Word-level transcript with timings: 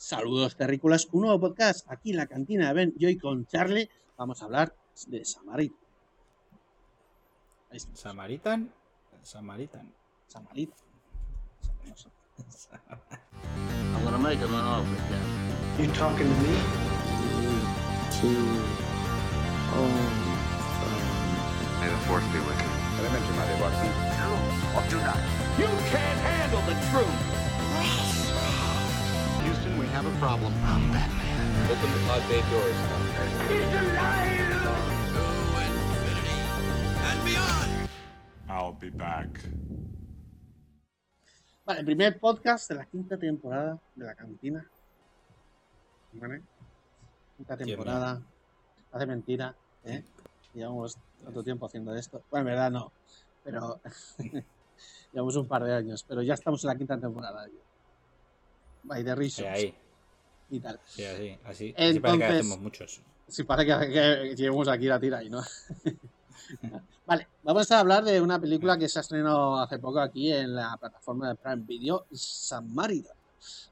Saludos 0.00 0.56
terrícolas, 0.56 1.08
un 1.12 1.20
nuevo 1.20 1.38
podcast 1.38 1.84
aquí 1.92 2.12
en 2.12 2.16
la 2.16 2.26
cantina 2.26 2.68
de 2.68 2.72
Ben. 2.72 2.94
Y 2.98 3.04
hoy 3.04 3.18
con 3.18 3.44
Charlie 3.44 3.90
vamos 4.16 4.40
a 4.40 4.46
hablar 4.46 4.74
de 5.08 5.22
Samaritan. 5.26 5.76
Samaritan. 7.92 8.72
Samaritan. 9.22 9.92
Samaritan. 10.26 10.74
I'm 13.94 14.02
gonna 14.02 14.16
make 14.16 14.38
him 14.38 14.54
an 14.54 14.64
offer, 14.64 14.96
Jack. 15.10 15.20
You 15.78 15.92
talking 15.92 16.26
to 16.26 16.36
me? 16.40 16.56
May 21.78 21.90
the 21.90 22.00
force 22.08 22.24
be 22.32 22.38
with 22.38 22.56
you. 22.56 22.70
Elemente, 23.00 23.30
madre, 23.36 23.54
Watson. 23.60 23.92
Or 24.74 24.82
do 24.88 24.96
not. 25.04 25.20
You 25.58 25.68
can't 25.92 26.20
handle 26.20 26.62
the 26.62 26.74
truth. 26.88 27.49
Have 30.00 30.08
a 30.08 30.18
problem. 30.18 30.54
I'm 30.64 30.80
Batman. 30.92 31.28
Open 31.68 31.92
the 31.92 32.00
pod 32.08 32.22
bay 32.24 32.40
doors. 32.48 32.80
He's 33.52 33.68
alive. 33.68 34.40
I'll 38.48 38.72
be 38.72 38.88
back. 38.88 39.28
Vale, 41.66 41.80
el 41.80 41.84
primer 41.84 42.18
podcast 42.18 42.70
de 42.70 42.76
la 42.76 42.86
quinta 42.86 43.18
temporada 43.18 43.78
de 43.94 44.06
la 44.06 44.14
cantina. 44.14 44.66
¿Vale? 46.14 46.40
Quinta 47.36 47.58
temporada. 47.58 48.22
Hace 48.92 49.04
mentira, 49.04 49.54
¿eh? 49.84 50.02
Llevamos 50.54 50.96
tanto 51.22 51.42
tiempo 51.42 51.66
haciendo 51.66 51.94
esto. 51.94 52.22
Bueno, 52.30 52.48
en 52.48 52.54
verdad 52.54 52.70
no. 52.70 52.90
Pero 53.44 53.82
llevamos 55.12 55.36
un 55.36 55.46
par 55.46 55.62
de 55.62 55.74
años. 55.74 56.06
Pero 56.08 56.22
ya 56.22 56.32
estamos 56.32 56.64
en 56.64 56.68
la 56.68 56.76
quinta 56.76 56.98
temporada. 56.98 57.46
By 58.84 59.04
the 59.04 59.14
Reasons 59.14 59.46
ahí. 59.46 59.76
Y 60.50 60.60
tal. 60.60 60.80
Sí, 60.86 61.04
así. 61.04 61.38
Así, 61.44 61.74
así 61.76 62.00
parece 62.00 62.00
que 62.00 62.24
Entonces- 62.24 62.40
hacemos 62.40 62.60
muchos. 62.60 63.00
Sí, 63.28 63.44
parece 63.44 63.66
que, 63.88 64.34
que 64.36 64.70
aquí 64.70 64.86
la 64.86 64.98
tira 64.98 65.18
ahí, 65.18 65.30
¿no? 65.30 65.40
vale, 67.06 67.28
vamos 67.44 67.70
a 67.70 67.78
hablar 67.78 68.02
de 68.02 68.20
una 68.20 68.40
película 68.40 68.76
que 68.76 68.88
se 68.88 68.98
ha 68.98 69.02
estrenado 69.02 69.56
hace 69.60 69.78
poco 69.78 70.00
aquí 70.00 70.32
en 70.32 70.56
la 70.56 70.76
plataforma 70.76 71.28
de 71.28 71.36
Prime 71.36 71.62
Video, 71.64 72.06
Samaritan. 72.12 73.16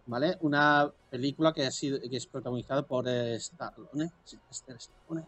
¿Vale? 0.06 0.38
Una 0.40 0.90
película 1.10 1.52
que, 1.52 1.66
ha 1.66 1.70
sido, 1.70 2.00
que 2.00 2.16
es 2.16 2.26
protagonizada 2.26 2.82
por 2.82 3.06
Stallone. 3.08 4.10
Stallone. 4.50 5.26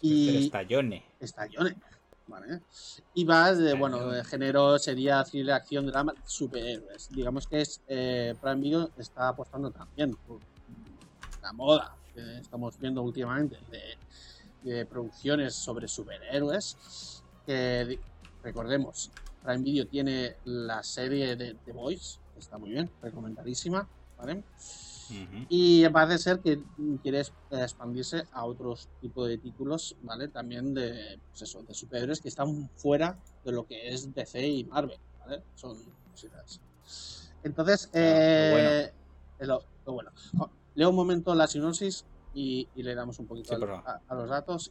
Y... 0.00 0.30
Y 0.30 0.44
Estallone. 0.46 1.04
¿Vale? 2.30 2.60
Y 3.14 3.24
va 3.24 3.52
de, 3.52 3.74
bueno, 3.74 4.08
de 4.08 4.22
género 4.24 4.78
sería 4.78 5.24
thriller, 5.24 5.54
acción, 5.54 5.86
drama, 5.86 6.14
superhéroes. 6.24 7.08
Digamos 7.10 7.48
que 7.48 7.60
es 7.60 7.82
eh, 7.88 8.36
Prime 8.40 8.60
Video 8.60 8.90
está 8.98 9.28
apostando 9.28 9.72
también 9.72 10.14
por 10.14 10.38
la 11.42 11.52
moda 11.52 11.96
que 12.14 12.38
estamos 12.38 12.78
viendo 12.78 13.02
últimamente 13.02 13.58
de, 13.68 14.70
de 14.70 14.86
producciones 14.86 15.54
sobre 15.54 15.88
superhéroes. 15.88 17.24
Que 17.44 17.98
recordemos, 18.44 19.10
Prime 19.42 19.64
Video 19.64 19.88
tiene 19.88 20.36
la 20.44 20.84
serie 20.84 21.34
de 21.34 21.54
The 21.54 21.72
Voice, 21.72 22.20
que 22.32 22.38
está 22.38 22.58
muy 22.58 22.70
bien, 22.70 22.88
recomendadísima. 23.02 23.88
Y 25.48 25.88
parece 25.88 26.18
ser 26.18 26.40
que 26.40 26.62
quiere 27.02 27.20
es- 27.20 27.32
expandirse 27.50 28.22
a 28.32 28.44
otros 28.44 28.88
tipos 29.00 29.26
de 29.28 29.38
títulos, 29.38 29.96
¿vale? 30.02 30.28
También 30.28 30.72
de, 30.74 31.20
pues 31.28 31.42
eso, 31.42 31.62
de 31.62 31.74
superhéroes 31.74 32.20
que 32.20 32.28
están 32.28 32.70
fuera 32.76 33.18
de 33.44 33.52
lo 33.52 33.66
que 33.66 33.88
es 33.88 34.12
DC 34.14 34.46
y 34.46 34.64
Marvel, 34.64 34.96
¿vale? 35.18 35.42
Son 35.54 35.76
cositas. 36.10 36.60
Entonces, 37.42 37.88
lo 37.92 38.50
bueno. 38.50 38.70
eh, 38.70 38.92
lo, 39.40 39.62
lo 39.86 39.92
bueno. 39.94 40.10
Leo 40.74 40.90
un 40.90 40.96
momento 40.96 41.34
la 41.34 41.46
sinopsis 41.48 42.04
y, 42.32 42.68
y 42.74 42.82
le 42.82 42.94
damos 42.94 43.18
un 43.18 43.26
poquito 43.26 43.54
Sí, 43.56 43.60
a, 43.86 44.00
a 44.06 44.14
los 44.14 44.28
datos. 44.28 44.70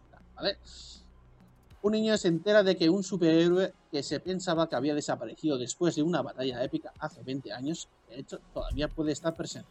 Un 1.81 1.91
niño 1.94 2.17
se 2.17 2.28
entera 2.28 2.63
de 2.63 2.75
que 2.78 2.90
un 2.90 3.03
superhéroe 3.03 3.74
que 3.91 4.03
se 4.03 4.19
pensaba 4.19 4.67
que 4.69 4.75
había 4.75 4.94
desaparecido 4.94 5.57
después 5.57 5.95
de 5.95 6.03
una 6.03 6.22
batalla 6.22 6.63
épica 6.63 6.94
hace 7.00 7.23
20 7.23 7.51
años, 7.53 7.89
de 8.09 8.19
hecho, 8.19 8.39
todavía 8.53 8.88
puede 8.88 9.11
estar 9.11 9.35
presente. 9.35 9.69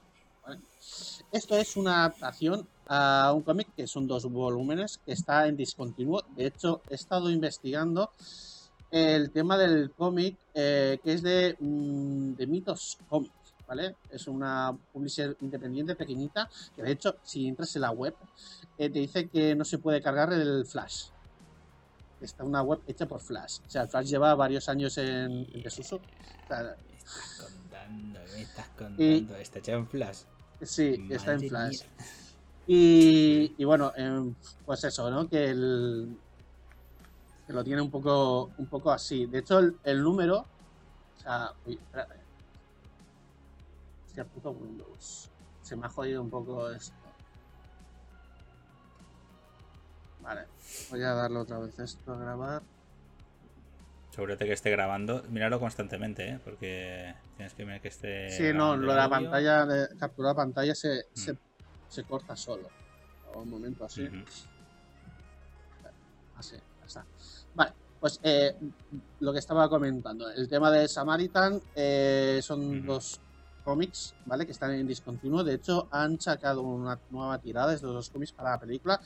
Esto 1.30 1.56
es 1.56 1.76
una 1.76 2.04
adaptación 2.04 2.66
a 2.86 3.32
un 3.34 3.42
cómic 3.42 3.68
que 3.76 3.86
son 3.86 4.06
dos 4.06 4.24
volúmenes 4.24 4.98
que 5.04 5.12
está 5.12 5.46
en 5.46 5.56
discontinuo. 5.56 6.22
De 6.34 6.46
hecho, 6.46 6.80
he 6.88 6.94
estado 6.94 7.30
investigando 7.30 8.12
el 8.90 9.30
tema 9.30 9.58
del 9.58 9.90
cómic 9.90 10.38
eh, 10.54 10.98
que 11.04 11.12
es 11.12 11.22
de, 11.22 11.56
mm, 11.60 12.34
de 12.34 12.46
Mitos 12.46 12.98
Comics. 13.08 13.34
¿Vale? 13.66 13.96
Es 14.10 14.26
una 14.26 14.74
publisher 14.94 15.36
independiente 15.42 15.94
pequeñita 15.94 16.48
que 16.74 16.82
de 16.82 16.92
hecho 16.92 17.16
si 17.22 17.46
entras 17.46 17.76
en 17.76 17.82
la 17.82 17.90
web 17.90 18.14
eh, 18.78 18.88
te 18.88 18.98
dice 18.98 19.28
que 19.28 19.54
no 19.54 19.62
se 19.62 19.76
puede 19.76 20.00
cargar 20.00 20.32
el 20.32 20.64
Flash. 20.64 21.08
Está 22.20 22.44
una 22.44 22.62
web 22.62 22.80
hecha 22.86 23.06
por 23.06 23.20
Flash. 23.20 23.58
O 23.66 23.70
sea, 23.70 23.86
Flash 23.86 24.06
lleva 24.08 24.34
varios 24.34 24.68
años 24.68 24.98
en, 24.98 25.46
en 25.52 25.62
desuso. 25.62 25.96
O 25.96 26.48
sea, 26.48 26.76
Me 26.90 26.96
estás 26.96 27.40
contando, 27.40 28.20
me 28.32 28.42
estás 28.42 28.68
contando. 28.76 29.36
Está 29.36 29.58
hecho 29.60 29.72
en 29.72 29.86
flash. 29.86 30.18
sí, 30.62 31.06
está 31.10 31.34
en 31.34 31.48
Flash. 31.48 31.82
Y, 32.66 33.54
y 33.56 33.64
bueno, 33.64 33.92
em, 33.96 34.34
pues 34.66 34.84
eso, 34.84 35.10
¿no? 35.10 35.28
Que, 35.28 35.50
el, 35.50 36.18
que 37.46 37.52
lo 37.52 37.64
tiene 37.64 37.80
un 37.80 37.90
poco, 37.90 38.50
un 38.58 38.66
poco 38.66 38.90
así. 38.90 39.26
De 39.26 39.38
hecho, 39.38 39.58
el, 39.60 39.76
el 39.84 40.02
número. 40.02 40.40
O 41.16 41.20
sea, 41.20 41.52
uy, 41.64 41.74
espérate. 41.74 42.16
Hostia, 44.06 44.24
puto 44.26 44.50
Windows. 44.50 45.30
Se 45.62 45.76
me 45.76 45.86
ha 45.86 45.88
jodido 45.88 46.20
un 46.20 46.30
poco 46.30 46.70
esto. 46.70 46.94
Vale, 50.28 50.42
voy 50.90 51.02
a 51.02 51.14
darle 51.14 51.38
otra 51.38 51.58
vez 51.58 51.78
esto 51.78 52.12
a 52.12 52.18
grabar. 52.18 52.62
Asegúrate 54.10 54.44
que 54.44 54.52
esté 54.52 54.70
grabando. 54.70 55.22
Míralo 55.30 55.58
constantemente, 55.58 56.28
¿eh? 56.28 56.40
Porque 56.44 57.14
tienes 57.36 57.54
que 57.54 57.64
ver 57.64 57.80
que 57.80 57.88
esté. 57.88 58.28
Sí, 58.30 58.52
no, 58.52 58.76
lo 58.76 58.92
de 58.92 58.98
la 58.98 59.08
pantalla, 59.08 59.64
de 59.64 59.96
capturar 59.96 60.36
pantalla 60.36 60.74
se, 60.74 61.06
Mm. 61.14 61.16
se, 61.16 61.38
se 61.88 62.04
corta 62.04 62.36
solo. 62.36 62.68
Un 63.34 63.48
momento 63.48 63.86
así. 63.86 64.06
Así, 66.36 66.56
ya 66.56 66.84
está. 66.86 67.06
Vale, 67.54 67.72
pues 67.98 68.20
eh, 68.22 68.54
lo 69.20 69.32
que 69.32 69.38
estaba 69.38 69.66
comentando, 69.70 70.30
el 70.30 70.46
tema 70.46 70.70
de 70.70 70.88
Samaritan 70.88 71.58
eh, 71.74 72.40
son 72.42 72.84
dos 72.84 73.18
cómics, 73.68 74.14
¿vale? 74.24 74.46
Que 74.46 74.52
están 74.52 74.72
en 74.72 74.86
discontinuo. 74.86 75.44
De 75.44 75.52
hecho, 75.52 75.88
han 75.90 76.18
sacado 76.18 76.62
una 76.62 76.98
nueva 77.10 77.38
tirada 77.38 77.68
de 77.68 77.74
estos 77.74 77.92
dos 77.92 78.08
cómics 78.08 78.32
para 78.32 78.52
la 78.52 78.58
película 78.58 78.98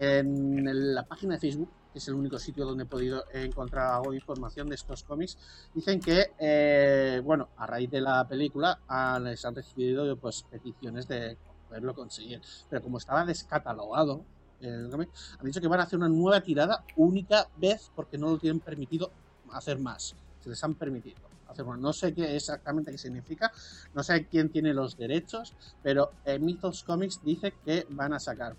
en 0.00 0.94
la 0.94 1.04
página 1.04 1.34
de 1.34 1.40
Facebook, 1.40 1.70
que 1.92 2.00
es 2.00 2.08
el 2.08 2.14
único 2.14 2.36
sitio 2.36 2.66
donde 2.66 2.82
he 2.82 2.86
podido 2.86 3.22
encontrar 3.32 3.94
algo 3.94 4.12
información 4.12 4.68
de 4.68 4.74
estos 4.74 5.04
cómics. 5.04 5.38
Dicen 5.72 6.00
que, 6.00 6.32
eh, 6.40 7.22
bueno, 7.24 7.50
a 7.56 7.68
raíz 7.68 7.88
de 7.88 8.00
la 8.00 8.26
película 8.26 8.80
han, 8.88 9.22
les 9.22 9.44
han 9.44 9.54
recibido 9.54 10.16
pues 10.16 10.42
peticiones 10.50 11.06
de 11.06 11.38
poderlo 11.68 11.94
conseguir. 11.94 12.40
Pero 12.68 12.82
como 12.82 12.98
estaba 12.98 13.24
descatalogado, 13.24 14.24
han 14.60 15.44
dicho 15.44 15.60
que 15.60 15.68
van 15.68 15.78
a 15.78 15.84
hacer 15.84 16.00
una 16.00 16.08
nueva 16.08 16.40
tirada 16.40 16.84
única 16.96 17.46
vez 17.58 17.92
porque 17.94 18.18
no 18.18 18.30
lo 18.30 18.38
tienen 18.38 18.58
permitido 18.58 19.12
hacer 19.52 19.78
más. 19.78 20.16
Se 20.40 20.48
les 20.48 20.64
han 20.64 20.74
permitido 20.74 21.29
No 21.78 21.92
sé 21.92 22.14
qué 22.14 22.36
exactamente 22.36 22.90
qué 22.90 22.98
significa, 22.98 23.52
no 23.94 24.02
sé 24.02 24.26
quién 24.26 24.50
tiene 24.50 24.72
los 24.72 24.96
derechos, 24.96 25.54
pero 25.82 26.12
eh, 26.24 26.38
Mythos 26.38 26.84
Comics 26.84 27.22
dice 27.22 27.54
que 27.64 27.86
van 27.90 28.12
a 28.12 28.20
sacar, 28.20 28.56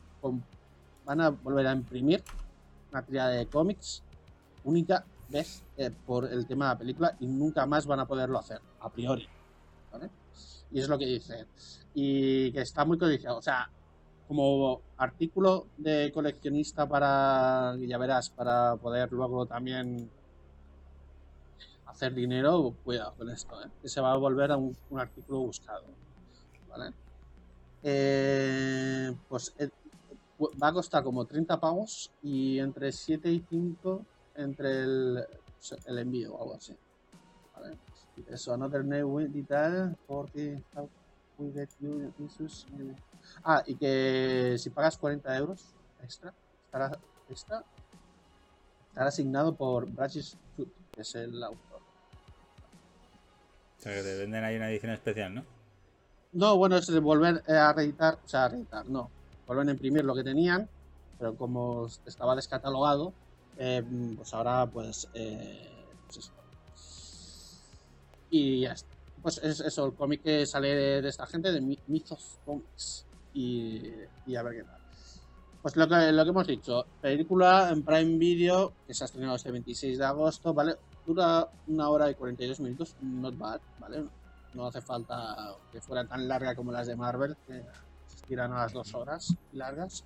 van 1.05 1.21
a 1.21 1.29
volver 1.29 1.67
a 1.67 1.73
imprimir 1.73 2.23
una 2.91 3.01
tirada 3.03 3.29
de 3.29 3.47
cómics 3.47 4.03
única 4.63 5.05
vez 5.29 5.63
eh, 5.77 5.91
por 6.05 6.25
el 6.25 6.45
tema 6.45 6.65
de 6.65 6.73
la 6.73 6.77
película 6.77 7.17
y 7.19 7.27
nunca 7.27 7.65
más 7.65 7.85
van 7.85 8.01
a 8.01 8.05
poderlo 8.05 8.37
hacer, 8.37 8.61
a 8.79 8.89
priori. 8.89 9.27
Y 10.71 10.79
es 10.79 10.87
lo 10.87 10.97
que 10.97 11.05
dice. 11.05 11.47
Y 11.93 12.51
que 12.51 12.61
está 12.61 12.85
muy 12.85 12.97
codiciado. 12.97 13.37
O 13.37 13.41
sea, 13.41 13.69
como 14.27 14.81
artículo 14.97 15.67
de 15.77 16.11
coleccionista 16.13 16.87
para, 16.87 17.75
ya 17.79 17.97
verás, 17.97 18.29
para 18.29 18.77
poder 18.77 19.11
luego 19.11 19.45
también 19.45 20.09
hacer 21.91 22.13
dinero, 22.13 22.73
cuidado 22.83 23.13
con 23.17 23.29
esto, 23.29 23.61
¿eh? 23.61 23.69
que 23.81 23.89
se 23.89 24.01
va 24.01 24.13
a 24.13 24.17
volver 24.17 24.51
a 24.51 24.57
un, 24.57 24.75
artículo 24.95 25.39
buscado. 25.39 25.83
¿Vale? 26.69 26.93
Eh, 27.83 29.13
pues 29.27 29.53
eh, 29.57 29.69
va 30.61 30.67
a 30.69 30.73
costar 30.73 31.03
como 31.03 31.25
30 31.25 31.59
pavos 31.59 32.11
y 32.21 32.59
entre 32.59 32.91
7 32.91 33.29
y 33.29 33.39
5 33.49 34.05
entre 34.35 34.83
el, 34.83 35.27
envío 35.87 36.33
o 36.33 36.41
algo 36.41 36.55
así. 36.55 36.75
Eso, 38.29 38.53
another 38.53 38.83
new 38.83 39.19
detail, 39.29 39.95
40 40.07 40.87
we 41.41 41.51
get 41.51 41.69
you. 41.79 42.13
Ah, 43.43 43.63
y 43.65 43.75
que 43.75 44.55
si 44.57 44.69
pagas 44.69 44.97
40 44.97 45.37
euros 45.37 45.73
extra, 46.03 46.33
estará, 46.65 46.91
extra, 47.29 47.63
estará 48.89 49.07
asignado 49.07 49.55
por 49.55 49.87
Food, 49.87 50.67
que 50.91 51.01
es 51.01 51.15
el 51.15 51.43
autor. 51.43 51.70
O 53.81 53.83
sea, 53.83 53.95
que 53.95 54.03
te 54.03 54.15
venden 54.15 54.43
ahí 54.43 54.57
una 54.57 54.69
edición 54.69 54.91
especial, 54.91 55.33
¿no? 55.33 55.43
No, 56.33 56.55
bueno, 56.55 56.77
es 56.77 57.01
volver 57.01 57.43
eh, 57.47 57.53
a 57.53 57.73
reeditar, 57.73 58.19
o 58.23 58.29
sea, 58.29 58.45
a 58.45 58.49
reeditar, 58.49 58.87
no. 58.87 59.09
Vuelven 59.47 59.69
a 59.69 59.71
imprimir 59.71 60.05
lo 60.05 60.13
que 60.13 60.23
tenían, 60.23 60.69
pero 61.17 61.35
como 61.35 61.87
estaba 62.05 62.35
descatalogado, 62.35 63.11
eh, 63.57 63.83
pues 64.15 64.31
ahora, 64.35 64.67
pues, 64.67 65.09
eh, 65.15 65.67
pues 66.05 66.17
eso. 66.17 66.31
Y 68.29 68.61
ya 68.61 68.73
está. 68.73 68.91
Pues 69.23 69.39
es 69.39 69.61
eso, 69.61 69.87
el 69.87 69.93
cómic 69.93 70.21
que 70.21 70.45
sale 70.45 71.01
de, 71.01 71.09
esta 71.09 71.25
gente, 71.25 71.51
de 71.51 71.61
Mythos 71.87 72.37
Comics. 72.45 73.07
Y, 73.33 73.81
y 74.27 74.35
a 74.35 74.43
ver 74.43 74.57
qué 74.57 74.63
tal. 74.63 74.79
Pues 75.63 75.75
lo 75.75 75.87
que, 75.87 76.11
lo 76.11 76.23
que 76.23 76.29
hemos 76.29 76.47
dicho, 76.47 76.85
película 77.01 77.71
en 77.71 77.81
Prime 77.81 78.17
Video, 78.19 78.73
que 78.85 78.93
se 78.93 79.03
ha 79.03 79.05
estrenado 79.05 79.37
este 79.37 79.51
26 79.51 79.97
de 79.97 80.05
agosto, 80.05 80.53
¿vale? 80.53 80.75
Dura 81.05 81.47
una 81.67 81.89
hora 81.89 82.09
y 82.09 82.15
42 82.15 82.59
minutos, 82.59 82.95
not 83.01 83.37
bad, 83.37 83.59
¿vale? 83.79 84.05
No 84.53 84.67
hace 84.67 84.81
falta 84.81 85.55
que 85.71 85.81
fuera 85.81 86.05
tan 86.05 86.27
larga 86.27 86.55
como 86.55 86.71
las 86.71 86.87
de 86.87 86.95
Marvel, 86.95 87.35
que 87.47 87.63
se 88.07 88.15
estiran 88.17 88.51
a 88.53 88.57
las 88.63 88.73
dos 88.73 88.93
horas 88.93 89.33
largas. 89.53 90.03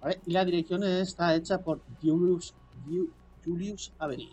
¿vale? 0.00 0.20
Y 0.26 0.32
la 0.32 0.44
dirección 0.44 0.82
está 0.84 1.34
hecha 1.34 1.58
por 1.58 1.80
Julius, 2.02 2.54
Ju- 2.86 3.10
Julius 3.44 3.92
Avery. 3.98 4.30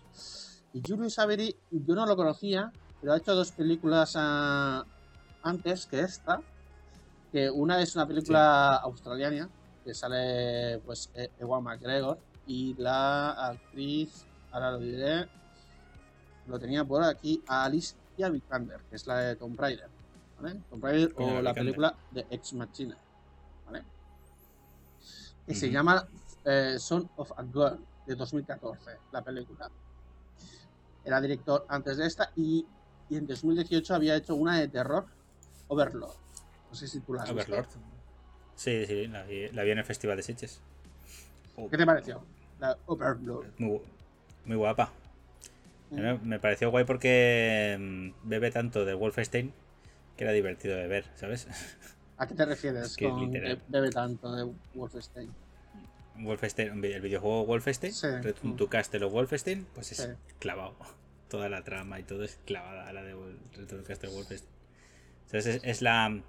Y 0.74 0.82
Julius 0.86 1.20
Avery, 1.20 1.56
yo 1.72 1.96
no 1.96 2.06
lo 2.06 2.16
conocía, 2.16 2.72
pero 3.00 3.14
ha 3.14 3.18
hecho 3.18 3.36
dos 3.36 3.52
películas 3.52 4.14
ah, 4.18 4.84
antes 5.44 5.86
que 5.86 6.02
esta. 6.02 6.42
Que 7.32 7.50
una 7.50 7.82
es 7.82 7.96
una 7.96 8.06
película 8.08 8.76
australiana, 8.76 9.50
que 9.84 9.94
sale 9.94 10.80
pues 10.86 11.10
E- 11.16 11.32
Ewan 11.40 11.64
McGregor, 11.64 12.18
y 12.46 12.74
la 12.76 13.32
actriz, 13.32 14.26
ahora 14.52 14.72
lo 14.72 14.80
diré, 14.80 15.28
lo 16.48 16.60
tenía 16.60 16.84
por 16.86 17.04
aquí, 17.04 17.42
Alicia 17.48 18.30
Vikander, 18.30 18.82
que 18.90 18.96
es 18.96 19.08
la 19.08 19.18
de 19.20 19.36
Tomb 19.36 19.60
Raider. 19.60 19.90
¿vale? 20.40 20.60
Tomb 20.70 20.84
Raider 20.84 21.14
o 21.16 21.22
la 21.22 21.28
Vikander. 21.52 21.56
película 21.56 21.96
de 22.12 22.26
Ex 22.30 22.54
Machina. 22.54 22.98
¿vale? 23.66 23.84
Que 25.46 25.56
se 25.56 25.70
llama 25.72 26.08
eh, 26.46 26.76
Son 26.80 27.10
of 27.16 27.32
a 27.38 27.44
Gun, 27.44 27.86
de 28.06 28.16
2014, 28.16 28.92
la 29.12 29.22
película. 29.22 29.70
Era 31.06 31.20
director 31.22 31.66
antes 31.70 31.98
de 31.98 32.06
esta 32.06 32.32
y, 32.36 32.66
y 33.10 33.18
en 33.18 33.28
2018 33.28 33.96
había 33.96 34.16
hecho 34.16 34.36
una 34.36 34.60
de 34.60 34.68
terror, 34.68 35.06
Overlord. 35.68 36.16
No 36.70 36.76
sé 36.76 36.88
si 36.88 37.00
tú 37.02 37.14
la 37.14 37.24
has 37.24 37.34
visto. 37.34 37.52
Overlord. 37.52 37.70
Sí, 38.56 38.86
sí, 38.86 39.08
la 39.08 39.24
vi, 39.24 39.50
la 39.50 39.64
vi 39.64 39.72
en 39.72 39.80
el 39.80 39.86
Festival 39.86 40.18
de 40.18 40.24
Sitges. 40.24 40.62
¿Qué 41.70 41.78
te 41.78 41.86
pareció? 41.86 42.24
La 42.60 42.78
Overlord. 42.86 43.52
Muy 43.60 44.56
guapa. 44.58 44.92
Me, 46.02 46.18
me 46.20 46.40
pareció 46.40 46.72
guay 46.72 46.86
porque 46.86 47.78
mm, 47.80 48.28
bebe 48.30 48.52
tanto 48.52 48.86
de 48.86 48.94
Wolfenstein 48.94 49.54
que 50.18 50.24
era 50.24 50.34
divertido 50.34 50.76
de 50.78 50.88
ver, 50.88 51.06
¿sabes? 51.16 51.48
¿A 52.18 52.28
qué 52.28 52.36
te 52.36 52.46
refieres 52.46 52.84
Es 52.92 52.98
que 52.98 53.10
con 53.10 53.20
literal. 53.32 53.62
bebe 53.68 53.90
tanto 53.90 54.34
de 54.36 54.52
Wolfenstein? 54.76 55.32
Wolfenstein, 56.16 56.84
el 56.86 57.02
videojuego 57.02 57.46
Wolfenstein, 57.46 57.92
Sí. 57.94 58.08
Return 58.22 58.56
to 58.56 58.70
Castle 58.70 59.04
of 59.06 59.14
Wolfenstein, 59.14 59.66
pues 59.74 59.92
es 59.92 59.98
Sí. 59.98 60.10
clavado. 60.40 60.76
Toda 61.30 61.50
la 61.50 61.64
trama 61.64 62.00
y 62.00 62.04
todo 62.04 62.24
es 62.24 62.40
clavada 62.46 62.88
a 62.88 62.94
la 62.94 63.02
de 63.02 63.16
Return 63.56 63.82
to 63.82 63.88
Castle 63.88 64.10
of 64.10 64.16
Wolfenstein. 64.16 64.54
Entonces 65.26 65.56
es, 65.56 65.64
es 65.64 65.82
la, 65.82 66.22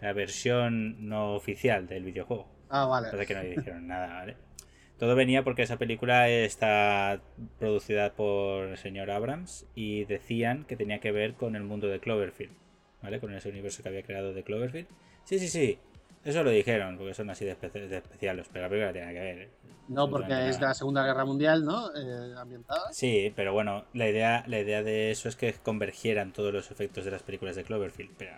la 0.00 0.12
versión 0.12 1.08
no 1.08 1.34
oficial 1.34 1.86
del 1.86 2.02
videojuego. 2.02 2.48
Ah, 2.68 2.86
vale. 2.86 3.08
Pasa 3.10 3.24
que 3.24 3.34
no 3.34 3.42
dijeron 3.42 3.86
nada, 3.86 4.08
¿vale? 4.14 4.36
Todo 4.98 5.14
venía 5.14 5.44
porque 5.44 5.62
esa 5.62 5.76
película 5.78 6.28
está 6.28 7.20
producida 7.58 8.14
por 8.14 8.64
el 8.68 8.76
señor 8.78 9.10
Abrams 9.10 9.66
y 9.74 10.04
decían 10.06 10.64
que 10.64 10.76
tenía 10.76 10.98
que 11.00 11.12
ver 11.12 11.34
con 11.34 11.54
el 11.54 11.62
mundo 11.62 11.86
de 11.86 12.00
Cloverfield, 12.00 12.52
¿vale? 13.02 13.20
Con 13.20 13.32
ese 13.32 13.48
universo 13.48 13.82
que 13.82 13.88
había 13.90 14.02
creado 14.02 14.34
de 14.34 14.42
Cloverfield. 14.42 14.88
Sí, 15.24 15.38
sí, 15.38 15.48
sí. 15.48 15.78
Eso 16.24 16.42
lo 16.42 16.50
dijeron, 16.50 16.98
porque 16.98 17.14
son 17.14 17.30
así 17.30 17.44
de, 17.44 17.56
espe- 17.56 17.70
de 17.88 17.96
especiales, 17.98 18.48
pero 18.52 18.64
la 18.64 18.68
película 18.70 18.92
tiene 18.92 19.12
que 19.12 19.20
ver. 19.20 19.48
No, 19.86 20.10
porque 20.10 20.48
es 20.48 20.58
de 20.58 20.66
la 20.66 20.74
Segunda 20.74 21.04
Guerra 21.04 21.24
Mundial, 21.24 21.64
¿no? 21.64 21.90
Eh, 21.94 22.34
ambientada. 22.36 22.92
Sí, 22.92 23.32
pero 23.36 23.52
bueno, 23.52 23.84
la 23.94 24.08
idea, 24.08 24.42
la 24.48 24.58
idea 24.58 24.82
de 24.82 25.10
eso 25.12 25.28
es 25.28 25.36
que 25.36 25.52
convergieran 25.54 26.32
todos 26.32 26.52
los 26.52 26.70
efectos 26.72 27.04
de 27.04 27.12
las 27.12 27.22
películas 27.22 27.54
de 27.56 27.62
Cloverfield, 27.64 28.10
pero 28.18 28.32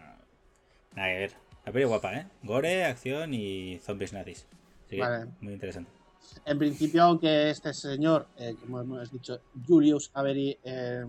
nada 0.95 1.09
que 1.09 1.19
ver. 1.19 1.33
La 1.65 1.73
peli 1.73 1.85
guapa, 1.85 2.15
¿eh? 2.15 2.27
Gore, 2.43 2.85
acción 2.85 3.35
y 3.35 3.79
zombies 3.83 4.13
nazis. 4.13 4.47
Así 4.87 4.97
que, 4.97 5.03
Vale. 5.03 5.27
muy 5.41 5.53
interesante. 5.55 5.91
En 6.45 6.59
principio, 6.59 7.03
aunque 7.03 7.51
este 7.51 7.73
señor, 7.75 8.29
eh, 8.37 8.57
como 8.61 8.81
hemos 8.81 9.11
dicho, 9.11 9.41
Julius 9.67 10.11
Avery, 10.15 10.59
eh, 10.63 11.05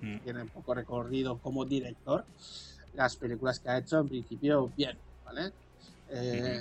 Mm. 0.00 0.20
tiene 0.22 0.44
poco 0.46 0.74
recorrido 0.74 1.38
como 1.38 1.64
director, 1.64 2.24
las 2.92 3.16
películas 3.16 3.60
que 3.60 3.68
ha 3.70 3.78
hecho, 3.78 3.98
en 4.00 4.08
principio, 4.08 4.68
bien, 4.76 4.98
¿vale? 5.24 5.52
Eh, 6.08 6.60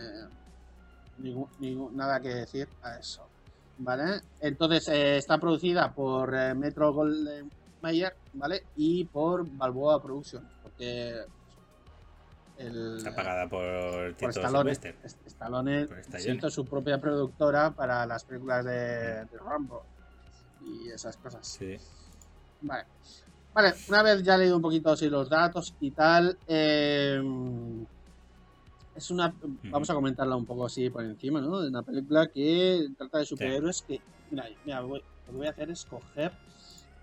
ningún- 1.17 1.49
ningún- 1.59 1.95
nada 1.95 2.19
que 2.19 2.29
decir 2.29 2.67
a 2.81 2.97
eso, 2.97 3.29
¿vale? 3.77 4.21
Entonces, 4.39 4.87
eh, 4.89 5.17
está 5.17 5.37
producida 5.37 5.93
por 5.93 6.35
eh, 6.35 6.53
Metro 6.55 6.93
Golden 6.93 7.51
Mayer, 7.81 8.15
¿vale? 8.33 8.67
Y 8.75 9.05
por 9.05 9.47
Balboa 9.49 10.01
Productions, 10.01 10.51
porque 10.61 11.25
el, 12.57 12.97
Está 12.97 13.15
pagada 13.15 13.49
por 13.49 13.63
por 13.63 14.15
Tito 14.15 14.29
Stallone. 14.29 14.71
Stallone 15.25 15.87
hizo 16.35 16.49
su 16.49 16.65
propia 16.65 16.99
productora 16.99 17.71
para 17.71 18.05
las 18.05 18.23
películas 18.23 18.63
de, 18.65 19.25
de 19.25 19.37
Rambo 19.39 19.85
y 20.61 20.89
esas 20.89 21.17
cosas. 21.17 21.47
Sí. 21.47 21.75
Vale. 22.61 22.85
Vale, 23.53 23.73
una 23.87 24.03
vez 24.03 24.21
ya 24.23 24.35
he 24.35 24.39
leído 24.39 24.57
un 24.57 24.61
poquito 24.61 24.91
así 24.91 25.07
los 25.09 25.29
datos 25.29 25.75
y 25.79 25.91
tal, 25.91 26.37
eh, 26.45 27.21
es 28.93 29.11
una, 29.11 29.33
vamos 29.71 29.89
a 29.89 29.93
comentarla 29.93 30.35
un 30.35 30.45
poco 30.45 30.65
así 30.65 30.89
por 30.89 31.03
encima, 31.03 31.41
¿no? 31.41 31.61
De 31.61 31.69
una 31.69 31.83
película 31.83 32.27
que 32.27 32.87
trata 32.97 33.19
de 33.19 33.25
superhéroes 33.25 33.83
que, 33.87 34.01
mira, 34.29 34.45
mira, 34.63 34.81
voy- 34.81 35.03
lo 35.25 35.31
que 35.31 35.37
voy 35.37 35.47
a 35.47 35.51
hacer 35.51 35.69
es 35.71 35.85
coger 35.85 36.33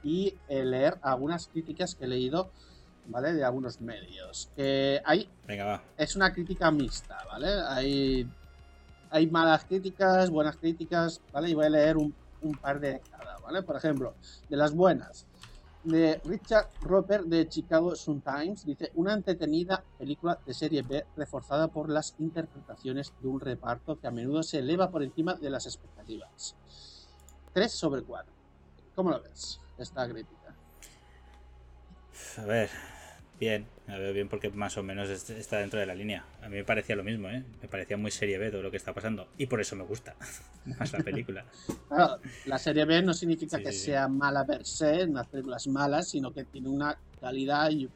y 0.03 0.39
eh, 0.47 0.65
leer 0.65 0.99
algunas 1.03 1.49
críticas 1.49 1.95
que 1.95 2.05
he 2.05 2.09
leído, 2.09 2.53
¿vale? 3.07 3.33
De 3.33 3.45
algunos 3.45 3.81
medios. 3.81 4.51
Que 4.57 5.01
hay 5.05 5.29
Venga, 5.47 5.65
va. 5.65 5.83
es 5.97 6.17
una 6.17 6.33
crítica 6.33 6.71
mixta, 6.71 7.19
¿vale? 7.27 7.49
Hay, 7.69 8.29
hay 9.11 9.27
malas 9.27 9.65
críticas, 9.65 10.31
buenas 10.31 10.57
críticas, 10.57 11.21
¿vale? 11.33 11.51
Y 11.51 11.55
voy 11.55 11.67
a 11.67 11.71
leer 11.71 11.97
un, 11.97 12.15
un 12.43 12.55
par 12.57 12.81
de 12.81 13.01
cada, 13.11 13.39
¿vale? 13.39 13.63
Por 13.63 13.77
ejemplo, 13.77 14.15
de 14.49 14.57
las 14.57 14.75
buenas. 14.75 15.27
De 15.85 16.21
Richard 16.25 16.69
Roper 16.83 17.25
de 17.25 17.49
Chicago 17.49 17.97
Sun-Times 17.97 18.65
dice 18.65 18.93
una 18.95 19.15
entretenida 19.15 19.83
película 19.99 20.39
de 20.47 20.55
serie 20.55 20.83
B 20.83 21.05
reforzada 21.17 21.67
por 21.67 21.91
las 21.91 22.15
interpretaciones 22.21 23.13
de 23.21 23.27
un 23.27 23.41
reparto 23.41 23.99
que 23.99 24.07
a 24.07 24.13
menudo 24.13 24.45
se 24.45 24.61
eleva 24.61 24.91
por 24.93 25.03
encima 25.03 25.35
de 25.35 25.51
las 25.51 25.67
expectativas. 25.67 26.55
3 27.53 27.73
sobre 27.73 28.03
4. 28.03 28.33
¿Cómo 28.95 29.11
lo 29.11 29.21
ves? 29.23 29.59
Esta 29.77 30.09
crítica. 30.09 30.55
A 32.39 32.43
ver, 32.45 32.71
bien. 33.43 33.67
La 33.89 33.99
veo 33.99 34.13
bien 34.13 34.29
porque 34.29 34.49
más 34.51 34.77
o 34.79 34.85
menos 34.85 35.09
es- 35.11 35.29
está 35.31 35.59
dentro 35.59 35.81
de 35.81 35.87
la 35.87 35.97
línea. 35.97 36.25
A 36.43 36.49
mí 36.49 36.55
me 36.57 36.65
parecía 36.65 36.95
lo 36.95 37.03
mismo, 37.03 37.29
¿eh? 37.29 37.43
Me 37.61 37.67
parecía 37.69 37.97
muy 37.97 38.13
serie 38.13 38.39
B 38.39 38.53
todo 38.53 38.63
lo 38.63 38.71
que 38.71 38.77
está 38.77 38.93
pasando. 38.95 39.27
Y 39.37 39.47
por 39.47 39.61
eso 39.61 39.75
me 39.75 39.83
gusta 39.83 40.15
más 40.79 40.93
la 40.93 41.01
película. 41.01 41.45
Claro, 41.89 42.19
la 42.47 42.59
serie 42.59 42.85
B 42.85 43.03
no 43.03 43.13
significa 43.13 43.57
Sí, 43.59 43.65
que 43.65 43.73
sí, 43.73 43.79
sí. 43.79 43.85
sea 43.87 44.07
mala 44.07 44.45
per 44.47 44.65
se, 44.65 45.05
unas 45.05 45.27
películas 45.27 45.67
malas, 45.67 46.09
sino 46.09 46.33
que 46.33 46.45
tiene 46.45 46.69
una 46.69 46.97
calidad 47.21 47.69
y, 47.71 47.91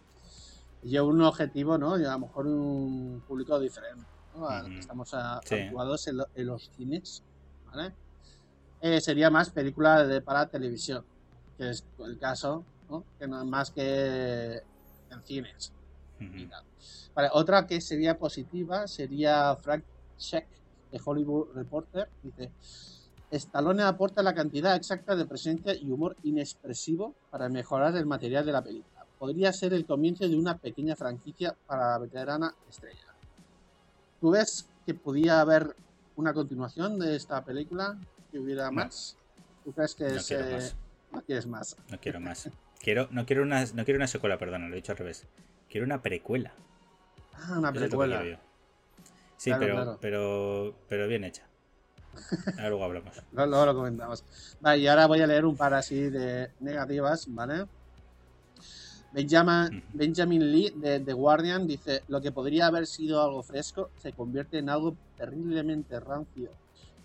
y 0.82 0.98
un 0.98 1.22
objetivo, 1.22 1.78
¿no? 1.78 1.96
Y 1.96 2.04
a 2.04 2.10
lo 2.12 2.18
mejor 2.18 2.48
un 2.48 3.22
público 3.24 3.60
diferente, 3.60 4.04
¿no? 4.34 4.48
Que 4.64 4.70
Ujú. 4.72 4.80
estamos 4.80 5.14
a- 5.14 5.40
habituados 5.62 6.08
en, 6.08 6.16
lo- 6.16 6.28
en 6.34 6.46
los 6.46 6.70
cines, 6.74 7.22
¿vale? 7.66 7.92
Eh, 8.80 9.00
sería 9.00 9.30
más 9.30 9.50
película 9.50 10.04
de, 10.04 10.20
para 10.22 10.48
televisión, 10.48 11.04
que 11.56 11.70
es 11.70 11.84
el 12.00 12.18
caso, 12.18 12.66
¿no? 12.88 13.04
Que 13.16 13.28
no 13.28 13.40
es 13.40 13.46
más 13.48 13.70
que 13.70 14.60
en 15.16 15.24
cines 15.24 15.72
y 16.20 16.24
Ujú. 16.26 16.48
tal. 16.50 16.64
Vale, 17.14 17.28
otra 17.32 17.66
que 17.66 17.80
sería 17.80 18.18
positiva 18.18 18.86
sería 18.86 19.56
Frank 19.56 19.84
Sheck 20.18 20.48
de 20.90 21.00
Hollywood 21.04 21.54
Reporter. 21.54 22.08
Dice: 22.22 22.52
Stallone 23.30 23.82
aporta 23.82 24.22
la 24.22 24.34
cantidad 24.34 24.76
exacta 24.76 25.16
de 25.16 25.26
presencia 25.26 25.74
y 25.74 25.90
humor 25.90 26.16
inexpresivo 26.22 27.16
para 27.30 27.48
mejorar 27.48 27.96
el 27.96 28.06
material 28.06 28.46
de 28.46 28.52
la 28.52 28.62
película. 28.62 29.04
Podría 29.18 29.52
ser 29.52 29.72
el 29.74 29.86
comienzo 29.86 30.28
de 30.28 30.36
una 30.36 30.58
pequeña 30.58 30.94
franquicia 30.94 31.56
para 31.66 31.90
la 31.92 31.98
veterana 31.98 32.54
estrella. 32.68 33.14
¿Tú 34.20 34.30
ves 34.30 34.68
que 34.84 34.94
podía 34.94 35.40
haber 35.40 35.74
una 36.14 36.32
continuación 36.32 36.98
de 36.98 37.16
esta 37.16 37.44
película? 37.44 37.98
¿Que 38.30 38.38
hubiera 38.38 38.66
No. 38.70 38.82
más? 38.84 39.16
¿Tú 39.64 39.72
crees 39.72 39.94
que 39.94 40.04
No 40.04 40.16
es, 40.16 40.26
quiero 40.28 40.44
eh, 40.46 40.52
más. 40.52 40.76
no 41.10 41.22
quieres 41.22 41.46
más? 41.46 41.76
No 41.90 41.98
quiero 41.98 42.20
más. 42.20 42.48
Quiero, 42.86 43.08
no, 43.10 43.26
quiero 43.26 43.42
una, 43.42 43.64
no 43.74 43.84
quiero 43.84 43.98
una 43.98 44.06
secuela, 44.06 44.38
perdona, 44.38 44.68
lo 44.68 44.74
he 44.74 44.76
dicho 44.76 44.92
al 44.92 44.98
revés. 44.98 45.26
Quiero 45.68 45.84
una 45.84 46.00
precuela. 46.02 46.52
Ah, 47.34 47.58
una 47.58 47.70
Eso 47.70 47.80
precuela. 47.80 48.22
Sí, 49.36 49.50
Claro, 49.50 49.60
pero, 49.60 49.74
claro. 49.74 49.98
pero 50.00 50.74
pero 50.88 51.08
bien 51.08 51.24
hecha. 51.24 51.42
Ahora 52.46 52.68
luego 52.68 52.84
hablamos. 52.84 53.22
Luego 53.32 53.66
lo 53.66 53.74
comentamos. 53.74 54.24
Vale, 54.60 54.78
y 54.78 54.86
ahora 54.86 55.08
voy 55.08 55.20
a 55.20 55.26
leer 55.26 55.44
un 55.46 55.56
par 55.56 55.74
así 55.74 55.96
de 56.00 56.52
negativas, 56.60 57.26
¿vale? 57.28 57.66
Benjamin, 59.10 59.82
Benjamin 59.92 60.52
Lee 60.52 60.72
de 60.76 61.00
The 61.00 61.12
Guardian 61.12 61.66
dice: 61.66 62.04
Lo 62.06 62.20
que 62.20 62.30
podría 62.30 62.68
haber 62.68 62.86
sido 62.86 63.20
algo 63.20 63.42
fresco 63.42 63.90
se 64.00 64.12
convierte 64.12 64.58
en 64.58 64.70
algo 64.70 64.94
terriblemente 65.16 65.98
rancio. 65.98 66.50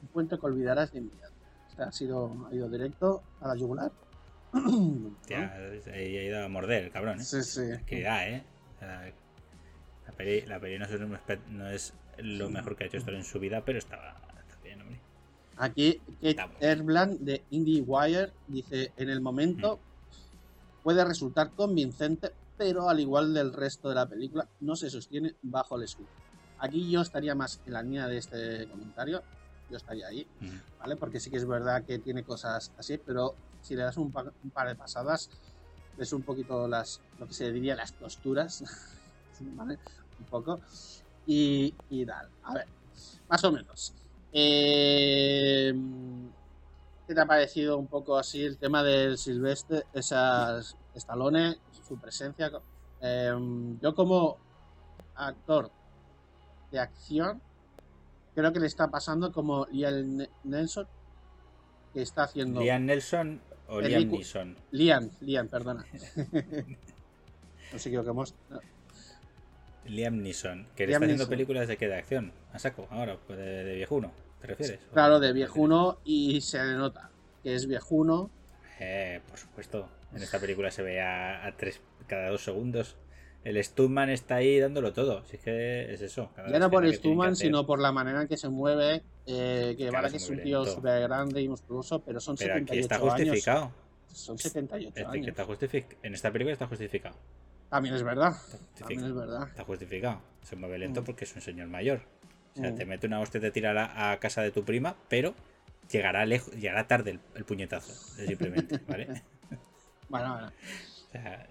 Un 0.04 0.10
cuento 0.10 0.40
que 0.40 0.46
olvidarás 0.46 0.92
de 0.92 1.00
inmediato. 1.00 1.34
Este 1.68 1.82
ha 1.82 1.92
sido 1.92 2.48
ha 2.48 2.54
ido 2.54 2.70
directo 2.70 3.24
a 3.40 3.48
la 3.48 3.56
yugular. 3.56 3.92
Tía, 5.27 5.53
ahí 5.93 6.17
ha 6.17 6.24
ido 6.24 6.43
a 6.43 6.48
morder 6.50 6.86
el 6.86 6.91
cabrón, 6.91 7.20
¿eh? 7.20 7.24
Sí, 7.24 7.41
sí. 7.43 7.62
Que 7.86 8.01
da, 8.01 8.27
¿eh? 8.27 8.43
La 8.81 10.13
peli, 10.17 10.41
la 10.41 10.60
peli 10.60 10.77
no, 10.77 10.86
es, 10.86 11.39
no 11.50 11.70
es 11.70 11.93
lo 12.17 12.50
mejor 12.50 12.75
que 12.75 12.84
ha 12.84 12.88
hecho 12.88 12.98
esto 12.98 13.12
en 13.12 13.24
su 13.24 13.39
vida, 13.39 13.63
pero 13.63 13.79
estaba, 13.79 14.15
está 14.39 14.62
bien, 14.63 14.81
hombre. 14.81 15.00
Aquí 15.58 16.01
Kate. 16.22 16.50
Erbland 16.60 17.20
de 17.20 17.43
IndieWire 17.51 18.31
dice, 18.48 18.91
en 18.98 19.10
el 19.10 19.22
momento 19.22 19.79
puede 20.84 21.05
resultar 21.05 21.51
convincente, 21.51 22.31
pero 22.58 22.89
al 22.89 23.00
igual 23.00 23.34
del 23.34 23.53
resto 23.53 23.89
de 23.89 23.96
la 23.96 24.08
película, 24.08 24.48
no 24.60 24.75
se 24.75 24.89
sostiene 24.89 25.36
bajo 25.43 25.77
el 25.77 25.84
escudo. 25.84 26.08
Aquí 26.60 26.89
yo 26.91 27.01
estaría 27.01 27.36
más 27.36 27.62
en 27.65 27.74
la 27.74 27.84
línea 27.84 28.08
de 28.08 28.17
este 28.17 28.67
comentario, 28.67 29.24
yo 29.70 29.77
estaría 29.77 30.08
ahí, 30.08 30.27
Ujú. 30.41 30.51
¿vale? 30.79 30.96
Porque 30.96 31.20
sí 31.20 31.29
que 31.29 31.38
es 31.38 31.48
verdad 31.48 31.84
que 31.84 32.00
tiene 32.00 32.24
cosas 32.24 32.72
así, 32.77 32.98
pero 32.98 33.36
si 33.62 33.75
le 33.75 33.84
das 33.84 33.98
un, 33.98 34.12
pa- 34.12 34.34
un 34.44 34.50
par 34.51 34.68
de 34.68 34.75
pasadas, 34.75 35.30
ves 35.98 36.13
un 36.13 36.24
poquito 36.24 36.68
las, 36.68 37.01
lo 37.20 37.27
que 37.27 37.34
se 37.34 37.51
diría 37.51 37.75
las 37.75 37.91
costuras. 37.94 38.63
Un 39.41 40.25
poco. 40.30 40.60
Y, 41.25 41.74
y 41.89 42.06
tal. 42.06 42.30
A 42.44 42.53
ver, 42.53 42.68
más 43.27 43.44
o 43.44 43.51
menos. 43.51 43.94
Eh, 44.32 45.74
¿Qué 47.08 47.15
te 47.15 47.22
ha 47.22 47.25
parecido 47.25 47.77
un 47.77 47.88
poco 47.88 48.18
así 48.18 48.44
el 48.44 48.58
tema 48.58 48.84
del 48.84 49.18
Silvestre, 49.18 49.86
esas 49.94 50.75
Stallone, 50.94 51.58
su 51.72 51.98
presencia? 51.98 52.51
Eh, 53.01 53.34
yo 53.82 53.96
como 53.96 54.38
actor 55.15 55.72
de 56.72 56.80
acción, 56.80 57.41
creo 58.36 58.53
que 58.53 58.60
le 58.60 58.68
está 58.68 58.89
pasando 58.89 59.32
como 59.32 59.65
Liam 59.72 60.18
Ne- 60.18 60.30
Nelson, 60.44 60.88
que 61.94 62.03
está 62.03 62.24
haciendo... 62.24 62.62
¿Liam 62.62 62.86
Nelson 62.86 63.41
o 63.72 63.82
El 63.82 63.88
Liam 63.88 64.10
Neeson? 64.10 64.58
Liam, 64.72 65.12
Liam, 65.22 65.48
perdona. 65.50 65.86
no 67.72 67.80
sé 67.80 67.90
equivocamos. 67.90 68.36
No, 68.50 68.62
Liam 69.86 70.22
Neeson, 70.22 70.68
que 70.75 70.86
le 70.88 70.94
está 70.94 71.06
haciendo 71.06 71.25
Neeson. 71.25 71.30
películas 71.30 71.68
de 71.68 71.78
qué, 71.78 71.88
de 71.88 71.96
acción, 71.96 72.34
a 72.54 72.60
saco, 72.60 72.88
ahora, 72.92 73.18
pues 73.28 73.40
de, 73.40 73.63
de 73.63 73.75
viejuno, 73.75 74.13
¿te 74.40 74.48
refieres? 74.48 74.80
Claro, 74.94 75.16
¿O 75.16 75.20
de 75.20 75.34
viejuno 75.34 76.00
y 76.04 76.42
se 76.42 76.63
le 76.63 76.75
nota 76.75 77.12
que 77.44 77.56
es 77.56 77.68
viejuno. 77.68 78.30
Eh, 78.80 79.22
por 79.28 79.38
supuesto. 79.38 79.90
En 80.13 80.22
esta 80.22 80.40
película 80.40 80.72
se 80.72 80.82
ve 80.84 81.01
a, 81.01 81.46
a 81.46 81.56
tres 81.56 81.82
cada 82.08 82.30
dos 82.30 82.44
segundos. 82.44 82.98
El 83.44 83.64
Stuntman 83.64 84.10
está 84.10 84.36
ahí 84.36 84.60
dándolo 84.60 84.94
todo. 84.94 85.24
Si 85.26 85.38
es 85.38 85.42
que 85.42 85.94
es 85.94 86.02
eso. 86.02 86.30
Ya 86.50 86.60
no 86.60 86.70
por 86.70 86.88
Stuman, 86.94 87.32
hacer. 87.34 87.48
sino 87.48 87.66
por 87.66 87.80
la 87.80 87.92
manera 87.92 88.22
en 88.22 88.28
que 88.28 88.38
se 88.38 88.50
mueve. 88.50 89.02
eh, 89.26 89.76
que 89.78 89.88
Claro, 89.88 89.94
vale 89.94 90.10
que 90.12 90.18
es 90.18 90.30
un 90.30 90.42
tío 90.42 90.66
súper 90.66 91.02
grande 91.02 91.42
y 91.42 91.48
musculoso, 91.48 92.02
pero 92.04 92.20
son 92.20 92.36
Pero 92.36 92.54
aquí 92.56 92.66
78 92.66 92.82
está 92.82 92.96
años. 92.96 93.14
justificado. 93.14 93.72
Son 94.12 94.38
78 94.38 94.88
Este 94.90 95.02
que 95.02 95.08
años. 95.08 95.28
está 95.28 95.46
justific- 95.46 95.98
En 96.04 96.14
esta 96.14 96.32
película 96.32 96.54
está 96.54 96.68
justificado. 96.68 97.16
También 97.70 97.96
es 97.96 98.04
verdad. 98.04 98.34
Está 98.52 98.80
También 98.80 99.06
es 99.06 99.14
verdad. 99.16 99.48
Está 99.48 99.64
justificado. 99.64 100.22
Se 100.44 100.56
mueve 100.56 100.78
lento 100.80 101.02
Mm. 101.02 101.06
porque 101.06 101.24
es 101.26 101.36
un 101.36 101.42
señor 101.42 101.68
mayor. 101.68 102.02
O 102.56 102.60
sea, 102.60 102.72
Mm. 102.72 102.76
te 102.76 102.86
mete 102.86 103.08
una 103.08 103.20
hostia 103.22 103.38
y 103.38 103.42
te 103.42 103.52
tira 103.52 103.72
a, 103.72 103.74
la- 103.74 104.12
a 104.12 104.20
casa 104.20 104.42
de 104.42 104.52
tu 104.52 104.64
prima, 104.66 104.96
pero 105.08 105.34
llegará 105.90 106.26
lejos, 106.26 106.54
llegará 106.56 106.88
tarde 106.88 107.12
el, 107.12 107.20
el 107.36 107.46
puñetazo. 107.46 107.94
Simplemente, 107.94 108.80
¿vale? 108.88 109.08
Bueno, 110.10 110.34
bueno. 110.34 110.52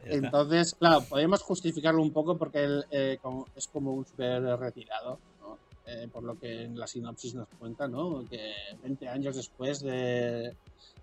Entonces, 0.05 0.75
claro, 0.75 1.03
podemos 1.03 1.43
justificarlo 1.43 2.03
un 2.03 2.13
poco 2.13 2.37
porque 2.37 2.65
él 2.65 2.85
eh, 2.91 3.19
es 3.55 3.69
como 3.69 3.93
un 3.93 4.07
super 4.07 4.43
retirado, 4.59 5.19
¿no? 5.41 5.59
Eh, 5.87 6.09
por 6.13 6.23
lo 6.23 6.39
que 6.39 6.63
en 6.63 6.79
la 6.79 6.87
sinopsis 6.87 7.35
nos 7.35 7.49
cuenta, 7.59 7.89
¿no? 7.89 8.25
Que 8.29 8.53
20 8.83 9.09
años 9.09 9.37
después 9.37 9.81
de, 9.81 10.55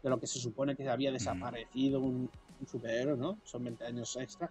de 0.02 0.10
lo 0.10 0.20
que 0.20 0.28
se 0.28 0.40
supone 0.40 0.76
que 0.76 0.88
había 0.90 1.12
desaparecido 1.12 2.00
un, 2.00 2.30
un 2.60 2.68
superhéroe, 2.68 3.18
¿no? 3.18 3.38
Son 3.44 3.64
20 3.64 3.86
años 3.86 4.16
extra. 4.16 4.50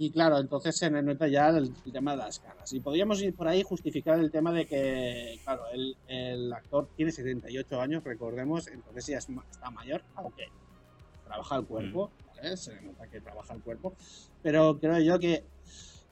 Y 0.00 0.10
claro, 0.10 0.38
entonces 0.38 0.76
se 0.76 0.88
nota 0.90 1.26
ya 1.26 1.48
el, 1.48 1.72
el 1.84 1.92
tema 1.92 2.12
de 2.12 2.18
las 2.18 2.38
caras. 2.38 2.72
Y 2.72 2.78
podríamos 2.78 3.20
ir 3.20 3.34
por 3.34 3.48
ahí 3.48 3.64
justificar 3.64 4.18
el 4.20 4.30
tema 4.30 4.52
de 4.52 4.64
que, 4.64 5.40
claro, 5.42 5.64
el, 5.72 5.96
el 6.06 6.52
actor 6.52 6.88
tiene 6.96 7.10
78 7.10 7.80
años, 7.80 8.04
recordemos, 8.04 8.68
entonces 8.68 9.06
ya 9.06 9.18
es 9.18 9.28
está 9.50 9.70
mayor, 9.70 10.02
aunque 10.14 10.44
trabaja 11.24 11.56
el 11.56 11.66
cuerpo, 11.66 12.12
Se 12.54 12.80
nota 12.82 13.08
que 13.08 13.20
trabaja 13.20 13.54
el 13.54 13.62
cuerpo. 13.62 13.94
Pero 14.42 14.78
creo 14.78 14.98
yo 15.00 15.18
que, 15.18 15.44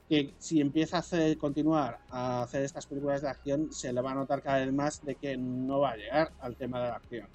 que 0.09 0.33
si 0.39 0.61
empieza 0.61 0.97
a 0.97 0.99
hacer, 0.99 1.37
continuar 1.37 1.99
a 2.09 2.43
hacer 2.43 2.63
estas 2.63 2.85
películas 2.85 3.21
de 3.21 3.29
acción, 3.29 3.71
se 3.71 3.93
le 3.93 4.01
va 4.01 4.11
a 4.11 4.15
notar 4.15 4.41
cada 4.41 4.59
vez 4.59 4.73
más 4.73 5.03
de 5.03 5.15
que 5.15 5.37
no 5.37 5.79
va 5.79 5.91
a 5.91 5.97
llegar 5.97 6.31
al 6.39 6.55
tema 6.55 6.81
de 6.81 6.89
la 6.89 6.95
acción. 6.95 7.27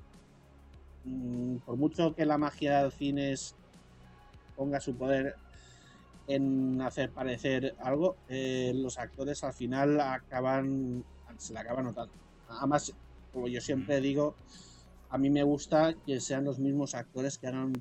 Mm, 1.05 1.57
Por 1.59 1.77
mucho 1.77 2.15
que 2.15 2.25
la 2.27 2.39
magia 2.39 2.83
del 2.83 2.93
cine 2.93 3.33
es- 3.33 3.55
ponga 4.55 4.81
su 4.81 4.95
poder 4.97 5.35
en 6.29 6.81
hacer 6.81 7.11
parecer 7.11 7.75
algo, 7.81 8.17
eh, 8.29 8.73
los 8.77 8.99
actores 8.99 9.43
al 9.43 9.53
final 9.55 10.01
acaban 10.01 11.05
se 11.39 11.53
le 11.53 11.61
acaba 11.61 11.83
notando. 11.83 12.13
Además, 12.49 12.93
como 13.33 13.49
yo 13.49 13.61
siempre 13.61 14.01
digo, 14.01 14.37
a 15.09 15.19
mí 15.19 15.31
me 15.31 15.43
gusta 15.43 15.95
que 16.07 16.21
sean 16.21 16.45
los 16.45 16.59
mismos 16.59 16.95
actores 16.95 17.39
que 17.39 17.49
hagan 17.49 17.73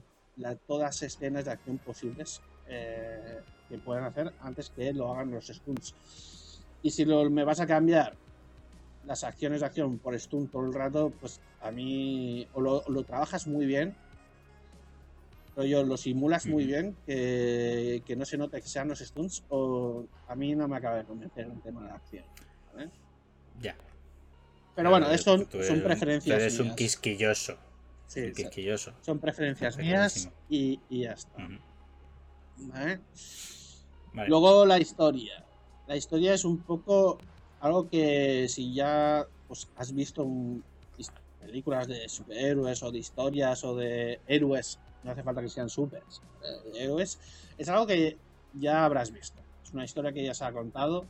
la- 0.42 0.56
todas 0.56 0.84
las 0.88 1.02
escenas 1.04 1.46
de 1.46 1.52
acción 1.52 1.78
posibles 1.78 2.42
eh, 2.68 3.40
que 3.70 3.78
puedan 3.78 4.04
hacer 4.04 4.34
antes 4.42 4.70
que 4.70 4.92
lo 4.94 5.12
hagan 5.14 5.32
los 5.32 5.48
stunts. 5.48 5.94
Y 6.84 6.92
si 6.92 7.06
lo, 7.06 7.30
me 7.30 7.44
vas 7.44 7.60
a 7.60 7.68
cambiar 7.68 8.16
las 9.06 9.24
acciones 9.24 9.62
de 9.62 9.66
acción 9.68 10.00
por 10.00 10.20
stunt 10.20 10.52
todo 10.52 10.66
el 10.66 10.74
rato, 10.74 11.12
pues 11.20 11.40
a 11.62 11.72
mí 11.72 12.48
o 12.54 12.62
lo, 12.62 12.84
lo 12.88 13.04
trabajas 13.04 13.48
muy 13.48 13.66
bien, 13.66 13.96
yo 15.58 15.84
lo 15.84 15.98
simulas 15.98 16.48
muy 16.48 16.66
bien, 16.66 16.96
que, 17.06 18.02
que 18.06 18.16
no 18.16 18.26
se 18.26 18.38
note 18.38 18.62
que 18.62 18.68
sean 18.68 18.88
los 18.88 19.00
stunts, 19.00 19.44
o 19.50 20.06
a 20.28 20.36
mí 20.36 20.56
no 20.56 20.68
me 20.68 20.78
acaba 20.78 20.98
de 20.98 21.04
convencer 21.04 21.46
el 21.46 21.62
tema 21.62 21.82
de 21.82 21.88
la 21.90 21.96
acción. 21.96 22.26
¿vale? 22.74 22.90
Ya. 23.62 23.76
Pero 24.76 24.90
bueno, 24.90 25.12
eso 25.12 25.38
son, 25.38 25.82
preferencias. 25.82 26.38
tú 26.38 26.42
eres 26.42 26.60
un 26.60 26.76
quisquilloso. 26.76 27.58
Sí, 28.12 28.34
quisquilloso. 28.34 28.92
Son 29.00 29.20
preferencias 29.20 29.78
mías 29.78 30.30
y, 30.50 30.82
y 30.90 31.04
ya 31.04 31.14
está. 31.14 31.38
Ujú. 31.42 32.68
¿vale? 32.68 33.00
Vale. 34.14 34.28
Luego 34.30 34.66
la 34.66 34.80
historia. 34.80 35.46
La 35.88 35.96
historia 35.96 36.34
es 36.34 36.44
un 36.44 36.62
poco 36.62 37.20
algo 37.62 37.90
que 37.90 38.48
si 38.50 38.74
ya 38.74 39.26
pues, 39.48 39.70
has 39.78 39.94
visto 39.94 40.26
un- 40.26 40.62
películas 41.40 41.88
de 41.88 42.10
superhéroes 42.10 42.84
o 42.84 42.92
de 42.92 43.00
historias 43.00 43.64
o 43.64 43.76
de 43.78 44.20
héroes, 44.28 44.78
no 45.04 45.12
hace 45.12 45.24
falta 45.24 45.42
que 45.42 45.48
sean 45.50 45.70
supers, 45.70 46.22
eh, 46.44 46.84
héroes, 46.84 47.18
es 47.58 47.68
algo 47.70 47.88
que 47.88 48.18
ya 48.54 48.84
habrás 48.86 49.12
visto. 49.12 49.42
Es 49.64 49.72
una 49.72 49.86
historia 49.86 50.12
que 50.12 50.24
ya 50.24 50.34
se 50.34 50.44
ha 50.44 50.52
contado, 50.52 51.06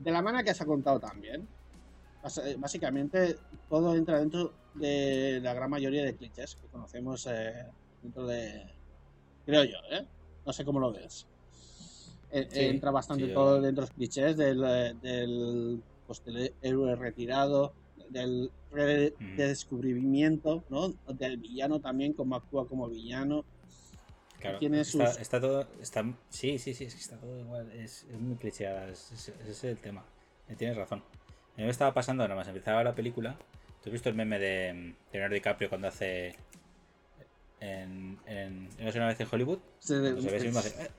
de 0.00 0.10
la 0.10 0.20
manera 0.20 0.42
que 0.42 0.52
se 0.54 0.64
ha 0.64 0.66
contado 0.66 0.98
también. 0.98 1.46
Eh, 2.44 2.56
Básicamente 2.58 3.36
todo 3.68 3.94
entra 3.94 4.18
dentro 4.18 4.52
de 4.74 5.40
la 5.42 5.54
gran 5.54 5.70
mayoría 5.70 6.04
de 6.04 6.14
clichés 6.16 6.56
que 6.56 6.66
conocemos 6.68 7.26
eh, 7.30 7.66
dentro 8.02 8.26
de... 8.26 8.64
Creo 9.44 9.64
yo, 9.64 9.76
¿eh? 9.90 10.06
No 10.46 10.52
sé 10.52 10.64
cómo 10.64 10.80
lo 10.80 10.92
ves. 10.92 11.26
Eh, 12.30 12.48
Sí, 12.50 12.60
entra 12.60 12.90
bastante 12.90 13.26
sí, 13.26 13.32
todo 13.34 13.60
dentro 13.60 13.82
de 13.82 13.88
los 13.88 13.90
clichés 13.94 14.36
del, 14.36 14.62
eh, 14.64 14.94
del, 15.02 15.82
pues, 16.06 16.24
del 16.24 16.54
héroe 16.62 16.96
retirado, 16.96 17.74
del 18.08 18.50
Mm. 18.72 19.36
redescubrimiento, 19.36 20.64
¿no? 20.70 20.88
Del 21.14 21.36
villano 21.36 21.80
también, 21.80 22.14
cómo 22.14 22.36
actúa 22.36 22.66
como 22.66 22.88
villano. 22.88 23.44
Claro, 24.40 24.58
tiene 24.58 24.80
está, 24.80 25.06
sus- 25.12 25.20
está 25.20 25.40
todo. 25.40 25.68
Está, 25.80 26.04
sí, 26.30 26.58
sí, 26.58 26.74
sí, 26.74 26.84
está 26.84 27.16
todo 27.18 27.38
igual. 27.38 27.70
Es, 27.72 28.04
es 28.04 28.18
muy 28.18 28.36
clicheada. 28.36 28.88
es- 28.88 29.12
es- 29.12 29.28
Ese 29.28 29.50
es 29.50 29.64
el 29.64 29.78
tema. 29.78 30.04
Eh, 30.48 30.56
Tienes 30.56 30.76
razón. 30.76 31.00
A 31.00 31.58
mí 31.58 31.64
me 31.64 31.70
estaba 31.70 31.92
pasando, 31.94 32.24
nada 32.24 32.34
más 32.34 32.48
empezaba 32.48 32.82
la 32.82 32.94
película. 32.94 33.36
¿Tú 33.82 33.88
has 33.88 33.92
visto 33.92 34.08
el 34.08 34.14
meme 34.14 34.38
de 34.38 34.72
mm, 34.72 35.12
Leonardo 35.12 35.34
DiCaprio 35.34 35.68
cuando 35.68 35.88
hace. 35.88 36.36
En. 37.60 38.18
en 38.26 38.68
¿no 38.78 38.90
una 38.94 39.06
vez 39.06 39.20
en 39.20 39.28
Hollywood? 39.30 39.58
Cuando 39.86 40.20
se 40.22 40.30
ve 40.30 40.40
sí 40.40 40.46
mismo 40.46 40.60
hace, 40.60 40.82
"Eh". 40.82 40.90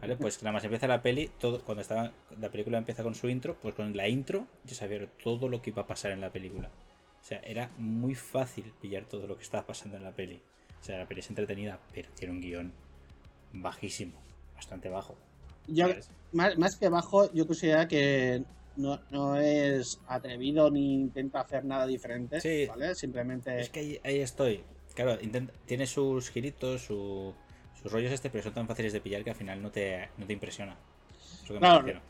Vale, 0.00 0.16
pues 0.16 0.42
nada 0.42 0.52
más 0.52 0.64
empieza 0.64 0.86
la 0.86 1.02
peli, 1.02 1.30
todo, 1.40 1.64
cuando 1.64 1.82
estaba, 1.82 2.12
la 2.38 2.50
película 2.50 2.78
empieza 2.78 3.02
con 3.02 3.14
su 3.14 3.28
intro, 3.28 3.56
pues 3.60 3.74
con 3.74 3.96
la 3.96 4.06
intro 4.06 4.46
yo 4.64 4.74
sabía 4.74 5.06
todo 5.22 5.48
lo 5.48 5.62
que 5.62 5.70
iba 5.70 5.82
a 5.82 5.86
pasar 5.86 6.12
en 6.12 6.20
la 6.20 6.30
película. 6.30 6.68
O 7.20 7.24
sea, 7.24 7.40
era 7.40 7.70
muy 7.78 8.14
fácil 8.14 8.72
pillar 8.80 9.06
todo 9.06 9.26
lo 9.26 9.36
que 9.36 9.42
estaba 9.42 9.66
pasando 9.66 9.96
en 9.96 10.04
la 10.04 10.12
peli. 10.12 10.40
O 10.80 10.84
sea, 10.84 10.98
la 10.98 11.06
peli 11.06 11.20
es 11.20 11.30
entretenida, 11.30 11.80
pero 11.92 12.10
tiene 12.14 12.34
un 12.34 12.40
guion 12.40 12.72
bajísimo, 13.52 14.20
bastante 14.54 14.88
bajo. 14.88 15.16
Yo, 15.66 15.86
más 16.32 16.76
que 16.76 16.88
bajo, 16.88 17.32
yo 17.32 17.46
considero 17.46 17.88
que 17.88 18.44
no, 18.78 19.00
no 19.10 19.36
es 19.36 20.00
atrevido 20.06 20.70
ni 20.70 20.94
intenta 20.94 21.40
hacer 21.40 21.64
nada 21.64 21.86
diferente, 21.86 22.40
Sí. 22.40 22.66
¿vale? 22.66 22.94
Simplemente... 22.94 23.60
Es 23.60 23.70
que 23.70 23.80
ahí, 23.80 24.00
ahí 24.04 24.20
estoy. 24.20 24.62
Claro, 24.94 25.20
intenta- 25.20 25.52
tiene 25.66 25.86
sus 25.86 26.30
giritos, 26.30 26.82
su- 26.86 27.34
Sus 27.80 27.92
rollos 27.92 28.10
este, 28.10 28.28
pero 28.28 28.42
son 28.42 28.54
tan 28.54 28.66
fáciles 28.66 28.92
de 28.92 29.00
pillar 29.00 29.22
que 29.22 29.30
al 29.30 29.36
final 29.36 29.62
no 29.62 29.70
te, 29.70 30.08
no 30.18 30.26
te 30.26 30.32
impresiona. 30.32 30.76
Claro. 31.46 32.00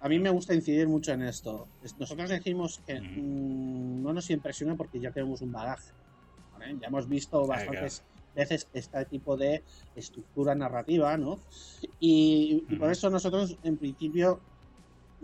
A 0.00 0.08
mí 0.08 0.18
me 0.20 0.30
gusta 0.30 0.54
incidir 0.54 0.86
mucho 0.86 1.12
en 1.12 1.22
esto. 1.22 1.66
Es- 1.82 1.96
Nosotros 1.98 2.30
decimos 2.30 2.80
que 2.86 3.00
mm, 3.00 4.02
no 4.04 4.12
nos 4.12 4.30
impresiona 4.30 4.76
porque 4.76 5.00
ya 5.00 5.10
tenemos 5.10 5.40
un 5.42 5.50
bagaje. 5.50 5.90
¿vale? 6.52 6.76
Ya 6.80 6.86
hemos 6.88 7.08
visto 7.08 7.42
Ah, 7.42 7.46
bastantes 7.48 8.04
veces 8.36 8.68
este 8.72 9.04
tipo 9.06 9.36
de 9.36 9.62
estructura 9.96 10.54
narrativa, 10.54 11.16
¿no? 11.16 11.40
Y, 11.98 12.64
y 12.68 12.76
por 12.76 12.90
eso 12.92 13.10
nosotros, 13.10 13.56
en 13.64 13.78
principio, 13.78 14.40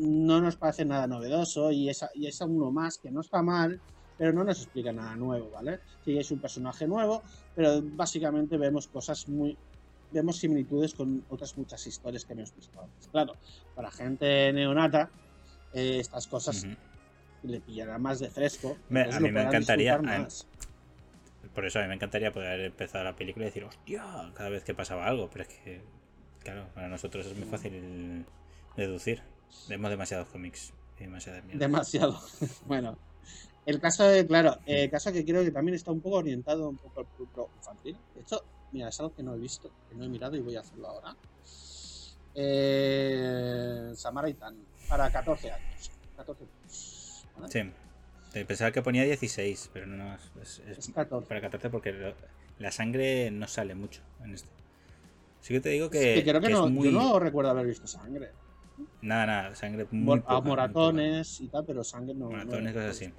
no 0.03 0.41
nos 0.41 0.57
parece 0.57 0.85
nada 0.85 1.07
novedoso 1.07 1.71
y 1.71 1.89
es, 1.89 2.05
y 2.15 2.27
es 2.27 2.41
uno 2.41 2.71
más 2.71 2.99
que 2.99 3.11
no 3.11 3.21
está 3.21 3.43
mal, 3.43 3.81
pero 4.17 4.33
no 4.33 4.45
nos 4.45 4.59
explica 4.59 4.93
nada 4.93 5.17
nuevo, 5.17 5.51
¿vale? 5.51 5.81
Sí, 6.05 6.17
es 6.19 6.31
un 6.31 6.41
personaje 6.41 6.87
nuevo, 6.87 7.23
pero 7.55 7.81
básicamente 7.83 8.57
vemos 8.57 8.89
cosas 8.89 9.27
muy. 9.29 9.59
Vemos 10.11 10.37
similitudes 10.37 10.93
con 10.95 11.25
otras 11.29 11.57
muchas 11.57 11.87
historias 11.87 12.25
que 12.25 12.35
hemos 12.35 12.55
visto 12.55 12.81
antes. 12.83 13.09
Claro, 13.09 13.33
para 13.75 13.91
gente 13.91 14.53
neonata, 14.53 15.11
eh, 15.73 15.99
estas 16.01 16.27
cosas 16.27 16.65
le 17.43 17.61
pillará 17.61 17.99
más 17.99 18.19
de 18.21 18.31
fresco. 18.31 18.77
Me- 18.91 19.01
a 19.17 19.21
mí 19.21 19.33
me 19.33 19.41
encantaría, 19.49 19.95
a-. 19.95 20.29
Por 21.55 21.65
eso 21.67 21.79
a 21.79 21.83
mí 21.83 21.89
me 21.89 21.95
encantaría 21.95 22.31
poder 22.33 22.61
empezar 22.61 23.05
la 23.05 23.17
película 23.17 23.47
y 23.47 23.49
decir, 23.49 23.65
hostia, 23.65 24.05
cada 24.35 24.49
vez 24.51 24.63
que 24.65 24.75
pasaba 24.75 25.07
algo. 25.07 25.29
Pero 25.33 25.45
es 25.45 25.49
que, 25.49 25.81
claro, 26.41 26.69
para 26.75 26.89
nosotros 26.89 27.27
es 27.27 27.35
muy 27.37 27.47
fácil 27.51 28.27
deducir. 28.77 29.23
Vemos 29.69 29.91
demasiados 29.91 30.29
cómics 30.29 30.73
mierdas. 30.99 31.43
Demasiado. 31.55 32.21
bueno, 32.67 32.97
el 33.67 33.81
caso 33.81 34.05
de, 34.05 34.27
claro, 34.27 34.57
el 34.67 34.91
caso 34.91 35.13
que 35.13 35.25
creo 35.25 35.43
que 35.45 35.51
también 35.51 35.75
está 35.75 35.91
un 35.91 36.01
poco 36.01 36.17
orientado 36.17 36.69
un 36.69 36.77
poco 36.77 37.01
al 37.01 37.07
público 37.07 37.51
infantil. 37.57 37.97
De 38.15 38.21
hecho, 38.23 38.45
mira, 38.73 38.89
es 38.89 39.01
algo 39.01 39.15
que 39.15 39.23
no 39.23 39.35
he 39.35 39.39
visto, 39.39 39.71
que 39.89 39.95
no 39.97 40.05
he 40.05 40.09
mirado 40.09 40.37
y 40.37 40.41
voy 40.41 40.57
a 40.57 40.61
hacerlo 40.61 40.89
ahora. 40.89 41.17
Eh, 42.35 43.93
Samaritan, 43.95 44.57
para 44.89 45.11
14 45.11 45.51
años. 45.53 45.91
14 46.17 46.45
años, 46.45 47.25
¿vale? 47.39 47.53
Sí. 48.33 48.45
Pensaba 48.45 48.71
que 48.73 48.81
ponía 48.81 49.03
16, 49.05 49.71
pero 49.75 49.87
no, 49.87 50.15
es, 50.41 50.61
es 50.67 50.79
Es 50.79 50.89
14. 50.95 51.29
para 51.29 51.41
14 51.43 51.69
porque 51.69 51.93
lo- 51.93 52.15
la 52.59 52.71
sangre 52.73 53.31
no 53.31 53.47
sale 53.47 53.75
mucho 53.75 54.01
en 54.25 54.33
este. 54.35 54.49
Sí 55.43 55.53
que 55.55 55.61
te 55.61 55.69
digo 55.71 55.87
Es 55.87 55.91
que, 55.93 56.15
que 56.15 56.23
creo 56.23 56.41
que, 56.41 56.47
que 56.47 56.53
no, 56.53 56.67
es 56.67 56.73
muy... 56.73 56.91
yo 56.91 56.93
no 56.99 57.19
recuerdo 57.19 57.51
haber 57.51 57.67
visto 57.67 57.87
sangre. 57.87 58.31
Nada, 59.03 59.27
nada, 59.27 59.55
sangre 59.55 59.87
muy 59.91 60.21
poca, 60.21 60.37
a 60.37 60.41
muy 60.41 60.51
moratones 60.51 61.41
y 61.41 61.49
tal, 61.49 61.65
pero 61.67 61.83
sangre 61.85 62.15
no. 62.15 62.27
poca. 62.27 62.39
no- 62.39 62.45
Moratones, 62.45 62.73
cosas 62.73 62.91
así. 62.91 63.13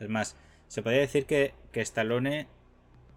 Es 0.00 0.08
más, 0.08 0.36
se 0.68 0.82
podría 0.82 1.00
decir 1.00 1.26
que, 1.26 1.54
que 1.72 1.80
Stallone, 1.80 2.46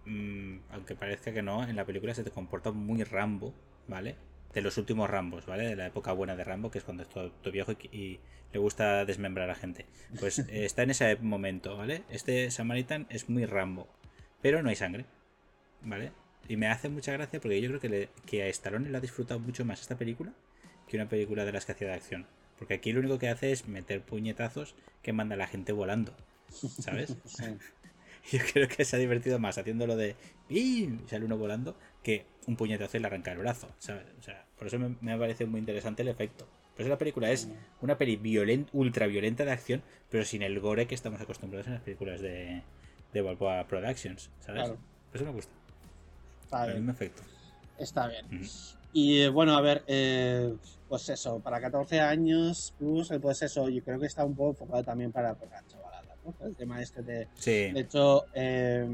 mm, 0.06 0.58
aunque 0.70 0.94
parezca 0.94 1.32
que 1.32 1.42
no, 1.42 1.64
en 1.64 1.76
la 1.76 1.84
película 1.84 2.14
se 2.14 2.24
te 2.24 2.30
comporta 2.30 2.72
muy 2.72 3.04
Rambo, 3.04 3.54
¿vale? 3.88 4.16
De 4.54 4.60
los 4.62 4.76
últimos 4.78 5.08
Rambos, 5.08 5.46
¿vale? 5.46 5.64
De 5.66 5.76
la 5.76 5.86
época 5.86 6.12
buena 6.12 6.36
de 6.36 6.44
Rambo, 6.44 6.70
que 6.70 6.78
es 6.78 6.84
cuando 6.84 7.02
es 7.04 7.08
todo, 7.08 7.30
todo 7.30 7.52
viejo 7.52 7.72
y, 7.72 7.96
y 7.96 8.20
le 8.52 8.58
gusta 8.58 9.04
desmembrar 9.04 9.48
a 9.50 9.54
gente. 9.54 9.86
Pues 10.20 10.38
eh, 10.50 10.64
está 10.64 10.82
en 10.82 10.90
ese 10.90 11.16
momento, 11.16 11.76
¿vale? 11.76 12.02
Este 12.10 12.50
Samaritan 12.50 13.06
es 13.10 13.28
muy 13.30 13.46
Rambo, 13.46 13.88
pero 14.42 14.62
no 14.62 14.68
hay 14.68 14.76
sangre, 14.76 15.06
¿vale? 15.82 16.12
Y 16.48 16.56
me 16.56 16.66
hace 16.68 16.88
mucha 16.88 17.12
gracia 17.12 17.40
porque 17.40 17.60
yo 17.60 17.68
creo 17.68 17.80
que, 17.80 17.88
le- 17.88 18.08
que 18.26 18.42
a 18.42 18.46
Stallone 18.48 18.90
le 18.90 18.96
ha 18.98 19.00
disfrutado 19.00 19.38
mucho 19.40 19.64
más 19.64 19.80
esta 19.80 19.96
película 19.96 20.32
que 20.92 20.98
una 20.98 21.08
película 21.08 21.46
de 21.46 21.52
las 21.52 21.64
que 21.64 21.72
hacía 21.72 21.88
de 21.88 21.94
acción. 21.94 22.26
Porque 22.58 22.74
aquí 22.74 22.92
lo 22.92 23.00
único 23.00 23.18
que 23.18 23.30
hace 23.30 23.50
es 23.50 23.66
meter 23.66 24.02
puñetazos 24.02 24.74
que 25.02 25.14
manda 25.14 25.34
a 25.34 25.38
la 25.38 25.46
gente 25.46 25.72
volando, 25.72 26.14
¿sabes? 26.50 27.16
Sí. 27.26 27.44
Yo 28.30 28.38
creo 28.52 28.68
que 28.68 28.84
se 28.84 28.94
ha 28.94 28.98
divertido 28.98 29.38
más 29.40 29.58
haciéndolo 29.58 29.96
de 29.96 30.14
¡Pim! 30.46 31.00
y 31.04 31.08
sale 31.08 31.24
uno 31.24 31.38
volando 31.38 31.76
que 32.04 32.26
un 32.46 32.56
puñetazo 32.56 32.98
y 32.98 33.00
le 33.00 33.06
arranca 33.06 33.32
el 33.32 33.38
brazo, 33.38 33.68
¿sabes? 33.78 34.04
O 34.20 34.22
sea, 34.22 34.44
por 34.58 34.66
eso 34.66 34.78
me, 34.78 35.18
parecido 35.18 35.48
muy 35.48 35.60
interesante 35.60 36.02
el 36.02 36.08
efecto. 36.08 36.46
Por 36.74 36.82
eso 36.82 36.90
la 36.90 36.98
película 36.98 37.30
es 37.30 37.48
una 37.80 37.96
peli 37.96 38.16
violent, 38.16 38.68
ultra 38.72 39.06
violenta 39.06 39.46
de 39.46 39.52
acción, 39.52 39.82
pero 40.10 40.24
sin 40.26 40.42
el 40.42 40.60
gore 40.60 40.86
que 40.86 40.94
estamos 40.94 41.20
acostumbrados 41.22 41.66
en 41.66 41.72
las 41.72 41.82
películas 41.82 42.20
de, 42.20 42.62
de 43.12 43.64
Productions, 43.68 44.30
¿sabes? 44.40 44.62
Claro. 44.62 44.78
Por 45.10 45.16
eso 45.16 45.24
me 45.24 45.32
gusta. 45.32 45.52
Está 46.44 46.66
El 46.66 46.74
mismo 46.76 46.92
efecto. 46.92 47.22
Está 47.78 48.08
bien. 48.08 48.26
Y 48.92 49.26
bueno, 49.28 49.56
a 49.56 49.60
ver, 49.60 49.84
eh, 49.86 50.54
pues 50.88 51.08
eso, 51.08 51.40
para 51.40 51.60
14 51.60 52.00
años, 52.00 52.74
plus, 52.78 53.10
eh, 53.10 53.20
pues 53.20 53.40
eso, 53.42 53.68
yo 53.68 53.82
creo 53.82 53.98
que 53.98 54.06
está 54.06 54.24
un 54.24 54.34
poco 54.34 54.50
enfocado 54.50 54.84
también 54.84 55.10
para, 55.10 55.34
para 55.34 55.62
la 55.62 55.66
chavalada, 55.66 56.14
¿no? 56.24 56.46
El 56.46 56.54
tema 56.54 56.80
este 56.82 57.02
de... 57.02 57.28
Sí, 57.34 57.70
De 57.72 57.80
hecho, 57.80 58.26
eh, 58.34 58.86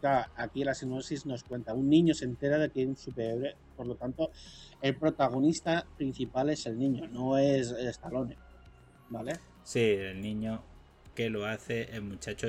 claro, 0.00 0.32
aquí 0.36 0.64
la 0.64 0.74
sinopsis 0.74 1.24
nos 1.26 1.44
cuenta, 1.44 1.72
un 1.72 1.88
niño 1.88 2.14
se 2.14 2.24
entera 2.24 2.58
de 2.58 2.70
que 2.70 2.80
hay 2.80 2.86
un 2.86 2.96
superhéroe, 2.96 3.54
por 3.76 3.86
lo 3.86 3.94
tanto, 3.94 4.30
el 4.82 4.96
protagonista 4.96 5.86
principal 5.96 6.50
es 6.50 6.66
el 6.66 6.76
niño, 6.76 7.06
no 7.06 7.38
es 7.38 7.70
Stallone, 7.70 8.36
¿vale? 9.08 9.34
sí, 9.62 9.80
el 9.80 10.20
niño 10.20 10.62
que 11.14 11.30
lo 11.30 11.46
hace, 11.46 11.94
el 11.94 12.02
muchacho 12.02 12.48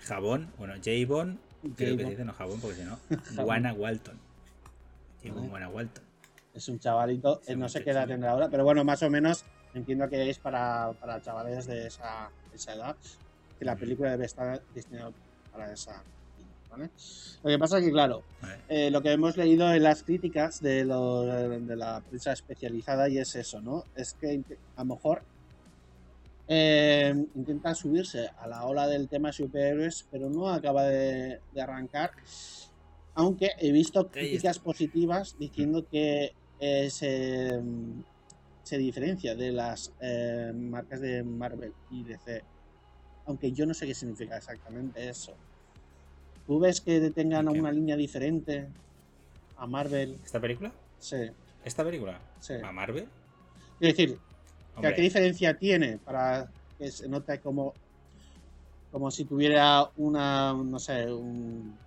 Jabón, 0.00 0.52
bueno, 0.58 0.74
J-Bon, 0.74 1.38
creo 1.76 1.96
que 1.96 2.04
se 2.04 2.10
dice, 2.10 2.24
no 2.24 2.32
Jabón, 2.32 2.60
porque 2.60 2.76
si 2.76 2.82
no. 2.82 2.98
Juana 3.42 3.72
Walton. 3.72 4.23
Es 6.52 6.68
un 6.68 6.78
chavalito, 6.78 7.40
Sí, 7.42 7.52
eh, 7.52 7.56
no 7.56 7.68
sé 7.68 7.82
qué 7.82 7.90
edad 7.90 8.06
tendrá 8.06 8.30
ahora, 8.30 8.48
pero 8.48 8.64
bueno, 8.64 8.84
más 8.84 9.02
o 9.02 9.10
menos 9.10 9.44
entiendo 9.72 10.08
que 10.08 10.30
es 10.30 10.38
para, 10.38 10.92
para 11.00 11.20
chavales 11.20 11.66
de 11.66 11.86
esa, 11.88 12.30
de 12.50 12.56
esa 12.56 12.74
edad, 12.74 12.96
que 13.58 13.64
la 13.64 13.74
película 13.76 14.10
debe 14.12 14.26
estar 14.26 14.62
destinada 14.72 15.12
para 15.50 15.72
esa 15.72 16.04
¿vale? 16.70 16.90
Lo 17.42 17.50
que 17.50 17.58
pasa 17.58 17.78
es 17.78 17.84
que, 17.84 17.90
claro, 17.90 18.22
Vale. 18.40 18.62
eh, 18.68 18.90
lo 18.90 19.02
que 19.02 19.12
hemos 19.12 19.36
leído 19.36 19.72
en 19.72 19.82
las 19.82 20.02
críticas 20.04 20.60
de, 20.60 20.84
lo- 20.84 21.22
de 21.22 21.76
la 21.76 22.00
prensa 22.00 22.32
especializada 22.32 23.08
y 23.08 23.18
es 23.18 23.34
eso, 23.34 23.60
¿no? 23.60 23.84
Es 23.96 24.14
que 24.14 24.42
a 24.76 24.82
lo 24.84 24.94
mejor 24.94 25.22
eh, 26.46 27.14
intenta 27.34 27.74
subirse 27.74 28.28
a 28.38 28.46
la 28.46 28.64
ola 28.64 28.86
del 28.86 29.08
tema 29.08 29.32
superhéroes, 29.32 30.06
pero 30.10 30.28
no 30.28 30.48
acaba 30.50 30.84
de, 30.84 31.40
de 31.50 31.62
arrancar. 31.62 32.10
Aunque 33.14 33.50
he 33.58 33.70
visto 33.70 34.10
críticas 34.10 34.58
positivas 34.58 35.36
diciendo 35.38 35.86
que 35.90 36.32
eh, 36.58 36.90
se, 36.90 37.60
se 38.62 38.78
diferencia 38.78 39.34
de 39.34 39.52
las 39.52 39.92
eh, 40.00 40.52
marcas 40.54 41.00
de 41.00 41.22
Marvel 41.22 41.72
y 41.90 42.02
DC. 42.04 42.42
Aunque 43.26 43.52
yo 43.52 43.66
no 43.66 43.74
sé 43.74 43.86
qué 43.86 43.94
significa 43.94 44.36
exactamente 44.36 45.08
eso. 45.08 45.34
¿Tú 46.46 46.58
ves 46.58 46.80
que 46.80 47.10
tengan 47.10 47.48
Ok. 47.48 47.56
una 47.56 47.72
línea 47.72 47.96
diferente 47.96 48.68
a 49.56 49.66
Marvel? 49.66 50.18
¿Esta 50.24 50.40
película? 50.40 50.72
Sí, 50.98 51.16
¿Esta 51.64 51.84
película? 51.84 52.18
sí. 52.40 52.54
¿A 52.62 52.72
Marvel? 52.72 53.06
Quiero 53.78 53.96
decir, 53.96 54.16
¿qué, 54.16 54.76
Hombre, 54.76 54.94
¿qué 54.94 55.02
diferencia 55.02 55.56
tiene 55.56 55.98
para 55.98 56.50
que 56.78 56.90
se 56.90 57.08
note 57.08 57.40
como, 57.40 57.74
como 58.90 59.10
si 59.10 59.24
tuviera 59.24 59.88
una, 59.96 60.52
no 60.52 60.78
sé, 60.78 61.10
un, 61.12 61.78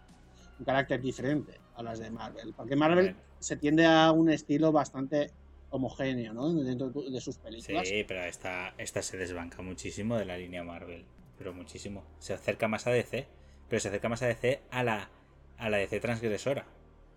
un 0.60 0.66
carácter 0.66 1.02
diferente 1.02 1.60
a 1.76 1.84
las 1.84 2.00
de 2.00 2.10
Marvel? 2.10 2.54
Porque 2.56 2.76
Marvel 2.76 3.16
se 3.40 3.58
tiende 3.58 3.86
a 3.86 4.12
un 4.12 4.30
estilo 4.30 4.72
bastante 4.72 5.32
homogéneo, 5.70 6.34
¿no? 6.34 6.54
Dentro 6.54 6.90
de 6.90 7.22
sus 7.22 7.38
películas. 7.38 7.88
Sí, 7.88 8.04
pero 8.08 8.24
esta, 8.24 8.74
esta 8.78 9.02
se 9.02 9.18
desbanca 9.18 9.62
muchísimo 9.62 10.18
de 10.18 10.26
la 10.26 10.38
línea 10.38 10.64
Marvel. 10.64 11.06
Pero 11.38 11.54
muchísimo. 11.54 12.04
Se 12.20 12.34
acerca 12.34 12.68
más 12.68 12.88
a 12.88 12.92
DC. 12.92 13.28
Pero 13.70 13.80
se 13.80 13.90
acerca 13.90 14.10
más 14.10 14.22
a 14.22 14.28
DC 14.28 14.62
a 14.72 14.84
la, 14.84 15.10
a 15.58 15.70
la 15.70 15.78
DC 15.78 16.00
transgresora. 16.00 16.66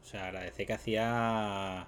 O 0.03 0.05
sea, 0.05 0.29
a 0.29 0.33
la 0.33 0.41
DC 0.41 0.67
que 0.67 0.73
hacía 0.73 1.87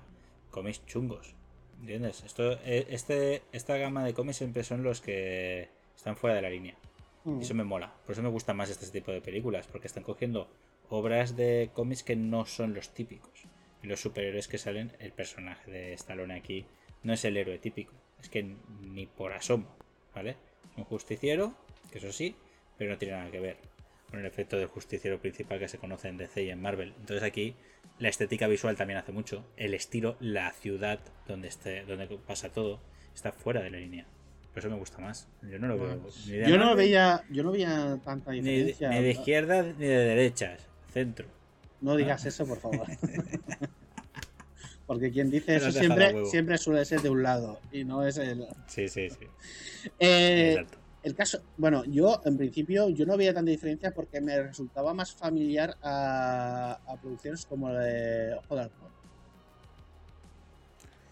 cómics 0.51 0.85
chungos. 0.87 1.35
¿Entiendes? 1.81 2.23
Esto, 2.23 2.53
eh, 2.65 2.87
este, 2.91 3.43
esta 3.53 3.77
gama 3.77 4.05
de 4.05 4.15
cómics 4.15 4.37
siempre 4.37 4.63
son 4.63 4.85
los 4.85 5.01
que 5.01 5.69
están 5.97 6.17
fuera 6.17 6.37
de 6.37 6.43
la 6.43 6.51
línea. 6.51 6.77
Mm. 7.25 7.41
Y 7.41 7.43
eso 7.43 7.55
me 7.55 7.65
mola. 7.65 7.93
Por 8.07 8.13
eso 8.13 8.23
me 8.23 8.29
gusta 8.29 8.55
más 8.55 8.71
este 8.71 8.87
tipo 8.87 9.11
de 9.11 9.21
películas. 9.21 9.67
Porque 9.67 9.89
están 9.89 10.05
cogiendo 10.05 10.49
obras 10.93 11.37
de 11.37 11.71
cómics 11.73 12.03
que 12.03 12.17
no 12.17 12.45
son 12.45 12.75
los 12.75 12.93
típicos. 12.93 13.47
Los 13.83 14.01
superhéroes 14.01 14.47
que 14.47 14.59
salen, 14.59 14.93
el 15.01 15.13
personaje 15.13 15.71
de 15.71 15.93
Stallone 15.95 16.35
aquí 16.35 16.67
no 17.03 17.15
es 17.15 17.25
el 17.25 17.37
héroe 17.37 17.59
típico. 17.59 17.95
Es 18.21 18.29
que 18.29 18.55
ni 18.81 19.07
por 19.07 19.33
asomo. 19.33 19.75
¿Vale? 20.15 20.37
Un 20.77 20.85
justiciero, 20.85 21.55
que 21.91 21.99
eso 21.99 22.13
sí, 22.13 22.37
pero 22.77 22.91
no 22.91 22.99
tiene 22.99 23.15
nada 23.15 23.31
que 23.31 23.41
ver 23.41 23.57
con 24.11 24.21
el 24.21 24.27
efecto 24.27 24.59
del 24.59 24.67
justiciero 24.67 25.19
principal 25.19 25.59
que 25.59 25.69
se 25.69 25.79
conoce 25.79 26.09
en 26.09 26.19
DC 26.19 26.45
y 26.45 26.51
en 26.51 26.61
Marvel. 26.61 26.93
Entonces 27.01 27.23
aquí 27.23 27.57
la 27.99 28.11
estética 28.11 28.47
visual 28.47 28.77
también 28.77 28.99
hace 28.99 29.13
mucho. 29.13 29.47
El 29.57 29.73
estilo, 29.73 30.17
la 30.21 30.53
ciudad 30.53 31.01
donde, 31.27 31.49
esté, 31.49 31.85
donde 31.87 32.07
pasa 32.27 32.51
todo, 32.51 32.81
está 33.15 33.33
fuera 33.33 33.63
de 33.63 33.71
la 33.71 33.79
línea. 33.79 34.07
Por 34.53 34.59
eso 34.59 34.69
me 34.69 34.77
gusta 34.77 34.99
más. 34.99 35.27
Yo 35.51 35.59
no 35.59 35.69
lo 35.69 35.79
veo. 35.79 36.03
ni 36.27 36.33
de 36.33 36.51
Yo 36.51 36.59
no 36.59 36.77
veía, 36.77 37.25
yo 37.31 37.43
no 37.43 37.51
veía 37.51 37.99
tanta 38.05 38.33
ni, 38.33 38.43
diferencia. 38.43 38.91
ni 38.91 38.97
de 38.97 39.03
¿no? 39.03 39.09
izquierda 39.09 39.63
ni 39.63 39.87
de 39.87 40.05
derechas. 40.05 40.69
Centro. 40.93 41.27
No 41.81 41.97
digas 41.97 42.25
eso, 42.27 42.47
por 42.47 42.59
favor. 42.59 42.87
Porque 44.87 45.11
quien 45.11 45.31
dice 45.31 45.57
eso 45.57 45.71
siempre, 45.73 46.25
siempre 46.27 46.59
suele 46.59 46.85
ser 46.85 47.01
de 47.03 47.11
un 47.11 47.23
lado 47.23 47.61
y 47.73 47.85
no 47.85 48.07
es 48.07 48.17
el. 48.19 48.47
Sí, 48.67 48.89
sí, 48.89 49.09
sí. 49.11 49.27
Eh, 49.99 50.53
Exacto. 50.59 50.79
el 51.03 51.15
caso, 51.15 51.43
bueno, 51.57 51.85
yo 51.85 52.21
en 52.25 52.37
principio 52.37 52.89
yo 52.91 53.07
no 53.07 53.17
veía 53.17 53.33
tanta 53.33 53.51
diferencia 53.51 53.93
porque 53.93 54.21
me 54.21 54.41
resultaba 54.43 54.93
más 54.93 55.13
familiar 55.15 55.77
a, 55.83 56.79
a 56.87 56.97
producciones 57.01 57.47
como 57.47 57.71
la 57.71 57.81
de 57.81 58.35
Ojo 58.35 58.57
de 58.57 58.63
Halcón. 58.63 58.93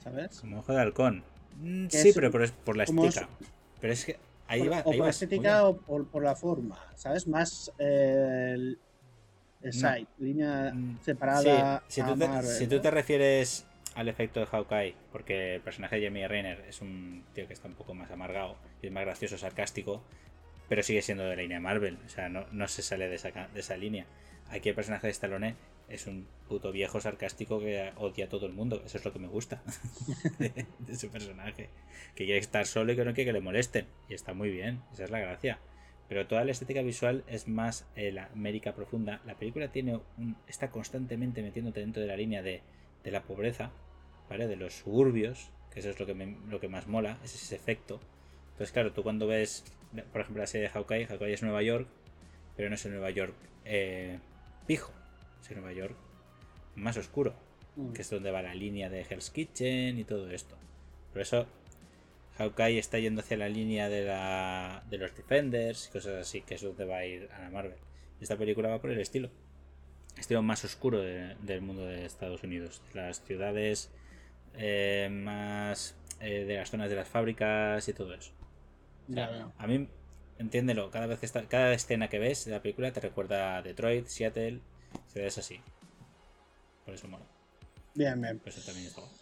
¿sabes? 0.02 0.40
Como 0.40 0.58
ojo 0.60 0.72
de 0.72 0.80
halcón. 0.80 1.22
Mm, 1.60 1.86
sí, 1.88 2.08
es- 2.08 2.14
pero 2.14 2.30
por, 2.30 2.50
por 2.52 2.76
la 2.76 2.84
estética. 2.84 3.28
Pero 3.80 3.92
es 3.92 4.04
que 4.04 4.18
ahí 4.48 4.60
Por- 4.60 4.72
va. 4.72 4.80
o 4.80 4.84
por 4.84 4.96
la 4.96 5.08
estética 5.10 5.66
o 5.68 5.76
por, 5.76 6.06
por 6.08 6.24
la 6.24 6.34
forma, 6.34 6.78
¿sabes? 6.96 7.26
Más 7.26 7.72
eh, 7.78 8.52
el, 8.54 8.78
side, 9.70 10.06
línea 10.18 10.62
bien. 10.62 10.92
Mm, 10.92 11.00
separada. 11.02 11.82
sí, 11.88 12.00
si, 12.00 12.06
tú 12.06 12.16
te, 12.18 12.42
si 12.42 12.66
tú 12.66 12.76
¿no? 12.76 12.80
te 12.80 12.90
refieres 12.90 13.66
al 13.94 14.08
efecto 14.08 14.40
de 14.40 14.46
Hawkeye, 14.46 14.94
porque 15.12 15.56
el 15.56 15.60
personaje 15.60 15.98
de 15.98 16.06
Jamie 16.06 16.28
Renner 16.28 16.64
es 16.68 16.80
un 16.80 17.24
tío 17.34 17.46
que 17.46 17.52
está 17.52 17.68
un 17.68 17.74
poco 17.74 17.94
más 17.94 18.10
amargado 18.10 18.56
y 18.82 18.86
es 18.86 18.92
más 18.92 19.04
gracioso, 19.04 19.36
sarcástico, 19.36 20.02
pero 20.68 20.82
sigue 20.82 21.02
siendo 21.02 21.24
de 21.24 21.36
la 21.36 21.42
línea 21.42 21.60
Marvel, 21.60 21.98
o 22.06 22.08
sea, 22.08 22.28
no, 22.28 22.46
no 22.52 22.68
se 22.68 22.82
sale 22.82 23.08
de 23.08 23.16
esa, 23.16 23.30
de 23.30 23.60
esa 23.60 23.76
línea. 23.76 24.06
Aquí 24.50 24.68
el 24.68 24.74
personaje 24.74 25.08
de 25.08 25.12
Stallone 25.12 25.56
es 25.88 26.06
un 26.06 26.26
puto 26.48 26.70
viejo 26.70 27.00
sarcástico 27.00 27.58
que 27.58 27.92
odia 27.96 28.26
a 28.26 28.28
todo 28.28 28.46
el 28.46 28.52
mundo, 28.52 28.82
eso 28.86 28.98
es 28.98 29.04
lo 29.04 29.12
que 29.12 29.18
me 29.18 29.26
gusta 29.26 29.62
de, 30.38 30.66
de 30.78 30.96
su 30.96 31.08
personaje, 31.10 31.68
que 32.14 32.24
quiere 32.24 32.38
estar 32.38 32.66
solo 32.66 32.92
y 32.92 32.96
que 32.96 33.04
no 33.04 33.12
quiere 33.12 33.30
que 33.30 33.32
le 33.32 33.40
molesten, 33.40 33.86
y 34.08 34.14
está 34.14 34.32
muy 34.32 34.50
bien, 34.50 34.80
esa 34.92 35.04
es 35.04 35.10
la 35.10 35.18
gracia. 35.18 35.58
Pero 36.10 36.26
toda 36.26 36.44
la 36.44 36.50
estética 36.50 36.82
visual 36.82 37.22
es 37.28 37.46
más 37.46 37.86
eh, 37.94 38.10
la 38.10 38.26
América 38.34 38.74
profunda. 38.74 39.20
La 39.24 39.36
película 39.36 39.68
tiene 39.70 40.00
un, 40.18 40.36
está 40.48 40.68
constantemente 40.70 41.40
metiéndote 41.40 41.78
dentro 41.80 42.02
de 42.02 42.08
la 42.08 42.16
línea 42.16 42.42
de, 42.42 42.60
de 43.04 43.10
la 43.12 43.22
pobreza, 43.22 43.70
¿vale? 44.28 44.48
De 44.48 44.56
los 44.56 44.74
suburbios, 44.74 45.50
que 45.72 45.78
eso 45.80 45.90
es 45.90 46.00
lo 46.00 46.06
que, 46.06 46.14
me- 46.14 46.36
lo 46.48 46.58
que 46.60 46.68
más 46.68 46.88
mola, 46.88 47.16
es 47.24 47.34
ese 47.36 47.54
efecto. 47.54 48.00
Entonces, 48.52 48.72
claro, 48.72 48.92
tú 48.92 49.04
cuando 49.04 49.28
ves, 49.28 49.64
por 50.12 50.20
ejemplo, 50.22 50.42
la 50.42 50.48
serie 50.48 50.66
de 50.66 50.72
Hawkeye, 50.74 51.06
Hawkeye 51.06 51.32
es 51.32 51.42
Nueva 51.44 51.62
York, 51.62 51.86
pero 52.56 52.68
no 52.68 52.74
es 52.74 52.84
el 52.84 52.90
Nueva 52.92 53.10
York 53.10 53.34
eh, 53.64 54.18
pijo, 54.66 54.92
es 55.40 55.48
el 55.50 55.58
Nueva 55.58 55.72
York 55.72 55.94
más 56.74 56.96
oscuro, 56.96 57.34
Mm. 57.76 57.92
que 57.92 58.02
es 58.02 58.10
donde 58.10 58.32
va 58.32 58.42
la 58.42 58.52
línea 58.52 58.90
de 58.90 59.02
Hell's 59.08 59.30
Kitchen 59.30 59.96
y 59.96 60.02
todo 60.02 60.28
esto. 60.32 60.56
Por 61.12 61.22
eso 61.22 61.46
Hawkeye 62.40 62.78
está 62.78 62.98
yendo 62.98 63.20
hacia 63.20 63.36
la 63.36 63.48
línea 63.50 63.90
de, 63.90 64.04
la, 64.04 64.82
de 64.88 64.96
los 64.96 65.14
Defenders 65.14 65.88
y 65.88 65.92
cosas 65.92 66.14
así, 66.14 66.40
que 66.40 66.54
es 66.54 66.62
donde 66.62 66.86
va 66.86 66.96
a 66.98 67.04
ir 67.04 67.28
a 67.32 67.42
la 67.42 67.50
Marvel. 67.50 67.76
Esta 68.18 68.36
película 68.36 68.70
va 68.70 68.80
por 68.80 68.90
el 68.90 68.98
estilo. 68.98 69.30
Estilo 70.16 70.40
más 70.42 70.64
oscuro 70.64 71.00
de- 71.00 71.36
del 71.42 71.60
mundo 71.60 71.84
de 71.84 72.06
Estados 72.06 72.42
Unidos. 72.42 72.80
Las 72.94 73.22
ciudades 73.22 73.90
eh, 74.54 75.08
más 75.12 75.94
eh, 76.20 76.44
de 76.46 76.56
las 76.56 76.70
zonas 76.70 76.88
de 76.88 76.96
las 76.96 77.08
fábricas 77.08 77.86
y 77.88 77.92
todo 77.92 78.14
eso. 78.14 78.32
O 79.10 79.12
sea, 79.12 79.26
Ya 79.26 79.30
veo. 79.30 79.52
a 79.58 79.66
mí, 79.66 79.88
entiéndelo, 80.38 80.90
cada 80.90 81.06
vez 81.06 81.18
que 81.20 81.26
está, 81.26 81.44
cada 81.46 81.72
escena 81.74 82.08
que 82.08 82.18
ves 82.18 82.46
de 82.46 82.52
la 82.52 82.62
película 82.62 82.90
te 82.90 83.00
recuerda 83.00 83.58
a 83.58 83.62
Detroit, 83.62 84.06
Seattle, 84.06 84.60
ciudades 85.08 85.36
así. 85.38 85.60
Por 86.86 86.94
eso 86.94 87.06
mola. 87.06 87.24
Bien, 87.94 88.20
bien. 88.20 88.38
Por 88.38 88.48
eso 88.48 88.60
también 88.64 88.86
está 88.86 89.02
guay. 89.02 89.12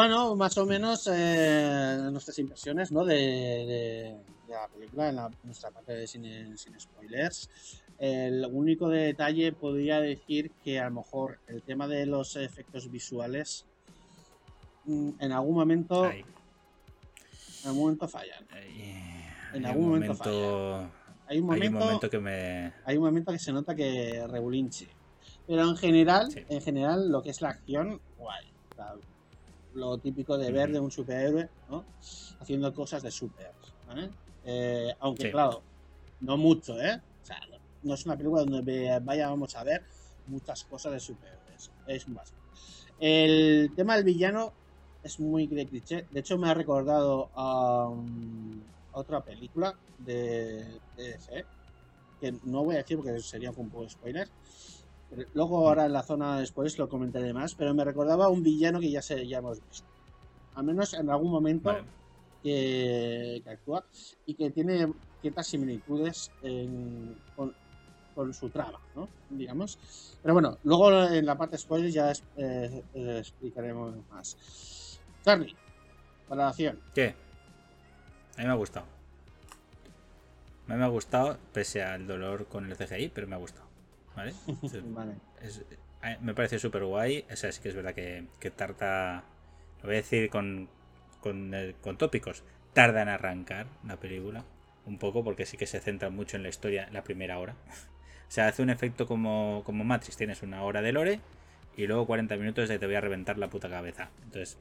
Bueno, 0.00 0.36
más 0.36 0.58
o 0.58 0.66
menos 0.66 1.08
eh, 1.10 1.96
nuestras 2.12 2.38
impresiones 2.38 2.92
¿no? 2.92 3.02
de, 3.02 3.14
de- 3.14 4.16
de 4.46 4.52
la 4.52 4.68
película 4.68 5.08
en 5.08 5.16
la- 5.16 5.30
nuestra 5.42 5.70
parte 5.70 5.94
de 5.94 6.06
sin, 6.06 6.58
sin 6.58 6.78
spoilers. 6.78 7.48
El 7.98 8.44
único 8.52 8.90
detalle 8.90 9.52
podría 9.52 9.98
decir 10.02 10.50
que 10.62 10.78
a 10.80 10.90
lo 10.90 10.96
mejor 10.96 11.38
el 11.46 11.62
tema 11.62 11.88
de 11.88 12.04
los 12.04 12.36
efectos 12.36 12.90
visuales 12.90 13.64
mm, 14.84 15.12
en 15.18 15.32
algún 15.32 15.54
momento 15.54 16.04
Ahí. 16.04 16.20
en 17.62 17.68
algún 17.68 17.80
momento 17.84 18.06
fallan. 18.06 18.46
En 19.54 19.64
Hay 19.64 19.70
algún 19.70 19.84
un 19.84 19.90
momento 19.92 20.12
momento, 20.12 20.76
Hay 20.76 20.84
un 20.90 20.90
hay 21.26 21.38
un 21.38 21.46
momento, 21.46 21.78
momento 21.78 22.10
que 22.10 22.18
me. 22.18 22.72
hay 22.84 22.96
un 22.98 23.02
momento 23.04 23.32
que 23.32 23.38
se 23.38 23.50
nota 23.50 23.74
que 23.74 24.26
regulinche. 24.28 24.88
Pero 25.46 25.62
en 25.62 25.76
general, 25.78 26.30
Sí. 26.30 26.44
en 26.50 26.60
general, 26.60 27.08
lo 27.10 27.22
que 27.22 27.30
es 27.30 27.40
la 27.40 27.48
acción, 27.48 27.98
guay. 28.18 28.44
Sea, 28.76 28.92
lo 29.76 29.98
típico 29.98 30.36
de 30.38 30.50
ver 30.50 30.72
de 30.72 30.80
un 30.80 30.90
superhéroe, 30.90 31.48
¿no? 31.70 31.84
Haciendo 32.40 32.72
cosas 32.74 33.02
de 33.02 33.10
super, 33.10 33.52
¿vale? 33.86 34.10
Eh, 34.44 34.94
aunque, 35.00 35.24
Sí. 35.24 35.30
claro, 35.30 35.62
no 36.20 36.36
mucho, 36.36 36.80
¿eh? 36.80 37.00
O 37.22 37.26
sea, 37.26 37.40
no, 37.82 37.94
es 37.94 38.06
una 38.06 38.16
película 38.16 38.44
donde 38.44 38.98
vayamos 39.02 39.54
a 39.56 39.64
ver 39.64 39.82
muchas 40.26 40.64
cosas 40.64 40.92
de 40.92 41.00
superhéroes. 41.00 41.70
Es 41.86 42.08
más. 42.08 42.32
El 42.98 43.72
tema 43.76 43.96
del 43.96 44.04
villano 44.04 44.52
es 45.02 45.20
muy 45.20 45.46
de 45.46 45.66
cliché. 45.66 46.06
De 46.10 46.20
hecho, 46.20 46.38
me 46.38 46.48
ha 46.48 46.54
recordado 46.54 47.28
a, 47.34 47.88
um, 47.88 48.60
a 48.92 48.98
otra 48.98 49.20
película 49.20 49.74
de, 49.98 50.64
de 50.96 51.12
DC, 51.12 51.44
que 52.20 52.34
no 52.44 52.64
voy 52.64 52.76
a 52.76 52.78
decir 52.78 52.96
porque 52.96 53.20
sería 53.20 53.50
un 53.50 53.68
poco 53.68 53.88
spoiler. 53.88 54.28
Luego 55.34 55.58
ahora 55.68 55.86
en 55.86 55.92
la 55.92 56.02
zona 56.02 56.38
de 56.38 56.46
spoilers 56.46 56.78
lo 56.78 56.88
comentaré 56.88 57.32
más, 57.32 57.54
pero 57.54 57.72
me 57.74 57.84
recordaba 57.84 58.26
a 58.26 58.28
un 58.28 58.42
villano 58.42 58.80
que 58.80 58.90
ya, 58.90 59.00
se, 59.02 59.26
ya 59.26 59.38
hemos 59.38 59.60
visto. 59.68 59.86
Al 60.54 60.64
menos 60.64 60.92
en 60.94 61.08
algún 61.10 61.30
momento 61.30 61.68
Vale. 61.70 61.84
que, 62.42 63.40
que 63.44 63.50
actúa 63.50 63.84
y 64.26 64.34
que 64.34 64.50
tiene 64.50 64.92
ciertas 65.20 65.46
similitudes 65.46 66.30
en- 66.42 67.16
con, 67.36 67.54
con 68.14 68.32
su 68.34 68.48
trama, 68.50 68.80
¿no? 68.94 69.08
Digamos. 69.30 69.78
Pero 70.22 70.34
bueno, 70.34 70.58
luego 70.64 70.90
en 70.92 71.24
la 71.24 71.36
parte 71.36 71.56
spoilers 71.58 71.94
ya 71.94 72.10
es- 72.10 72.24
eh, 72.36 72.82
eh, 72.94 73.18
explicaremos 73.20 73.94
más. 74.10 74.98
Charlie, 75.24 75.54
valoración. 76.28 76.80
¿Qué? 76.94 77.14
A 78.36 78.40
mí 78.40 78.44
me 78.46 78.50
ha 78.50 78.54
gustado. 78.54 78.86
A 80.68 80.72
mí 80.72 80.78
me 80.78 80.84
ha 80.84 80.88
gustado, 80.88 81.38
pese 81.52 81.82
al 81.82 82.06
dolor 82.06 82.46
con 82.46 82.68
el 82.70 82.76
CGI, 82.76 83.08
pero 83.10 83.26
me 83.28 83.36
ha 83.36 83.38
gustado. 83.38 83.65
¿Vale? 84.16 84.32
Es- 84.62 84.94
Vale. 84.94 85.14
es- 85.40 85.64
eh, 86.02 86.16
me 86.20 86.34
parece 86.34 86.58
súper 86.58 86.84
guay. 86.84 87.24
O 87.30 87.36
sea, 87.36 87.52
sí 87.52 87.60
que 87.62 87.68
es 87.68 87.74
verdad 87.74 87.94
que, 87.94 88.26
que 88.40 88.50
tarta. 88.50 89.24
Lo 89.82 89.86
voy 89.86 89.94
a 89.94 89.98
decir 89.98 90.30
con, 90.30 90.68
con, 91.20 91.54
eh, 91.54 91.74
con 91.80 91.96
tópicos. 91.98 92.42
Tarda 92.72 93.02
en 93.02 93.08
arrancar 93.08 93.66
la 93.86 93.96
película. 93.96 94.44
Un 94.86 94.98
poco, 94.98 95.24
porque 95.24 95.46
sí 95.46 95.56
que 95.56 95.66
se 95.66 95.80
centra 95.80 96.10
mucho 96.10 96.36
en 96.36 96.42
la 96.44 96.48
historia 96.48 96.84
en 96.86 96.94
la 96.94 97.02
primera 97.04 97.38
hora. 97.38 97.54
O 98.28 98.32
sea, 98.32 98.48
hace 98.48 98.60
un 98.60 98.70
efecto 98.70 99.06
como, 99.06 99.62
como 99.64 99.84
Matrix. 99.84 100.16
Tienes 100.16 100.42
una 100.42 100.64
hora 100.64 100.82
de 100.82 100.90
lore 100.90 101.20
y 101.76 101.86
luego 101.86 102.08
40 102.08 102.36
minutos 102.36 102.68
de 102.68 102.76
te 102.80 102.86
voy 102.86 102.96
a 102.96 103.00
reventar 103.00 103.38
la 103.38 103.48
puta 103.48 103.68
cabeza. 103.70 104.10
Entonces, 104.24 104.58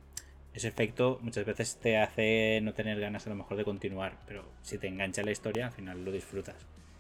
ese 0.54 0.68
efecto 0.68 1.18
muchas 1.24 1.46
veces 1.46 1.76
te 1.78 1.98
hace 1.98 2.60
no 2.62 2.74
tener 2.76 3.00
ganas 3.00 3.26
a 3.26 3.32
lo 3.32 3.36
mejor 3.36 3.58
de 3.58 3.64
continuar. 3.66 4.18
Pero 4.28 4.46
si 4.62 4.78
te 4.78 4.86
engancha 4.88 5.24
la 5.24 5.32
historia, 5.32 5.66
al 5.66 5.72
final 5.72 6.06
lo 6.06 6.12
disfrutas. 6.12 6.56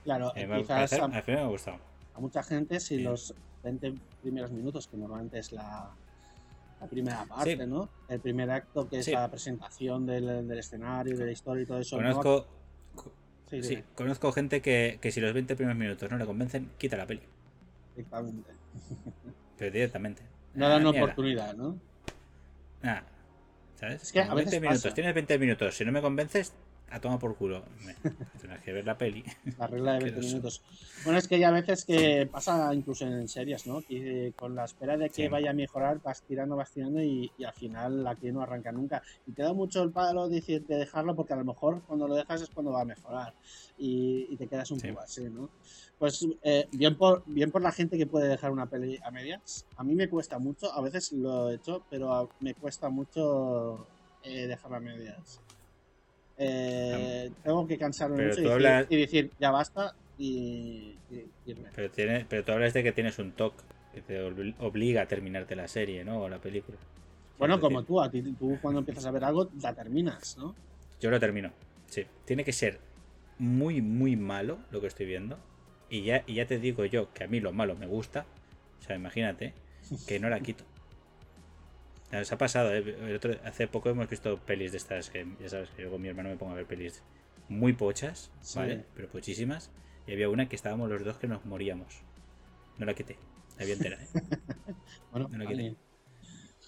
Claro, 0.06 0.34
Eh, 0.36 0.50
quizás 0.58 0.94
a, 0.94 1.06
al 1.06 1.22
final 1.22 1.42
me 1.42 1.46
ha 1.46 1.50
gustado. 1.50 1.78
A 2.16 2.20
mucha 2.20 2.42
gente 2.44 2.80
si 2.80 2.98
Sí. 2.98 3.04
los 3.04 3.34
20 3.64 3.94
primeros 4.22 4.52
minutos, 4.52 4.88
que 4.88 4.98
normalmente 4.98 5.40
es 5.40 5.52
la, 5.52 5.92
la 6.80 6.88
primera 6.88 7.26
parte, 7.26 7.58
Sí. 7.58 7.68
¿no? 7.68 7.90
El 8.08 8.20
primer 8.20 8.50
acto 8.52 8.88
que 8.88 9.00
es 9.00 9.06
Sí. 9.06 9.12
la 9.12 9.30
presentación 9.30 10.06
del, 10.06 10.48
del 10.48 10.60
escenario, 10.60 11.18
de 11.18 11.26
la 11.26 11.32
historia 11.32 11.64
y 11.64 11.66
todo 11.66 11.80
eso. 11.80 12.00
¿no? 12.02 12.10
Conozco, 12.22 12.48
Sí, 13.50 13.62
Sí, 13.62 13.76
sí, 13.76 13.84
conozco 13.94 14.32
gente 14.32 14.60
que, 14.60 14.98
que 15.00 15.12
si 15.12 15.22
los 15.22 15.32
20 15.32 15.56
primeros 15.56 15.78
minutos 15.78 16.10
no 16.10 16.18
le 16.18 16.26
convencen, 16.26 16.72
quita 16.80 16.98
la 16.98 17.06
peli. 17.06 17.22
directamente. 17.96 18.52
Pero 19.58 19.72
directamente. 19.72 20.24
No 20.56 20.66
Ah, 20.66 20.70
dan 20.70 20.84
mierda. 20.84 21.04
oportunidad, 21.04 21.56
¿no? 21.56 21.78
Nada. 22.82 23.04
¿Sabes? 23.76 24.02
Es 24.04 24.12
que 24.12 24.22
a 24.22 24.34
veces 24.34 24.52
20 24.52 24.60
minutos. 24.62 24.84
pasa. 24.84 24.96
Tienes 24.96 25.14
20 25.14 25.38
minutos. 25.40 25.76
Si 25.76 25.86
no 25.86 25.92
me 25.92 26.02
convences, 26.02 26.54
a 26.92 27.00
tomar 27.02 27.20
por 27.20 27.36
culo. 27.36 27.64
Tienes 28.40 28.62
que 28.62 28.72
ver 28.74 28.86
la 28.86 28.98
peli. 28.98 29.24
La 29.58 29.68
regla 29.68 29.94
de 29.94 30.00
20 30.06 30.20
Asqueroso. 30.20 30.28
minutos. 30.30 30.62
Bueno, 31.04 31.20
es 31.20 31.28
que 31.28 31.40
ya 31.40 31.50
a 31.50 31.52
veces 31.52 31.84
que 31.84 32.28
pasa 32.32 32.74
incluso 32.74 33.06
en 33.06 33.28
series, 33.28 33.66
¿no? 33.68 33.82
Que 33.82 34.28
eh, 34.28 34.34
con 34.34 34.56
la 34.56 34.66
espera 34.66 34.96
de 34.98 35.10
que 35.10 35.24
Sí. 35.24 35.28
vaya 35.28 35.50
a 35.52 35.54
mejorar, 35.54 36.02
vas 36.02 36.22
tirando, 36.24 36.56
vas 36.56 36.72
tirando 36.72 37.02
y, 37.02 37.32
y 37.38 37.44
al 37.44 37.54
final 37.54 38.04
la 38.04 38.16
que 38.16 38.32
no 38.32 38.42
arranca 38.42 38.72
nunca. 38.72 39.02
Y 39.26 39.32
te 39.32 39.42
da 39.44 39.54
mucho 39.54 39.82
el 39.84 39.92
palo 39.92 40.30
de, 40.30 40.38
decir- 40.42 40.66
de 40.66 40.78
dejarlo 40.78 41.16
porque 41.16 41.34
a 41.34 41.38
lo 41.38 41.46
mejor 41.46 41.82
cuando 41.88 42.08
lo 42.08 42.16
dejas 42.16 42.42
es 42.44 42.50
cuando 42.50 42.72
va 42.72 42.82
a 42.82 42.86
mejorar. 42.86 43.34
Y, 43.78 44.28
y 44.30 44.38
te 44.38 44.48
quedas 44.48 44.70
un 44.72 44.80
Sí. 44.80 44.88
poco 44.90 45.02
así, 45.02 45.24
¿no? 45.30 45.50
Pues 45.98 46.26
eh, 46.44 46.68
bien, 46.72 46.98
por, 46.98 47.24
bien 47.26 47.52
por 47.52 47.62
la 47.62 47.72
gente 47.72 47.98
que 47.98 48.06
puede 48.06 48.28
dejar 48.28 48.52
una 48.52 48.68
peli 48.70 49.00
a 49.04 49.12
medias. 49.12 49.66
A 49.78 49.84
mí 49.84 49.96
me 49.96 50.08
cuesta 50.10 50.40
mucho, 50.40 50.72
a 50.72 50.82
veces 50.82 51.12
lo 51.14 51.50
he 51.50 51.56
hecho, 51.56 51.84
pero 51.90 52.14
a- 52.14 52.30
me 52.42 52.54
cuesta 52.54 52.90
mucho 52.90 53.88
eh, 54.24 54.48
dejarla 54.48 54.78
a 54.78 54.82
medias. 54.82 55.40
Eh, 56.38 57.32
tengo 57.44 57.66
que 57.68 57.78
cansarme 57.78 58.18
Pero 58.18 58.30
mucho 58.30 58.42
y 58.42 58.44
decir, 58.44 58.54
hablas- 58.54 58.88
y 58.90 58.96
decir, 58.98 59.32
ya 59.40 59.52
basta 59.52 59.96
y, 60.18 60.96
y 61.10 61.30
irme. 61.46 61.70
Pero, 61.76 61.90
tiene, 61.92 62.26
pero 62.28 62.44
tú 62.44 62.52
hablas 62.52 62.74
de 62.74 62.84
que 62.84 62.92
tienes 62.92 63.18
un 63.20 63.32
TOC 63.32 63.54
que 63.94 64.02
te 64.02 64.22
obli- 64.22 64.56
obliga 64.60 65.04
a 65.04 65.08
terminarte 65.08 65.56
la 65.56 65.68
serie, 65.68 66.04
¿no? 66.04 66.22
O 66.22 66.30
la 66.30 66.40
película. 66.40 66.78
Bueno, 67.38 67.60
como 67.60 67.80
decir, 67.80 67.88
tú, 67.88 68.02
a 68.02 68.10
ti, 68.10 68.22
tú 68.38 68.58
cuando 68.62 68.80
empiezas 68.80 69.06
a 69.06 69.12
ver 69.12 69.24
algo, 69.24 69.50
la 69.62 69.74
terminas, 69.74 70.38
¿no? 70.38 70.56
Yo 71.02 71.10
lo 71.10 71.20
termino. 71.20 71.52
Sí. 71.88 72.06
Tiene 72.26 72.44
que 72.44 72.54
ser 72.54 72.80
muy, 73.40 73.82
muy 73.82 74.16
malo 74.16 74.60
lo 74.72 74.82
que 74.82 74.88
estoy 74.88 75.06
viendo. 75.06 75.38
Y 75.90 76.04
ya, 76.04 76.24
y 76.28 76.36
ya 76.36 76.46
te 76.48 76.60
digo 76.60 76.84
yo 76.86 77.14
que 77.14 77.24
a 77.24 77.28
mí 77.28 77.40
lo 77.40 77.52
malo 77.54 77.76
me 77.76 77.86
gusta. 77.88 78.26
O 78.80 78.82
sea, 78.82 78.96
imagínate 78.96 79.54
que 80.08 80.20
no 80.20 80.30
la 80.30 80.40
quito. 80.40 80.64
Nos 82.20 82.32
ha 82.32 82.38
pasado, 82.38 82.74
¿eh? 82.74 83.14
Otro- 83.16 83.36
hace 83.44 83.68
poco 83.68 83.90
hemos 83.90 84.10
visto 84.10 84.38
pelis 84.40 84.72
de 84.72 84.78
estas 84.78 85.10
que 85.10 85.26
ya 85.40 85.50
sabes 85.50 85.70
que 85.70 85.84
yo 85.84 85.92
con 85.92 86.02
mi 86.02 86.08
hermano 86.08 86.30
me 86.30 86.38
pongo 86.38 86.54
a 86.54 86.56
ver 86.56 86.66
pelis 86.66 87.02
muy 87.50 87.74
pochas, 87.74 88.32
Sí. 88.42 88.58
¿vale? 88.60 88.84
Pero 88.96 89.08
pochísimas. 89.10 89.70
Y 90.08 90.14
había 90.14 90.30
una 90.30 90.48
que 90.48 90.56
estábamos 90.56 90.90
los 90.90 91.04
dos 91.04 91.18
que 91.18 91.28
nos 91.28 91.46
moríamos. 91.46 92.02
No 92.78 92.86
la 92.86 92.94
quité. 92.94 93.18
La 93.58 93.66
vi 93.66 93.72
entera, 93.72 93.98
¿eh? 94.02 94.08
Bueno, 95.12 95.30
No 95.32 95.46
vale. 95.46 95.76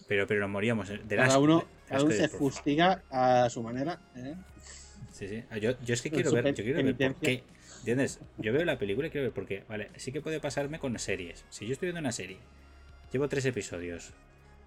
Pero, 0.08 0.26
pero 0.26 0.40
nos 0.40 0.50
moríamos 0.50 0.88
de 0.90 1.00
Cada 1.08 1.26
asco, 1.28 1.42
uno, 1.42 1.60
de 1.60 1.66
cada 1.90 2.04
uno 2.04 2.14
y 2.14 2.18
se 2.18 2.30
fustiga 2.30 3.04
a 3.12 3.50
su 3.50 3.62
manera. 3.62 4.00
¿eh? 4.16 4.36
Sí, 5.12 5.28
sí. 5.28 5.44
Ah, 5.50 5.58
Yo, 5.58 5.72
yo 5.84 5.94
es 5.94 6.02
que 6.02 6.10
quiero 6.12 6.32
ver, 6.32 6.54
yo 6.54 6.64
quiero 6.64 6.82
ver 6.84 6.96
por 6.96 7.16
qué. 7.22 7.44
¿Entiendes? 7.80 8.20
Yo 8.38 8.54
veo 8.54 8.64
la 8.66 8.78
película 8.78 9.08
y 9.08 9.12
quiero 9.12 9.26
ver 9.26 9.34
por 9.34 9.46
qué. 9.46 9.64
Vale, 9.68 9.90
sí 9.98 10.12
que 10.12 10.22
puede 10.22 10.40
pasarme 10.40 10.80
con 10.80 10.98
series. 11.00 11.46
Si 11.50 11.66
yo 11.68 11.74
estoy 11.74 11.88
viendo 11.88 12.00
una 12.00 12.12
serie, 12.12 12.38
llevo 13.12 13.28
tres 13.28 13.46
episodios 13.46 14.14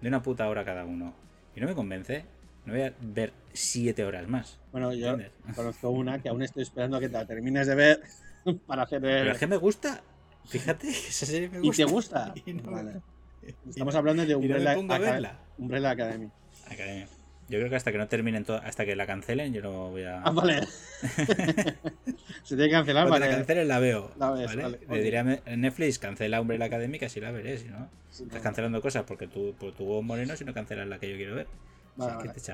de 0.01 0.07
una 0.07 0.21
puta 0.21 0.47
hora 0.49 0.65
cada 0.65 0.83
uno 0.85 1.13
y 1.55 1.59
no 1.61 1.67
me 1.67 1.75
convence, 1.75 2.25
no 2.65 2.73
voy 2.73 2.81
a 2.83 2.93
ver 3.01 3.33
siete 3.53 4.03
horas 4.05 4.27
más. 4.27 4.59
Bueno, 4.71 4.93
yo 4.93 5.09
¿Entiendes? 5.11 5.31
conozco 5.55 5.89
una 5.89 6.19
que 6.21 6.29
aún 6.29 6.41
estoy 6.43 6.63
esperando 6.63 6.97
a 6.97 6.99
que 6.99 7.07
te 7.09 7.13
la 7.13 7.25
termines 7.25 7.67
de 7.67 7.75
ver 7.75 8.01
para 8.67 8.83
hacer 8.83 9.03
el- 9.05 9.19
Pero 9.21 9.31
es 9.31 9.37
que 9.37 9.47
me 9.47 9.57
gusta. 9.57 10.01
Fíjate, 10.45 10.89
esa 10.89 11.25
serie 11.25 11.49
me 11.49 11.57
¿Y 11.59 11.61
gusta. 11.61 11.85
te 11.85 11.91
gusta? 11.91 12.33
Y 12.45 12.53
no- 12.53 12.71
Vale. 12.71 13.01
y 13.43 13.69
Estamos 13.69 13.95
hablando 13.95 14.23
de 14.25 14.29
y 14.29 14.33
no 14.33 14.39
me 14.39 14.45
Umbrella, 14.47 14.75
pongo 14.75 14.93
a 14.93 14.95
Aca- 14.97 15.11
verla. 15.11 15.39
Umbrella 15.57 15.89
Academy. 15.91 16.29
Yo 17.51 17.59
creo 17.59 17.69
que 17.69 17.75
hasta 17.75 17.91
que 17.91 17.97
no 17.97 18.07
terminen 18.07 18.45
hasta 18.63 18.85
que 18.85 18.95
la 18.95 19.05
cancelen, 19.05 19.53
yo 19.53 19.61
no 19.61 19.89
voy 19.89 20.03
a. 20.03 20.21
Ah, 20.21 20.31
vale. 20.31 20.65
Se 22.43 22.55
tiene 22.55 22.67
que 22.67 22.71
cancelar, 22.71 23.09
Cuando 23.09 23.19
la 23.19 23.25
vale. 23.25 23.37
cancelen 23.39 23.67
la 23.67 23.79
veo. 23.79 24.11
La 24.17 24.31
ves, 24.31 24.47
¿vale? 24.47 24.61
vale, 24.63 24.79
Le 24.89 25.03
diré 25.03 25.17
a 25.17 25.23
Netflix, 25.57 25.99
cancela 25.99 26.39
Umbrella 26.39 26.63
Academy, 26.65 26.97
que 26.97 27.07
así 27.07 27.19
la 27.19 27.31
veré, 27.31 27.57
si 27.57 27.67
no. 27.67 27.89
Sí, 28.09 28.23
Estás 28.23 28.37
no. 28.37 28.43
cancelando 28.43 28.81
cosas 28.81 29.03
porque 29.05 29.27
tú, 29.27 29.53
por 29.59 29.73
tu 29.73 29.83
huevo 29.83 30.01
moreno, 30.01 30.37
si 30.37 30.45
no 30.45 30.53
cancelas 30.53 30.87
la 30.87 30.97
que 30.97 31.09
yo 31.09 31.17
quiero 31.17 31.35
ver. 31.35 31.47
Vale, 31.97 32.31
este. 32.33 32.53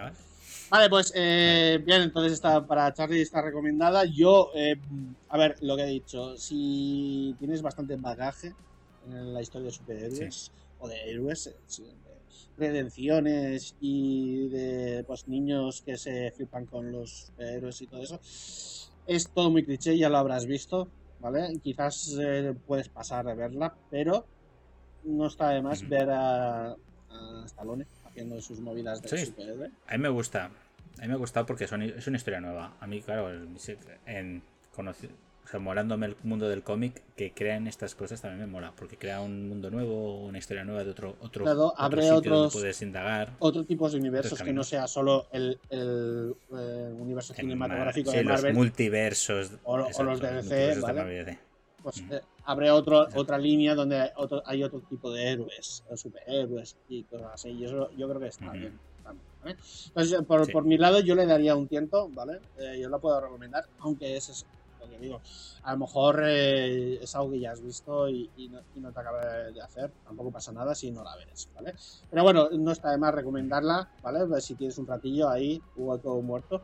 Vale, 0.72 0.90
pues 0.90 1.14
eh, 1.16 1.80
bien, 1.86 2.02
entonces 2.02 2.34
está 2.34 2.66
para 2.66 2.92
Charlie 2.92 3.22
está 3.22 3.44
recomendada. 3.44 4.04
Yo, 4.06 4.50
eh, 4.56 4.78
a 5.30 5.38
ver, 5.38 5.58
lo 5.62 5.76
que 5.76 5.84
he 5.84 5.88
dicho, 5.88 6.36
si 6.38 7.36
tienes 7.38 7.62
bastante 7.62 7.96
bagaje 7.98 8.52
en 9.08 9.32
la 9.32 9.44
historia 9.44 9.68
de 9.68 9.74
superhéroes 9.74 10.52
o 10.80 10.88
de 10.88 11.12
héroes, 11.12 11.46
eh, 11.46 11.56
sí, 11.68 11.86
redenciones 12.58 13.76
y 13.80 14.48
de 14.50 15.04
pues 15.06 15.28
niños 15.28 15.82
que 15.86 15.98
se 15.98 16.32
flipan 16.32 16.66
con 16.66 16.92
los 16.92 17.28
superhéroes 17.28 17.82
y 17.82 17.88
todo 17.88 18.02
eso, 18.02 18.20
es 19.06 19.30
todo 19.34 19.50
muy 19.50 19.64
cliché, 19.64 19.98
ya 19.98 20.10
lo 20.10 20.18
habrás 20.18 20.46
visto, 20.46 20.88
¿vale? 21.20 21.60
Quizás 21.64 22.16
eh, 22.20 22.54
puedes 22.66 22.90
pasar 22.90 23.28
a 23.28 23.34
verla, 23.36 23.74
pero 23.90 24.26
no 25.04 25.28
está 25.28 25.50
de 25.52 25.62
más 25.62 25.88
ver 25.88 26.10
a, 26.10 26.72
a 26.72 27.44
Stallone 27.46 27.86
haciendo 28.04 28.42
sus 28.42 28.60
movidas 28.60 29.02
de 29.02 29.10
Sí. 29.10 29.26
superhéroe. 29.28 29.72
A 29.88 29.94
mí 29.94 30.00
me 30.04 30.10
gusta. 30.10 30.46
A 30.46 31.02
mí 31.02 31.08
me 31.08 31.14
ha 31.14 31.18
gustado 31.18 31.46
porque 31.46 31.68
son, 31.68 31.84
es 31.84 32.08
una 32.08 32.18
historia 32.18 32.42
nueva. 32.42 32.76
A 32.80 32.88
mí, 32.88 33.02
claro, 33.02 33.30
el- 33.30 33.48
en, 34.08 34.42
conoci- 34.76 35.10
o 35.48 35.50
sea, 35.50 35.62
molándome 35.62 36.08
el 36.08 36.18
mundo 36.24 36.50
del 36.50 36.62
cómic, 36.62 37.02
que 37.16 37.32
crean 37.32 37.68
estas 37.68 37.96
cosas 37.96 38.22
también 38.22 38.42
me 38.42 38.48
mola. 38.48 38.74
Porque 38.76 38.98
crea 38.98 39.22
un 39.22 39.48
mundo 39.48 39.72
nuevo, 39.72 40.26
una 40.26 40.40
historia 40.40 40.66
nueva 40.66 40.84
de 40.84 40.92
otro, 40.92 41.16
otro, 41.22 41.46
Claro, 41.46 41.68
otro 41.68 41.80
abre 41.82 42.02
sitio 42.02 42.16
donde 42.16 42.30
otros- 42.32 42.54
puedes 42.54 42.82
indagar. 42.82 43.32
otro 43.40 43.64
tipo 43.64 43.90
de 43.90 43.96
universos 43.98 44.34
Otros 44.34 44.46
que 44.46 44.52
no 44.54 44.64
sea 44.66 44.88
solo 44.88 45.28
el, 45.32 45.58
el, 45.70 46.36
eh, 46.52 46.94
universo 47.00 47.34
cinematográfico 47.34 48.12
sí, 48.12 48.18
de 48.18 48.24
los 48.26 48.34
Marvel, 48.34 48.56
multiversos. 48.56 49.52
O 49.64 49.74
o 49.76 49.78
los 49.78 49.98
multiversos. 50.22 50.84
Marvel 50.84 51.12
y 51.14 51.16
DC. 51.24 51.40
pues 51.82 52.02
Mm. 52.02 52.12
eh, 52.14 52.22
abre 52.44 52.70
otro, 52.72 53.04
Exacto. 53.04 53.22
otra 53.22 53.38
línea 53.38 53.74
donde 53.74 54.02
hay 54.02 54.10
otro, 54.18 54.44
hay 54.46 54.64
otro 54.64 54.82
tipo 54.82 55.10
de 55.14 55.30
héroes, 55.32 55.82
o 55.90 55.96
superhéroes 55.96 56.76
y 56.90 57.04
cosas 57.04 57.32
así. 57.36 57.52
Y 57.52 57.64
eso 57.64 57.90
yo 57.96 58.10
creo 58.10 58.20
que 58.20 58.28
está 58.28 58.48
Ujú. 58.48 58.54
bien. 58.58 58.80
también, 59.02 59.26
¿vale? 59.42 59.56
Entonces, 59.88 60.22
por, 60.28 60.46
Sí. 60.46 60.52
por 60.52 60.66
mi 60.66 60.78
lado, 60.78 61.00
yo 61.00 61.16
le 61.16 61.26
daría 61.26 61.56
un 61.56 61.70
tiento, 61.70 62.10
¿vale? 62.10 62.42
Eh, 62.58 62.80
yo 62.82 62.90
la 62.90 62.98
puedo 62.98 63.22
recomendar, 63.22 63.64
aunque 63.80 64.18
es 64.18 64.46
lo 64.80 64.90
que 64.90 64.98
digo. 65.00 65.22
A 65.64 65.74
lo 65.74 65.80
mejor 65.80 66.24
eh, 66.26 67.00
es 67.02 67.16
algo 67.16 67.32
que 67.32 67.40
ya 67.40 67.52
has 67.52 67.62
visto 67.62 68.10
y, 68.10 68.30
y 68.38 68.50
no, 68.50 68.60
y 68.76 68.80
no 68.80 68.92
te 68.92 69.00
acaba 69.00 69.26
de 69.26 69.62
hacer. 69.62 69.92
Tampoco 70.04 70.32
pasa 70.32 70.52
nada 70.52 70.76
si 70.76 70.92
no 70.92 71.04
la 71.04 71.16
ves, 71.16 71.50
¿vale? 71.56 71.76
Pero 72.10 72.24
bueno, 72.24 72.50
no 72.52 72.72
está 72.72 72.92
de 72.92 72.98
más 72.98 73.14
recomendarla, 73.14 73.90
¿vale? 74.02 74.26
Pues 74.26 74.46
si 74.46 74.56
tienes 74.56 74.78
un 74.78 74.88
ratillo 74.88 75.30
ahí, 75.30 75.62
hueco 75.76 76.14
o 76.14 76.22
muerto, 76.22 76.62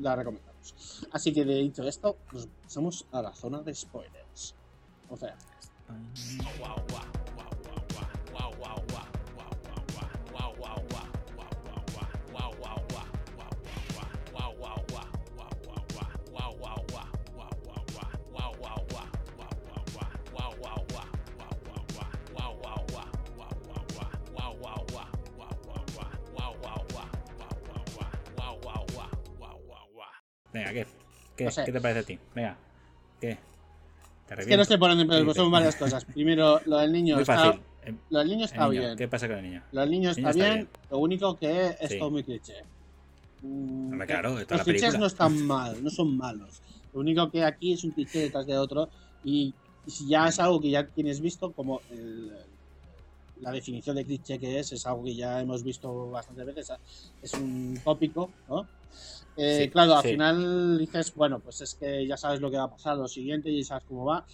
la 0.00 0.16
recomendamos. 0.16 1.06
Así 1.12 1.32
que 1.32 1.44
de 1.44 1.54
dicho 1.56 1.82
esto, 1.82 2.16
nos 2.32 2.46
pasamos 2.62 3.06
a 3.12 3.22
la 3.22 3.32
zona 3.34 3.62
de 3.62 3.74
spoilers. 3.74 4.54
O 5.08 5.16
sea, 5.16 5.36
Venga, 30.52 30.72
¿qué? 30.72 30.86
¿Qué, 31.36 31.44
No 31.44 31.50
sé. 31.50 31.64
¿Qué 31.64 31.72
te 31.72 31.80
parece 31.80 32.00
a 32.00 32.02
ti? 32.04 32.18
Venga, 32.34 32.56
¿qué? 33.20 33.38
¿Te 34.26 34.40
es 34.40 34.46
que 34.46 34.56
no 34.56 34.64
sé 34.64 34.78
por 34.78 34.88
dónde 34.88 35.02
empezar, 35.02 35.26
Sí, 35.26 35.34
son 35.34 35.50
varias 35.50 35.76
cosas. 35.76 36.04
Primero, 36.04 36.60
lo 36.66 36.78
del 36.78 36.92
niño 36.92 37.16
Muy 37.16 37.22
está, 37.22 37.36
fácil. 37.36 37.62
Lo 38.10 38.18
del 38.20 38.28
niño 38.28 38.44
está 38.44 38.68
niño, 38.68 38.80
bien. 38.80 38.96
¿Qué 38.96 39.08
pasa 39.08 39.28
con 39.28 39.36
el 39.38 39.42
niño? 39.44 39.62
Lo 39.72 39.80
del 39.80 39.90
niño 39.90 40.10
está, 40.10 40.20
niño 40.20 40.30
está 40.30 40.44
bien, 40.44 40.54
bien. 40.54 40.68
lo 40.90 40.98
único 40.98 41.38
que 41.38 41.66
es 41.80 41.90
Sí. 41.90 41.98
todo 41.98 42.10
muy 42.10 42.22
cliché. 42.24 42.54
Mm, 43.40 43.92
Hombre, 43.92 44.06
que 44.06 44.12
claro, 44.12 44.36
de 44.36 44.44
toda 44.44 44.58
los 44.58 44.66
la 44.66 44.72
clichés 44.72 44.98
no 44.98 45.06
están 45.06 45.46
mal, 45.46 45.82
no 45.82 45.90
son 45.90 46.16
malos. 46.16 46.62
Lo 46.92 47.00
único 47.00 47.30
que 47.30 47.42
aquí 47.42 47.72
es 47.72 47.82
un 47.84 47.90
cliché 47.92 48.20
detrás 48.20 48.46
de 48.46 48.56
otro 48.56 48.88
y, 49.24 49.54
y 49.84 49.90
si 49.90 50.06
ya 50.08 50.28
es 50.28 50.38
algo 50.38 50.60
que 50.60 50.70
ya 50.70 50.86
tienes 50.86 51.20
visto, 51.20 51.52
como 51.52 51.82
el- 51.90 52.30
la 53.36 53.50
definición 53.50 53.96
de 53.96 54.04
cliché 54.06 54.38
que 54.38 54.60
es, 54.60 54.70
es 54.72 54.86
algo 54.86 55.04
que 55.04 55.16
ya 55.16 55.40
hemos 55.40 55.64
visto 55.64 56.10
bastantes 56.10 56.46
veces, 56.46 56.70
es 57.20 57.34
un 57.34 57.80
tópico, 57.82 58.32
¿no? 58.46 58.68
Eh, 59.36 59.68
Sí, 59.68 59.70
claro, 59.72 59.94
al 59.96 60.02
sí. 60.02 60.08
final 60.08 60.78
dices, 60.78 61.14
bueno, 61.14 61.40
pues 61.40 61.60
es 61.62 61.74
que 61.74 62.06
ya 62.06 62.16
sabes 62.16 62.40
lo 62.40 62.50
que 62.50 62.56
va 62.58 62.64
a 62.64 62.70
pasar, 62.70 62.96
lo 62.96 63.08
siguiente 63.08 63.50
y 63.50 63.64
sabes 63.64 63.84
cómo 63.84 64.04
va. 64.04 64.26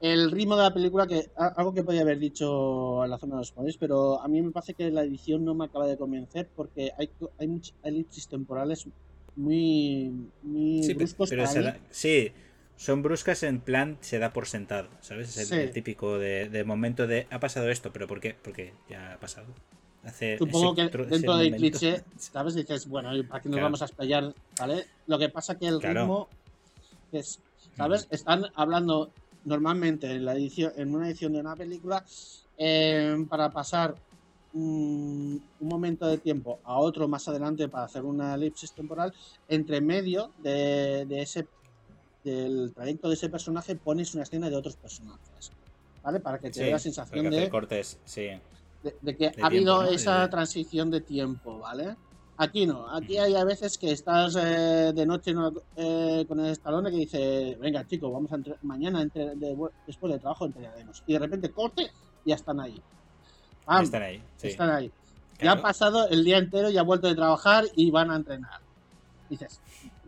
El 0.00 0.30
ritmo 0.30 0.56
de 0.56 0.62
la 0.62 0.72
película, 0.74 1.06
que 1.06 1.30
algo 1.36 1.74
que 1.74 1.84
podía 1.84 2.02
haber 2.02 2.18
dicho 2.18 3.04
en 3.04 3.10
la 3.10 3.18
zona 3.18 3.34
de 3.36 3.40
los 3.40 3.48
spoilers, 3.48 3.76
pero 3.78 4.20
a 4.22 4.28
mí 4.28 4.40
me 4.42 4.50
parece 4.50 4.74
que 4.74 4.90
la 4.90 5.02
edición 5.04 5.44
no 5.44 5.54
me 5.54 5.66
acaba 5.66 5.86
de 5.86 5.98
convencer 5.98 6.50
porque 6.54 6.90
hay, 6.98 7.10
hay, 7.38 7.48
much- 7.48 7.74
hay 7.82 7.90
elipsis 7.92 8.28
temporales 8.28 8.88
muy, 9.36 10.32
muy 10.42 10.88
Sí, 10.88 10.94
bruscos 10.94 11.28
pero 11.28 11.42
para 11.42 11.52
se 11.52 11.62
mí. 11.62 11.66
da- 11.66 11.78
sí, 11.90 12.32
son 12.76 13.02
bruscas 13.02 13.42
en 13.42 13.60
plan 13.60 13.98
se 14.00 14.18
da 14.18 14.32
por 14.32 14.46
sentado, 14.46 14.88
¿sabes? 15.00 15.28
Es 15.30 15.38
el, 15.38 15.52
el 15.60 15.70
típico 15.72 16.18
de, 16.18 16.48
de 16.48 16.64
momento 16.64 17.06
de 17.06 17.26
ha 17.30 17.38
pasado 17.40 17.70
esto, 17.70 17.92
pero 17.92 18.06
¿por 18.08 18.20
qué? 18.20 18.34
Porque 18.42 18.72
ya 18.88 19.12
ha 19.14 19.20
pasado. 19.20 19.54
Supongo 20.38 20.74
que 20.74 20.82
dentro 20.88 21.36
del 21.36 21.50
momento- 21.52 21.56
cliché, 21.78 22.04
¿sabes? 22.16 22.54
Dices, 22.54 22.88
bueno, 22.88 23.14
¿y 23.14 23.22
¿para 23.22 23.40
qué 23.42 23.48
nos 23.48 23.56
Claro. 23.56 23.66
vamos 23.66 23.82
a 23.82 23.84
explayar? 23.84 24.34
¿Vale? 24.58 24.86
Lo 25.06 25.18
que 25.18 25.28
pasa 25.28 25.58
que 25.58 25.66
el 25.68 25.78
Claro. 25.78 26.00
ritmo 26.00 26.28
es, 27.12 27.38
¿sabes? 27.76 28.06
Están 28.10 28.46
hablando 28.54 29.12
normalmente 29.44 30.10
en 30.10 30.24
la 30.24 30.32
edición, 30.34 30.72
en 30.76 30.94
una 30.94 31.08
edición 31.08 31.32
de 31.34 31.40
una 31.40 31.54
película, 31.54 32.04
eh, 32.56 33.16
para 33.28 33.50
pasar 33.50 33.94
mm, 34.52 35.36
un 35.60 35.68
momento 35.68 36.06
de 36.08 36.18
tiempo 36.18 36.58
a 36.64 36.76
otro 36.78 37.06
más 37.06 37.28
adelante 37.28 37.68
para 37.68 37.84
hacer 37.84 38.02
una 38.04 38.34
elipsis 38.34 38.72
temporal, 38.72 39.14
entre 39.48 39.80
medio 39.80 40.32
de, 40.38 41.06
de 41.06 41.22
ese 41.22 41.46
del 42.24 42.72
trayecto 42.74 43.06
de 43.08 43.14
ese 43.14 43.28
personaje 43.28 43.76
pones 43.76 44.12
una 44.14 44.24
escena 44.24 44.50
de 44.50 44.56
otros 44.56 44.74
personajes. 44.76 45.52
¿Vale? 46.02 46.18
Para 46.20 46.38
que 46.40 46.48
te 46.48 46.58
Sí, 46.58 46.64
dé 46.64 46.70
la 46.72 46.78
sensación 46.80 47.30
de 47.30 47.48
cortes, 47.48 47.98
sí. 48.04 48.28
De, 48.82 48.96
de 49.00 49.16
que 49.16 49.30
De 49.30 49.42
ha 49.42 49.46
habido 49.46 49.74
tiempo, 49.76 49.82
¿no? 49.90 49.96
esa 49.96 50.22
De- 50.22 50.28
transición 50.28 50.90
de 50.90 51.00
tiempo, 51.00 51.58
¿vale? 51.58 51.96
Aquí 52.38 52.64
no, 52.66 52.88
aquí 52.88 53.18
hay 53.18 53.34
a 53.36 53.44
veces 53.44 53.76
que 53.76 53.92
estás 53.92 54.34
eh, 54.36 54.92
de 54.94 55.04
noche 55.06 55.36
una- 55.36 55.52
eh, 55.76 56.24
con 56.26 56.40
el 56.40 56.46
estalón 56.52 56.84
que 56.86 56.90
dice, 56.92 57.56
venga 57.60 57.86
chico, 57.86 58.10
vamos 58.10 58.32
a 58.32 58.36
entre- 58.36 58.56
mañana 58.62 59.02
entre- 59.02 59.36
de- 59.36 59.56
después 59.86 60.10
del 60.10 60.20
trabajo 60.20 60.46
entrenaremos. 60.46 61.02
Y 61.06 61.12
de 61.12 61.18
repente 61.18 61.50
corte 61.50 61.90
y 62.24 62.30
ya 62.30 62.36
están 62.36 62.58
ahí. 62.60 62.80
¡Pam! 63.66 63.84
Están 63.84 64.02
ahí. 64.02 64.22
sí. 64.38 64.48
Están 64.48 64.70
ahí. 64.70 64.86
Ya 64.86 65.36
Claro. 65.38 65.56
han 65.58 65.62
pasado 65.62 66.08
el 66.08 66.24
día 66.24 66.38
entero, 66.38 66.70
ya 66.70 66.80
han 66.80 66.86
vuelto 66.86 67.08
de 67.08 67.14
trabajar 67.14 67.64
y 67.76 67.90
van 67.90 68.10
a 68.10 68.16
entrenar. 68.16 68.60
Dices, 69.28 69.60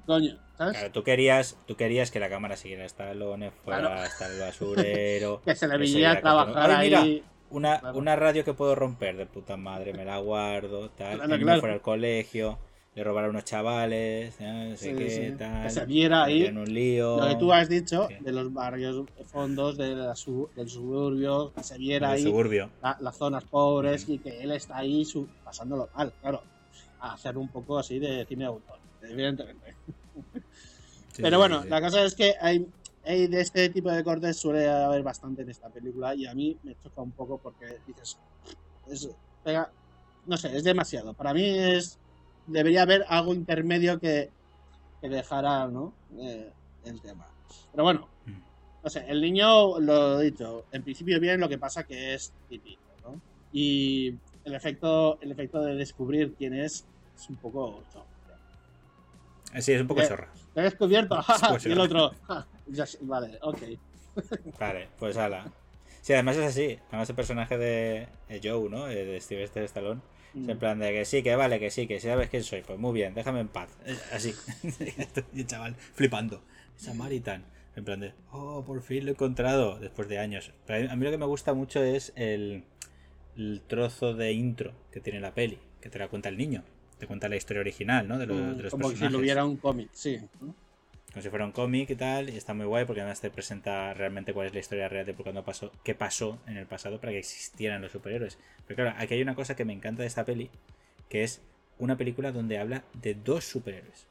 coño, 0.06 0.38
¿sabes? 0.56 0.72
Claro, 0.78 0.92
tú 0.92 1.02
querías, 1.04 1.56
tú 1.66 1.76
querías 1.76 2.10
que 2.10 2.18
la 2.18 2.28
cámara 2.30 2.56
siguiera 2.56 2.84
hasta 2.86 3.04
Stallone, 3.10 3.50
fuera 3.50 3.80
Claro. 3.80 3.94
hasta 4.00 4.26
el 4.32 4.40
basurero. 4.40 5.42
que 5.44 5.54
se 5.54 5.68
le 5.68 5.76
veía 5.78 6.18
trabajar. 6.20 6.70
Ay, 6.70 6.86
mira, 6.88 7.02
ahí. 7.02 7.22
Una, 7.52 7.78
Claro. 7.80 7.98
una 7.98 8.16
radio 8.16 8.44
que 8.44 8.54
puedo 8.54 8.74
romper 8.74 9.16
de 9.16 9.26
puta 9.26 9.56
madre, 9.56 9.92
me 9.92 10.04
la 10.04 10.18
guardo, 10.18 10.90
tal. 10.90 11.18
Claro, 11.20 11.38
claro. 11.38 11.60
fuera 11.60 11.74
al 11.74 11.80
colegio, 11.82 12.58
le 12.94 13.04
robaron 13.04 13.28
a 13.28 13.30
unos 13.30 13.44
chavales, 13.44 14.34
no 14.40 14.76
sé 14.76 14.90
Sí, 14.90 14.96
qué, 14.96 15.10
sí. 15.10 15.34
tal. 15.38 15.62
Que 15.64 15.70
se 15.70 15.84
viera 15.86 16.24
ahí 16.24 16.44
en 16.46 16.58
un 16.58 16.72
lío. 16.72 17.18
Lo 17.20 17.28
que 17.28 17.36
tú 17.36 17.52
has 17.52 17.68
dicho 17.68 18.08
Sí. 18.08 18.14
de 18.20 18.32
los 18.32 18.52
barrios 18.52 19.04
fondos 19.26 19.76
de 19.76 19.94
la 19.94 20.14
su- 20.16 20.48
del 20.56 20.68
suburbio, 20.68 21.52
que 21.54 21.62
se 21.62 21.76
viera 21.78 22.10
ahí 22.12 22.22
suburbio. 22.22 22.70
la- 22.82 22.96
las 23.00 23.16
zonas 23.16 23.44
pobres 23.44 24.08
y 24.08 24.18
que 24.18 24.42
él 24.42 24.52
está 24.52 24.78
ahí 24.78 25.04
su- 25.04 25.28
pasándolo 25.44 25.88
mal, 25.94 26.12
claro. 26.20 26.42
A 27.00 27.14
hacer 27.14 27.36
un 27.36 27.48
poco 27.48 27.78
así 27.78 27.98
de 27.98 28.24
cine 28.26 28.44
de 28.44 28.48
autor, 28.48 28.78
evidentemente. 29.02 29.74
Pero 31.16 31.38
bueno, 31.38 31.64
la 31.68 31.80
cosa 31.80 32.02
es 32.04 32.14
que 32.14 32.34
hay 32.40 32.66
de 33.04 33.40
este 33.40 33.68
tipo 33.70 33.90
de 33.90 34.04
cortes 34.04 34.38
suele 34.38 34.68
haber 34.68 35.02
bastante 35.02 35.42
en 35.42 35.50
esta 35.50 35.68
película 35.68 36.14
y 36.14 36.26
a 36.26 36.34
mí 36.34 36.56
me 36.62 36.76
choca 36.76 37.02
un 37.02 37.12
poco 37.12 37.38
porque 37.38 37.78
dices, 37.86 38.16
es- 38.86 39.08
pega, 39.42 39.70
no 40.26 40.36
sé, 40.36 40.56
es 40.56 40.62
demasiado. 40.64 41.12
Para 41.14 41.34
mí 41.34 41.44
es 41.44 41.98
debería 42.46 42.82
haber 42.82 43.04
algo 43.08 43.34
intermedio 43.34 43.98
que, 43.98 44.30
que 45.00 45.08
dejara, 45.08 45.66
¿no? 45.68 45.94
Eh, 46.18 46.52
el 46.84 47.00
tema. 47.00 47.26
Pero 47.72 47.84
bueno, 47.84 48.08
Mm. 48.24 48.38
no 48.84 48.90
sé, 48.90 49.04
el 49.08 49.20
niño, 49.20 49.78
lo 49.80 50.20
he 50.20 50.30
dicho, 50.30 50.64
en 50.70 50.82
principio 50.82 51.18
bien, 51.20 51.40
lo 51.40 51.48
que 51.48 51.58
pasa 51.58 51.84
que 51.84 52.14
es 52.14 52.32
típico, 52.48 52.82
¿no? 53.02 53.20
Y 53.52 54.08
el 54.44 54.54
efecto, 54.54 55.20
el 55.20 55.30
efecto 55.32 55.60
de 55.60 55.74
descubrir 55.74 56.34
quién 56.36 56.54
es 56.54 56.84
es 57.16 57.28
un 57.28 57.36
poco... 57.36 57.82
chorro. 57.92 58.06
Sí, 59.60 59.72
es 59.72 59.80
un 59.80 59.86
poco 59.86 60.00
Eh, 60.00 60.08
chorra. 60.08 60.32
Te 60.54 60.60
he 60.60 60.64
descubierto, 60.64 61.18
y 61.64 61.70
el 61.72 61.80
otro, 61.80 62.12
"Ja, 62.72 62.76
ya 62.78 62.86
sé, 62.86 62.98
vale, 63.02 63.38
ok. 63.42 63.58
Vale, 64.58 64.88
pues 64.98 65.16
ala. 65.16 65.50
Sí, 66.00 66.12
además 66.12 66.36
es 66.36 66.44
así. 66.44 66.78
Además 66.88 67.08
el 67.08 67.16
personaje 67.16 67.56
de 67.58 68.08
Joe, 68.42 68.68
¿no? 68.68 68.88
Eh, 68.88 69.04
De 69.04 69.20
Sylvester 69.20 69.62
Stallone. 69.64 70.00
Es 70.34 70.48
en 70.48 70.58
plan 70.58 70.78
de 70.78 70.90
que 70.92 71.04
sí, 71.04 71.22
que 71.22 71.36
vale, 71.36 71.60
que 71.60 71.70
sí, 71.70 71.86
que 71.86 72.00
sabes 72.00 72.30
quién 72.30 72.42
soy. 72.42 72.62
Pues 72.62 72.78
muy 72.78 72.92
bien, 72.94 73.12
déjame 73.14 73.40
en 73.40 73.48
paz. 73.48 73.68
Así. 74.12 74.34
y 75.34 75.40
el 75.40 75.46
chaval 75.46 75.74
flipando. 75.74 76.42
Samaritan. 76.76 77.44
En 77.76 77.84
plan 77.84 78.00
de, 78.00 78.12
oh, 78.32 78.64
por 78.66 78.82
fin 78.82 79.04
lo 79.04 79.10
he 79.10 79.14
encontrado 79.14 79.78
después 79.78 80.08
de 80.08 80.18
años. 80.18 80.52
Pero 80.66 80.90
a 80.90 80.96
mí 80.96 81.04
lo 81.04 81.10
que 81.10 81.18
me 81.18 81.26
gusta 81.26 81.54
mucho 81.54 81.82
es 81.82 82.12
el, 82.16 82.64
el 83.36 83.62
trozo 83.66 84.14
de 84.14 84.32
intro 84.32 84.72
que 84.90 85.00
tiene 85.00 85.20
la 85.20 85.32
peli, 85.34 85.58
que 85.80 85.88
te 85.90 85.98
la 85.98 86.08
cuenta 86.08 86.28
el 86.30 86.36
niño. 86.38 86.64
Te 86.98 87.06
cuenta 87.06 87.28
la 87.28 87.36
historia 87.36 87.60
original, 87.60 88.06
¿no? 88.08 88.18
De, 88.18 88.26
los- 88.26 88.56
de 88.56 88.62
los 88.64 88.72
Mm, 88.74 88.76
Como 88.80 88.90
si 88.96 89.08
lo 89.08 89.18
hubiera 89.18 89.44
un 89.44 89.56
cómic, 89.56 89.88
sí. 89.92 90.18
¿no? 90.40 90.54
Como 91.12 91.22
si 91.22 91.28
fuera 91.28 91.44
un 91.44 91.52
cómic 91.52 91.90
y 91.90 91.96
tal, 91.96 92.30
y 92.30 92.36
está 92.36 92.54
muy 92.54 92.64
guay 92.64 92.86
porque 92.86 93.02
además 93.02 93.20
te 93.20 93.30
presenta 93.30 93.92
realmente 93.92 94.32
cuál 94.32 94.46
es 94.46 94.54
la 94.54 94.60
historia 94.60 94.88
real 94.88 95.04
de 95.04 95.12
por 95.12 95.24
cuándo 95.24 95.44
pasó, 95.44 95.70
qué 95.84 95.94
pasó 95.94 96.40
en 96.46 96.56
el 96.56 96.66
pasado 96.66 97.00
para 97.00 97.12
que 97.12 97.18
existieran 97.18 97.82
los 97.82 97.92
superhéroes. 97.92 98.38
Pero 98.66 98.76
claro, 98.76 98.96
aquí 98.98 99.14
hay 99.14 99.22
una 99.22 99.34
cosa 99.34 99.54
que 99.54 99.66
me 99.66 99.74
encanta 99.74 100.02
de 100.02 100.08
esta 100.08 100.24
peli, 100.24 100.50
que 101.10 101.22
es 101.22 101.42
una 101.78 101.98
película 101.98 102.32
donde 102.32 102.58
habla 102.58 102.84
de 102.94 103.14
dos 103.14 103.44
superhéroes, 103.44 104.06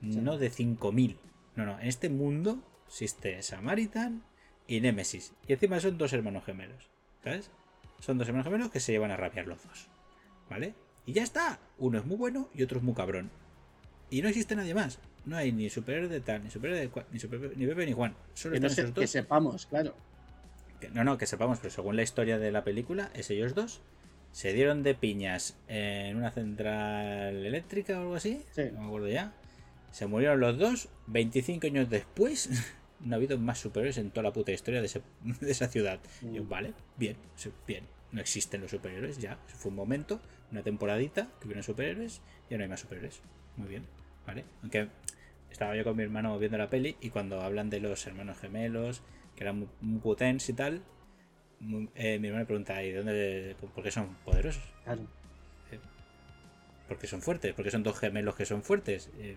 no 0.00 0.36
de 0.36 0.50
5000. 0.50 1.18
No, 1.54 1.64
no, 1.64 1.78
en 1.78 1.86
este 1.86 2.08
mundo 2.08 2.58
existe 2.88 3.40
Samaritan 3.42 4.24
y 4.66 4.80
Nemesis, 4.80 5.34
y 5.46 5.52
encima 5.52 5.78
son 5.78 5.96
dos 5.96 6.12
hermanos 6.12 6.44
gemelos, 6.44 6.90
¿sabes? 7.22 7.52
Son 8.00 8.18
dos 8.18 8.26
hermanos 8.26 8.46
gemelos 8.46 8.70
que 8.70 8.80
se 8.80 8.90
llevan 8.90 9.12
a 9.12 9.16
rabiar 9.16 9.46
los 9.46 9.62
dos, 9.62 9.88
¿vale? 10.50 10.74
Y 11.06 11.12
ya 11.12 11.22
está, 11.22 11.60
uno 11.78 11.98
es 11.98 12.04
muy 12.04 12.16
bueno 12.16 12.48
y 12.52 12.64
otro 12.64 12.78
es 12.78 12.84
muy 12.84 12.94
cabrón. 12.94 13.30
Y 14.10 14.22
no 14.22 14.28
existe 14.28 14.56
nadie 14.56 14.74
más. 14.74 14.98
No 15.24 15.36
hay 15.36 15.52
ni 15.52 15.70
superhéroe 15.70 16.08
de 16.08 16.20
tal, 16.20 16.42
ni 16.42 16.50
superhéroe 16.50 16.80
de 16.80 16.88
cual, 16.88 17.06
ni, 17.12 17.18
super- 17.18 17.56
ni 17.56 17.66
Pepe 17.66 17.86
ni 17.86 17.92
Juan. 17.92 18.14
Solo 18.34 18.54
Que, 18.54 18.60
no 18.60 18.68
se- 18.68 18.92
que 18.92 19.06
sepamos, 19.06 19.66
claro. 19.66 19.94
Que- 20.80 20.90
No, 20.90 21.04
no, 21.04 21.16
que 21.18 21.26
sepamos, 21.26 21.58
pero 21.60 21.70
según 21.70 21.94
la 21.96 22.02
historia 22.02 22.38
de 22.38 22.50
la 22.50 22.64
película, 22.64 23.10
es 23.14 23.30
ellos 23.30 23.54
dos. 23.54 23.80
Se 24.32 24.52
dieron 24.52 24.82
de 24.82 24.94
piñas 24.94 25.56
en 25.68 26.16
una 26.16 26.30
central 26.30 27.44
eléctrica 27.46 27.98
o 27.98 28.00
algo 28.02 28.14
así. 28.16 28.42
Sí. 28.52 28.62
No 28.72 28.80
me 28.80 28.86
acuerdo 28.86 29.08
ya. 29.08 29.32
Se 29.92 30.06
murieron 30.06 30.40
los 30.40 30.58
dos. 30.58 30.88
25 31.06 31.66
años 31.66 31.88
después, 31.90 32.48
no 33.00 33.14
ha 33.14 33.16
habido 33.16 33.38
más 33.38 33.58
superhéroes 33.58 33.98
en 33.98 34.10
toda 34.10 34.24
la 34.24 34.32
puta 34.32 34.50
historia 34.52 34.80
de, 34.80 34.86
ese- 34.86 35.02
de 35.40 35.50
esa 35.50 35.68
ciudad. 35.68 36.00
Yo, 36.22 36.42
Mm. 36.44 36.48
vale, 36.48 36.74
bien, 36.96 37.16
bien. 37.66 37.84
No 38.10 38.20
existen 38.20 38.60
los 38.60 38.70
superhéroes 38.70 39.18
ya. 39.18 39.38
Fue 39.46 39.70
un 39.70 39.76
momento, 39.76 40.20
una 40.50 40.62
temporadita 40.62 41.28
que 41.40 41.46
hubieron 41.46 41.62
superhéroes. 41.62 42.20
Ya 42.50 42.56
no 42.58 42.62
hay 42.64 42.68
más 42.68 42.80
superhéroes. 42.80 43.20
Muy 43.56 43.68
bien, 43.68 43.84
¿vale? 44.26 44.44
Aunque 44.62 44.88
estaba 45.52 45.76
yo 45.76 45.84
con 45.84 45.96
mi 45.96 46.02
hermano 46.02 46.38
viendo 46.38 46.58
la 46.58 46.68
peli 46.70 46.96
y 47.00 47.10
cuando 47.10 47.40
hablan 47.40 47.70
de 47.70 47.80
los 47.80 48.06
hermanos 48.06 48.38
gemelos, 48.38 49.02
que 49.36 49.44
eran 49.44 49.58
muy, 49.60 49.68
muy 49.80 50.00
potentes 50.00 50.48
y 50.48 50.52
tal, 50.52 50.82
muy- 51.60 51.88
eh, 51.94 52.18
mi 52.18 52.28
hermano 52.28 52.42
me 52.42 52.46
pregunta, 52.46 52.82
¿y 52.82 52.90
de 52.92 52.96
dónde, 52.98 53.56
por 53.74 53.82
qué 53.84 53.90
son 53.90 54.16
poderosos? 54.24 54.62
claro. 54.84 55.02
Porque 56.88 57.06
son 57.06 57.22
fuertes, 57.22 57.54
porque 57.54 57.70
son 57.70 57.82
dos 57.82 57.98
gemelos 57.98 58.34
que 58.34 58.44
son 58.44 58.62
fuertes. 58.62 59.08
Eh, 59.18 59.36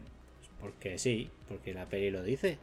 porque 0.59 0.97
sí, 0.97 1.29
porque 1.47 1.73
la 1.73 1.85
peli 1.85 2.11
lo 2.11 2.21
dice. 2.23 2.57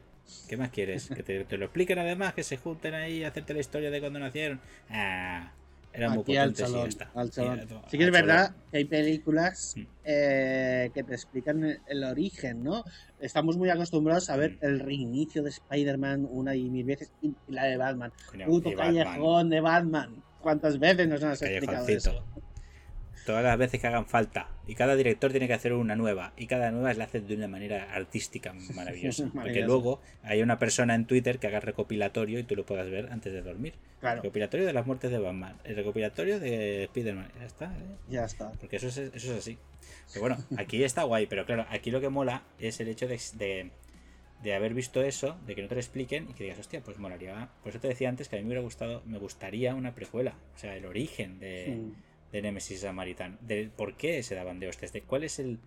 ¿Qué 0.48 0.56
más 0.56 0.70
quieres? 0.70 1.08
¿Que 1.08 1.22
te, 1.22 1.44
te 1.44 1.56
lo 1.56 1.64
expliquen 1.66 1.98
además? 1.98 2.34
¿Que 2.34 2.42
se 2.42 2.56
junten 2.56 2.94
ahí 2.94 3.24
a 3.24 3.28
hacerte 3.28 3.54
la 3.54 3.60
historia 3.60 3.90
de 3.90 4.00
cuando 4.00 4.18
nacieron? 4.18 4.60
Ah, 4.90 5.52
eran 5.92 6.12
muy 6.12 6.22
Aquí 6.22 6.36
al 6.36 6.54
salón. 6.56 6.88
está. 6.88 7.10
al 7.14 7.32
salón. 7.32 7.60
Sí 7.88 7.98
que 7.98 8.04
es 8.04 8.10
verdad 8.10 8.46
salón. 8.46 8.62
que 8.70 8.76
hay 8.78 8.84
películas 8.84 9.74
Mm. 9.76 9.80
eh, 10.04 10.90
que 10.94 11.02
te 11.02 11.14
explican 11.14 11.64
el, 11.64 11.80
el 11.86 12.04
origen, 12.04 12.62
¿no? 12.64 12.84
Estamos 13.20 13.56
muy 13.56 13.70
acostumbrados 13.70 14.30
a 14.30 14.36
ver 14.36 14.52
Mm. 14.52 14.64
el 14.66 14.80
reinicio 14.80 15.42
de 15.42 15.50
Spider-Man 15.50 16.26
una 16.30 16.54
y 16.54 16.68
mil 16.70 16.84
veces 16.84 17.10
y 17.22 17.32
la 17.48 17.64
de 17.64 17.76
Batman. 17.76 18.12
Coño, 18.30 18.46
Puto 18.46 18.70
Batman, 18.70 19.04
callejón 19.04 19.50
de 19.50 19.60
Batman. 19.60 20.22
¿Cuántas 20.40 20.78
veces 20.78 21.06
nos 21.08 21.22
han 21.22 21.32
explicado 21.32 21.86
eso? 21.88 22.24
Todas 23.24 23.44
las 23.44 23.56
veces 23.56 23.80
que 23.80 23.86
hagan 23.86 24.06
falta. 24.06 24.48
Y 24.66 24.74
cada 24.74 24.96
director 24.96 25.30
tiene 25.30 25.46
que 25.46 25.54
hacer 25.54 25.72
una 25.72 25.94
nueva. 25.94 26.32
Y 26.36 26.46
cada 26.46 26.70
nueva 26.70 26.92
la 26.94 27.04
hace 27.04 27.20
de 27.20 27.36
una 27.36 27.48
manera 27.48 27.92
artística 27.92 28.52
maravillosa. 28.74 29.30
Porque 29.32 29.62
luego 29.62 30.00
hay 30.22 30.42
una 30.42 30.58
persona 30.58 30.94
en 30.94 31.06
Twitter 31.06 31.38
que 31.38 31.46
haga 31.46 31.60
recopilatorio 31.60 32.38
y 32.38 32.44
tú 32.44 32.56
lo 32.56 32.66
puedas 32.66 32.90
ver 32.90 33.10
antes 33.12 33.32
de 33.32 33.42
dormir. 33.42 33.74
Claro, 34.00 34.22
Recopilatorio 34.22 34.66
de 34.66 34.72
las 34.72 34.86
muertes 34.86 35.10
de 35.10 35.18
Batman. 35.18 35.56
El 35.64 35.76
recopilatorio 35.76 36.40
de 36.40 36.84
Spider-Man. 36.84 37.28
Ya 37.38 37.46
está, 37.46 37.66
¿eh? 37.66 37.96
ya 38.08 38.24
está. 38.24 38.50
Porque 38.52 38.76
eso 38.76 38.88
es, 38.88 38.98
eso 38.98 39.32
es 39.32 39.38
así. 39.38 39.58
Pero 40.08 40.22
bueno, 40.22 40.38
aquí 40.56 40.82
está 40.82 41.02
guay, 41.04 41.26
pero 41.26 41.46
claro, 41.46 41.66
aquí 41.70 41.90
lo 41.90 42.00
que 42.00 42.08
mola 42.08 42.42
es 42.58 42.80
el 42.80 42.88
hecho 42.88 43.06
de, 43.06 43.20
de, 43.34 43.70
de 44.42 44.54
haber 44.54 44.74
visto 44.74 45.02
eso, 45.02 45.38
de 45.46 45.54
que 45.54 45.62
no 45.62 45.68
te 45.68 45.76
lo 45.76 45.80
expliquen 45.80 46.28
y 46.28 46.34
que 46.34 46.44
digas, 46.44 46.58
hostia, 46.58 46.80
pues 46.80 46.98
molaría. 46.98 47.48
Por 47.62 47.70
eso 47.70 47.80
te 47.80 47.88
decía 47.88 48.08
antes 48.08 48.28
que 48.28 48.36
a 48.36 48.38
mí 48.38 48.42
me 48.42 48.48
hubiera 48.48 48.62
gustado, 48.62 49.02
me 49.06 49.18
gustaría 49.18 49.74
una 49.74 49.94
precuela. 49.94 50.34
O 50.54 50.58
sea, 50.58 50.76
el 50.76 50.84
origen 50.84 51.38
de. 51.38 51.78
De 52.32 52.42
Nemesis 52.42 52.80
Samaritan. 52.80 53.38
De 53.42 53.68
por 53.76 53.94
qué 53.96 54.22
se 54.22 54.34
daban 54.34 54.58
de 54.58 54.68
hostias, 54.68 54.92
de 54.92 55.02
cuál 55.02 55.24
es 55.24 55.38
el, 55.38 55.58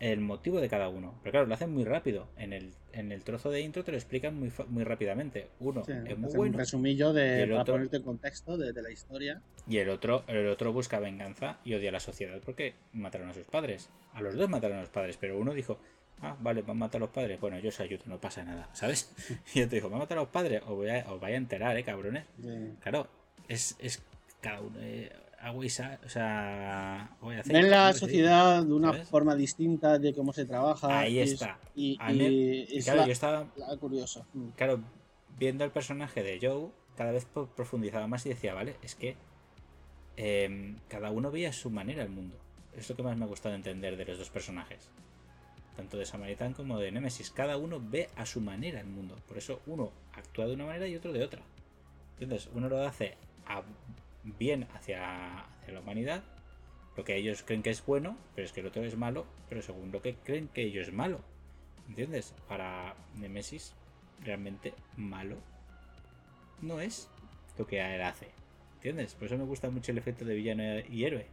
el 0.00 0.20
motivo 0.20 0.60
de 0.60 0.68
cada 0.68 0.88
uno. 0.88 1.14
Pero 1.22 1.32
claro, 1.32 1.46
lo 1.46 1.54
hacen 1.54 1.72
muy 1.72 1.84
rápido. 1.84 2.28
En 2.36 2.52
el, 2.52 2.72
en 2.92 3.12
el 3.12 3.22
trozo 3.24 3.50
de 3.50 3.60
intro 3.60 3.84
te 3.84 3.92
lo 3.92 3.96
explican 3.98 4.34
muy, 4.38 4.52
muy 4.68 4.84
rápidamente. 4.84 5.48
Uno 5.60 5.84
Sí, 5.84 5.92
es 6.06 6.18
muy 6.18 6.32
bueno 6.34 6.52
un 6.52 6.58
resumillo 6.58 7.12
de, 7.12 7.42
el 7.44 7.50
para 7.50 7.62
otro- 7.62 7.74
ponerte 7.74 7.96
en 7.98 8.02
contexto 8.02 8.56
de, 8.58 8.72
de 8.72 8.82
la 8.82 8.90
historia. 8.90 9.40
y 9.68 9.78
el 9.78 9.88
otro, 9.88 10.24
el 10.28 10.48
otro 10.48 10.72
busca 10.72 10.98
venganza 10.98 11.58
y 11.64 11.74
odia 11.74 11.88
a 11.90 11.92
la 11.92 12.00
sociedad 12.00 12.40
porque 12.44 12.74
mataron 12.92 13.28
a 13.30 13.34
sus 13.34 13.44
padres. 13.44 13.88
A 14.14 14.20
los 14.22 14.34
dos 14.34 14.48
mataron 14.48 14.78
a 14.78 14.80
los 14.80 14.90
padres, 14.90 15.16
pero 15.18 15.38
uno 15.38 15.52
dijo, 15.54 15.78
ah, 16.22 16.36
vale, 16.40 16.62
van 16.62 16.70
a 16.76 16.80
matar 16.80 16.98
a 16.98 17.04
los 17.04 17.10
padres. 17.10 17.38
Bueno, 17.40 17.58
yo 17.58 17.68
os 17.68 17.80
ayudo, 17.80 18.02
no 18.06 18.18
pasa 18.18 18.44
nada, 18.44 18.68
¿sabes? 18.72 19.12
Y 19.54 19.60
otro 19.62 19.74
dijo, 19.76 19.88
van 19.90 19.96
a 20.00 20.04
matar 20.04 20.18
a 20.18 20.22
los 20.22 20.30
padres, 20.30 20.62
os, 20.62 20.70
voy 20.76 20.88
a, 20.90 21.04
os 21.10 21.20
vais 21.20 21.34
a 21.34 21.36
enterar, 21.38 21.76
eh, 21.76 21.84
cabrones. 21.84 22.24
Claro, 22.80 23.08
es, 23.48 23.76
es 23.78 24.02
cada 24.40 24.60
uno, 24.60 24.76
eh, 24.80 25.10
y 25.62 25.68
sal, 25.70 25.98
o 26.04 26.08
sea, 26.08 27.16
voy 27.20 27.36
a 27.36 27.40
hacer. 27.40 27.52
Ven 27.52 27.70
la 27.70 27.92
sociedad 27.92 28.62
de 28.64 28.72
una 28.72 28.92
¿Sabes? 28.92 29.08
forma 29.08 29.34
distinta 29.36 29.98
de 29.98 30.12
cómo 30.14 30.32
se 30.32 30.44
trabaja. 30.44 30.98
Ahí 31.00 31.14
y 31.16 31.20
es- 31.20 31.32
está. 31.32 31.58
Y, 31.74 31.96
A 32.00 32.10
mí- 32.12 32.66
y 32.68 32.78
es 32.78 32.84
claro, 32.84 33.00
la- 33.00 33.06
yo 33.06 33.12
estaba 33.12 33.46
la- 33.56 33.76
curioso. 33.76 34.26
Mm. 34.34 34.48
claro, 34.56 34.80
viendo 35.38 35.64
el 35.64 35.70
personaje 35.70 36.22
de 36.22 36.38
Joe, 36.40 36.70
cada 36.96 37.12
vez 37.12 37.26
profundizaba 37.26 38.06
más 38.06 38.24
y 38.26 38.30
decía, 38.30 38.54
vale, 38.54 38.76
es 38.82 38.94
que 38.94 39.16
em, 40.16 40.76
cada 40.88 41.10
uno 41.10 41.30
veía 41.30 41.50
a 41.50 41.52
su 41.52 41.70
manera 41.70 42.02
el 42.02 42.08
mundo. 42.08 42.36
Es 42.76 42.88
lo 42.88 42.96
que 42.96 43.02
más 43.02 43.16
me 43.16 43.24
ha 43.24 43.28
gustado 43.28 43.54
entender 43.54 43.96
de 43.96 44.04
los 44.06 44.18
dos 44.18 44.30
personajes. 44.30 44.88
Tanto 45.76 45.98
de 45.98 46.06
Samaritan 46.06 46.54
como 46.54 46.78
de 46.78 46.90
Nemesis. 46.90 47.30
Cada 47.30 47.58
uno 47.58 47.78
ve 47.82 48.08
a 48.16 48.24
su 48.24 48.40
manera 48.40 48.80
el 48.80 48.86
mundo. 48.86 49.14
Por 49.28 49.36
eso 49.36 49.60
uno 49.66 49.92
actúa 50.14 50.46
de 50.46 50.54
una 50.54 50.64
manera 50.64 50.86
y 50.88 50.96
otro 50.96 51.12
de 51.12 51.22
otra. 51.22 51.42
¿Entiendes? 52.12 52.48
Uno 52.54 52.68
lo 52.70 52.82
hace 52.86 53.16
a- 53.46 53.62
bien 54.38 54.66
hacia, 54.74 55.44
hacia 55.44 55.74
la 55.74 55.80
humanidad, 55.80 56.24
lo 56.96 57.04
que 57.04 57.16
ellos 57.16 57.42
creen 57.42 57.62
que 57.62 57.70
es 57.70 57.84
bueno, 57.84 58.16
pero 58.34 58.46
es 58.46 58.52
que 58.52 58.60
el 58.60 58.66
otro 58.66 58.82
es 58.84 58.96
malo, 58.96 59.26
pero 59.48 59.62
según 59.62 59.92
lo 59.92 60.02
que 60.02 60.14
creen 60.14 60.48
que 60.48 60.62
ellos 60.62 60.88
es 60.88 60.94
malo. 60.94 61.20
¿Entiendes? 61.88 62.34
Para 62.48 62.96
Nemesis, 63.14 63.74
realmente 64.24 64.74
malo 64.96 65.36
no 66.62 66.80
es 66.80 67.08
lo 67.58 67.66
que 67.66 67.80
él 67.80 68.02
hace. 68.02 68.28
¿Entiendes? 68.76 69.14
Por 69.14 69.26
eso 69.26 69.38
me 69.38 69.44
gusta 69.44 69.70
mucho 69.70 69.92
el 69.92 69.98
efecto 69.98 70.24
de 70.24 70.34
villano 70.34 70.62
y 70.90 71.04
héroe. 71.04 71.26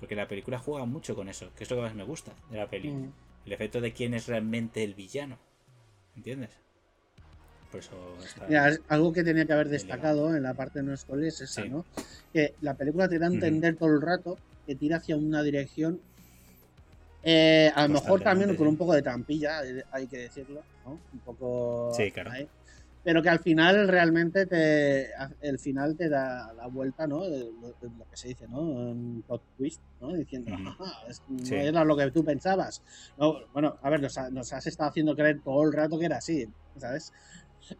Porque 0.00 0.14
la 0.14 0.28
película 0.28 0.58
juega 0.58 0.84
mucho 0.84 1.14
con 1.14 1.28
eso, 1.28 1.52
que 1.54 1.64
es 1.64 1.70
lo 1.70 1.76
que 1.76 1.82
más 1.82 1.94
me 1.94 2.04
gusta 2.04 2.32
de 2.50 2.58
la 2.58 2.68
peli. 2.68 2.90
Mm. 2.90 3.12
El 3.46 3.52
efecto 3.52 3.80
de 3.80 3.92
quién 3.92 4.14
es 4.14 4.26
realmente 4.26 4.82
el 4.82 4.94
villano. 4.94 5.38
¿Entiendes? 6.16 6.58
Por 7.76 7.84
eso 7.84 8.16
está... 8.24 8.46
Mira, 8.46 8.68
es 8.70 8.80
algo 8.88 9.12
que 9.12 9.22
tenía 9.22 9.44
que 9.44 9.52
haber 9.52 9.68
destacado 9.68 10.34
en 10.34 10.42
la 10.42 10.54
parte 10.54 10.82
no 10.82 10.96
spoiler 10.96 11.28
es 11.28 11.40
esa, 11.42 11.62
Sí. 11.62 11.68
¿no? 11.68 11.84
Que 12.32 12.54
la 12.62 12.74
película 12.74 13.08
te 13.08 13.18
da 13.18 13.26
a 13.26 13.30
entender 13.30 13.76
todo 13.76 13.90
el 13.90 14.00
rato 14.00 14.38
que 14.66 14.74
tira 14.74 14.96
hacia 14.96 15.16
una 15.16 15.42
dirección. 15.42 16.00
eh, 17.28 17.72
a 17.74 17.88
lo 17.88 17.94
mejor 17.94 18.20
también 18.22 18.54
con 18.56 18.68
un 18.68 18.76
poco 18.76 18.92
de 18.94 19.02
trampilla, 19.02 19.64
eh, 19.64 19.84
hay 19.90 20.06
que 20.06 20.16
decirlo, 20.18 20.62
¿no? 20.84 20.92
Un 21.12 21.18
poco. 21.24 21.92
Sí, 21.96 22.10
claro. 22.12 22.30
ahí. 22.30 22.48
Pero 23.02 23.20
que 23.22 23.28
al 23.28 23.38
final 23.40 23.88
realmente 23.88 24.46
te, 24.46 25.08
el 25.40 25.58
final 25.58 25.96
te 25.96 26.08
da 26.08 26.52
la 26.52 26.66
vuelta, 26.68 27.06
¿no? 27.06 27.22
De 27.28 27.50
lo, 27.60 27.68
de 27.80 27.96
lo 27.98 28.04
que 28.10 28.16
se 28.16 28.28
dice, 28.28 28.46
¿no? 28.48 28.60
Un 28.60 29.22
plot 29.26 29.42
twist, 29.56 29.80
¿no? 30.00 30.12
Diciendo, 30.12 30.52
Ujú. 30.54 30.68
"Ajá, 30.68 30.92
es- 31.08 31.22
no 31.28 31.44
Sí. 31.44 31.54
era 31.56 31.84
lo 31.84 31.96
que 31.96 32.10
tú 32.12 32.24
pensabas. 32.24 32.80
No, 33.18 33.34
bueno, 33.52 33.76
a 33.82 33.90
ver, 33.90 34.00
nos, 34.02 34.16
ha- 34.18 34.30
nos 34.30 34.52
has 34.52 34.66
estado 34.66 34.90
haciendo 34.90 35.14
creer 35.16 35.40
todo 35.42 35.64
el 35.64 35.72
rato 35.72 35.98
que 35.98 36.06
era 36.06 36.18
así, 36.18 36.46
¿sabes? 36.78 37.12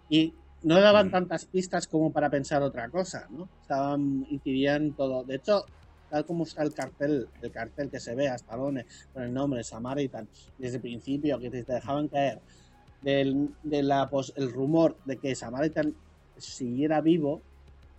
Y 0.08 0.34
no 0.62 0.80
daban 0.80 1.08
Mm. 1.08 1.10
tantas 1.12 1.44
pistas 1.46 1.86
como 1.86 2.12
para 2.12 2.30
pensar 2.30 2.62
otra 2.62 2.88
cosa, 2.90 3.26
¿no? 3.30 3.48
Estaban, 3.60 4.24
incidían 4.28 4.94
todo. 4.94 5.24
De 5.24 5.36
hecho, 5.36 5.64
tal 6.08 6.24
como 6.24 6.44
está 6.44 6.62
el 6.62 6.72
cartel, 6.72 7.28
el 7.40 7.50
cartel 7.50 7.90
que 7.90 8.00
se 8.00 8.14
ve 8.14 8.28
a 8.28 8.34
Stallone 8.36 8.86
con 9.12 9.22
el 9.22 9.32
nombre 9.32 9.62
Samaritan 9.64 10.28
desde 10.56 10.76
el 10.76 10.82
principio, 10.82 11.38
que 11.38 11.50
te 11.50 11.62
dejaban 11.64 12.08
caer 12.08 12.40
del, 13.00 13.54
de 13.62 13.82
la, 13.82 14.08
pos- 14.08 14.32
el 14.36 14.52
rumor 14.52 14.98
de 15.04 15.18
que 15.18 15.34
Samaritan 15.34 15.94
siguiera 16.36 17.00
vivo, 17.00 17.42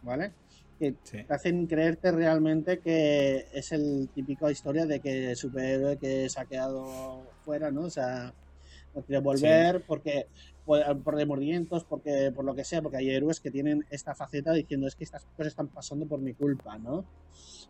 ¿vale? 0.01 0.33
Que 0.79 0.95
Sí. 1.03 1.23
te 1.23 1.33
hacen 1.33 1.67
creerte 1.67 2.11
realmente 2.11 2.79
que 2.81 3.45
es 3.51 3.71
el 3.71 4.09
típico 4.13 4.49
historia 4.49 4.85
de 4.85 4.99
que 5.01 5.31
el 5.31 5.35
superhéroe 5.35 5.97
que 5.97 6.29
se 6.29 6.39
ha 6.39 6.45
quedado 6.45 7.33
fuera, 7.43 7.71
¿no? 7.71 7.81
O 7.83 7.89
sea, 7.89 8.33
no 8.97 9.03
quiere 9.03 9.21
volver 9.21 9.83
porque 9.85 10.27
por, 10.65 11.03
por 11.03 11.15
remordimientos, 11.15 11.83
porque 11.83 12.31
por 12.35 12.43
lo 12.43 12.55
que 12.55 12.63
sea, 12.63 12.81
porque 12.81 12.97
hay 12.97 13.09
héroes 13.11 13.39
que 13.39 13.51
tienen 13.51 13.85
esta 13.91 14.15
faceta 14.15 14.51
diciendo 14.53 14.87
es 14.87 14.95
que 14.95 15.03
estas 15.03 15.23
cosas 15.25 15.47
están 15.47 15.67
pasando 15.67 16.07
por 16.07 16.19
mi 16.19 16.33
culpa, 16.33 16.77
¿no? 16.79 17.05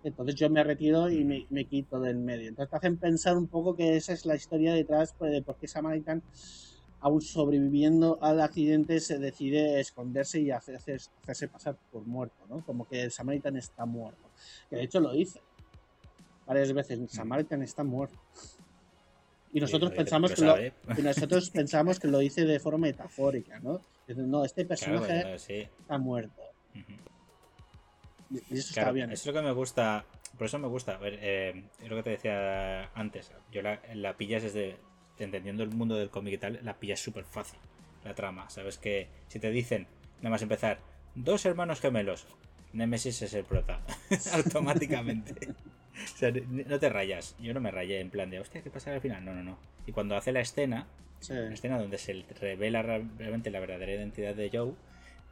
Entonces 0.04 0.36
yo 0.36 0.50
me 0.50 0.64
retiro 0.64 1.10
y 1.10 1.26
me, 1.26 1.46
me 1.50 1.66
quito 1.66 2.00
del 2.00 2.18
medio. 2.18 2.48
Entonces 2.48 2.72
te 2.72 2.78
hacen 2.78 2.98
pensar 2.98 3.38
un 3.38 3.48
poco 3.48 3.76
que 3.76 3.98
esa 3.98 4.14
es 4.14 4.26
la 4.26 4.36
historia 4.36 4.74
detrás 4.74 5.14
pues, 5.18 5.32
de 5.32 5.42
por 5.42 5.58
qué 5.58 5.68
Samaritan, 5.68 6.24
aún 7.02 7.22
sobreviviendo 7.22 8.18
al 8.22 8.40
accidente, 8.40 9.02
se 9.02 9.20
decide 9.20 9.82
esconderse 9.82 10.40
y 10.40 10.52
hacerse, 10.52 10.98
hacerse 11.22 11.48
pasar 11.50 11.78
por 11.92 12.08
muerto, 12.08 12.46
¿no? 12.50 12.66
Como 12.66 12.88
que 12.88 13.04
el 13.04 13.12
Samaritan 13.12 13.58
está 13.58 13.86
muerto. 13.86 14.30
Que 14.70 14.78
de 14.78 14.84
hecho 14.84 15.02
lo 15.02 15.12
dice 15.12 15.42
varias 16.46 16.72
veces, 16.72 17.00
Samaritan 17.12 17.62
está 17.62 17.84
muerto. 17.84 18.18
Y 19.58 19.60
nosotros 19.60 19.92
pensamos 19.92 20.34
que 20.34 20.42
lo 20.42 20.56
y 20.66 21.02
nosotros 21.02 21.50
pensamos 21.50 22.00
que 22.00 22.08
lo 22.08 22.20
dice 22.20 22.46
de 22.46 22.60
forma 22.60 22.80
metafórica, 22.88 23.60
¿no? 23.60 23.82
No, 24.08 24.46
este 24.46 24.68
Claro, 24.68 25.00
personaje 25.02 25.40
sí. 25.40 25.68
está 25.80 25.98
muerto. 25.98 26.42
Y 28.30 28.36
y 28.54 28.58
eso 28.60 28.74
Claro, 28.74 28.90
está 28.90 28.92
bien. 28.92 29.12
eso 29.12 29.22
es 29.22 29.26
lo 29.36 29.42
que 29.42 29.48
me 29.48 29.52
gusta. 29.54 30.06
Por 30.38 30.46
eso 30.46 30.60
me 30.60 30.68
gusta. 30.68 30.94
A 30.94 30.98
ver, 30.98 31.18
eh, 31.22 31.64
es 31.82 31.90
lo 31.90 31.96
que 31.96 32.04
te 32.04 32.10
decía 32.12 32.92
antes. 32.94 33.32
Yo 33.52 33.62
la, 33.64 33.82
la 33.96 34.16
pillas 34.16 34.44
desde. 34.44 34.78
Entendiendo 35.18 35.64
el 35.64 35.72
mundo 35.72 35.96
del 35.96 36.12
cómic 36.12 36.36
y 36.36 36.38
tal, 36.38 36.60
la 36.64 36.78
pillas 36.78 37.00
súper 37.00 37.24
fácil. 37.26 37.58
La 38.04 38.14
trama. 38.14 38.48
Sabes 38.52 38.78
que 38.78 39.08
si 39.28 39.40
te 39.40 39.50
dicen, 39.50 39.88
nada 40.18 40.30
más 40.30 40.44
empezar, 40.44 40.78
dos 41.16 41.44
hermanos 41.48 41.80
gemelos, 41.82 42.28
Nemesis 42.74 43.24
es 43.24 43.34
el 43.34 43.44
prota. 43.44 43.82
Automáticamente. 44.34 45.56
O 46.14 46.18
sea, 46.18 46.30
n- 46.30 46.66
no 46.68 46.80
te 46.80 46.90
rayas. 46.90 47.36
Yo 47.40 47.54
no 47.54 47.60
me 47.60 47.72
rayé 47.72 48.00
en 48.00 48.10
plan 48.10 48.30
de, 48.30 48.40
hostia, 48.40 48.62
¿qué 48.62 48.70
pasa 48.70 48.94
al 48.94 49.02
final? 49.02 49.24
No, 49.26 49.34
no, 49.34 49.44
no. 49.44 49.58
Y 49.86 49.92
cuando 49.92 50.16
hace 50.16 50.32
la 50.32 50.40
escena, 50.42 50.88
Sí. 51.20 51.34
una 51.34 51.54
escena 51.54 51.80
donde 51.80 51.98
se 51.98 52.24
revela 52.40 52.84
realmente 52.84 53.50
la 53.50 53.60
verdadera 53.60 53.92
identidad 53.94 54.36
de 54.36 54.50
Joe, 54.54 54.74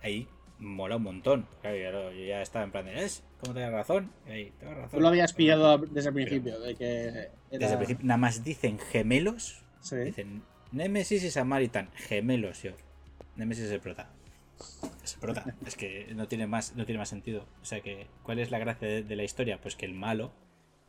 ahí 0.01 0.27
mola 0.57 0.95
un 0.95 1.03
montón. 1.03 1.47
Claro, 1.61 1.77
yo, 1.77 1.91
lo- 1.91 2.11
yo 2.11 2.25
ya 2.25 2.41
estaba 2.41 2.65
en 2.65 2.71
plan 2.71 2.85
de, 2.85 3.03
¿es? 3.03 3.23
¿Cómo 3.41 3.53
te 3.53 3.59
das 3.59 3.71
razón? 3.71 4.11
Y 4.27 4.31
ahí, 4.31 4.53
"Tengo 4.59 4.73
razón. 4.73 4.89
Tú 4.91 4.99
lo 5.01 5.07
habías 5.09 5.33
pillado 5.33 5.77
desde 5.77 6.09
el 6.09 6.13
Pero- 6.13 6.13
principio, 6.13 6.59
de 6.59 6.75
que 6.75 7.01
era... 7.03 7.29
Desde 7.51 7.71
el 7.73 7.77
principio, 7.77 8.05
nada 8.07 8.17
más 8.17 8.43
dicen 8.43 8.79
gemelos, 8.79 9.63
Sí. 9.81 9.97
dicen 9.97 10.41
Nemesis 10.71 11.23
y 11.23 11.29
Samaritan, 11.31 11.89
gemelos, 11.95 12.63
yo. 12.63 12.71
Nemesis 13.35 13.65
es 13.65 13.71
el 13.71 13.79
prota. 13.81 14.09
Es 15.03 15.13
el 15.15 15.19
prota. 15.19 15.43
es 15.67 15.75
que 15.75 16.07
no 16.15 16.27
tiene 16.27 16.47
más, 16.47 16.75
no 16.75 16.85
tiene 16.85 16.97
más 16.99 17.09
sentido. 17.09 17.45
O 17.61 17.65
sea 17.65 17.81
que, 17.81 18.07
¿cuál 18.23 18.39
es 18.39 18.49
la 18.49 18.57
gracia 18.59 18.87
de, 18.87 19.03
de 19.03 19.15
la 19.15 19.23
historia? 19.23 19.59
Pues 19.61 19.75
que 19.75 19.85
el 19.85 19.93
malo 19.93 20.31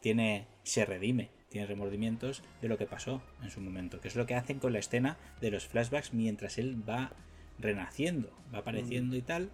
tiene, 0.06 0.46
se 0.62 0.84
redime, 0.84 1.30
tiene 1.48 1.66
remordimientos 1.66 2.44
de 2.62 2.68
lo 2.68 2.78
que 2.78 2.86
pasó 2.86 3.24
en 3.42 3.50
su 3.50 3.60
momento, 3.60 4.00
que 4.00 4.06
es 4.06 4.14
lo 4.14 4.24
que 4.24 4.36
hacen 4.36 4.60
con 4.60 4.72
la 4.72 4.78
escena 4.78 5.16
de 5.40 5.50
los 5.50 5.66
flashbacks 5.66 6.14
mientras 6.14 6.58
él 6.58 6.88
va 6.88 7.10
renaciendo, 7.58 8.30
va 8.54 8.58
apareciendo 8.58 9.16
y 9.16 9.22
tal, 9.22 9.50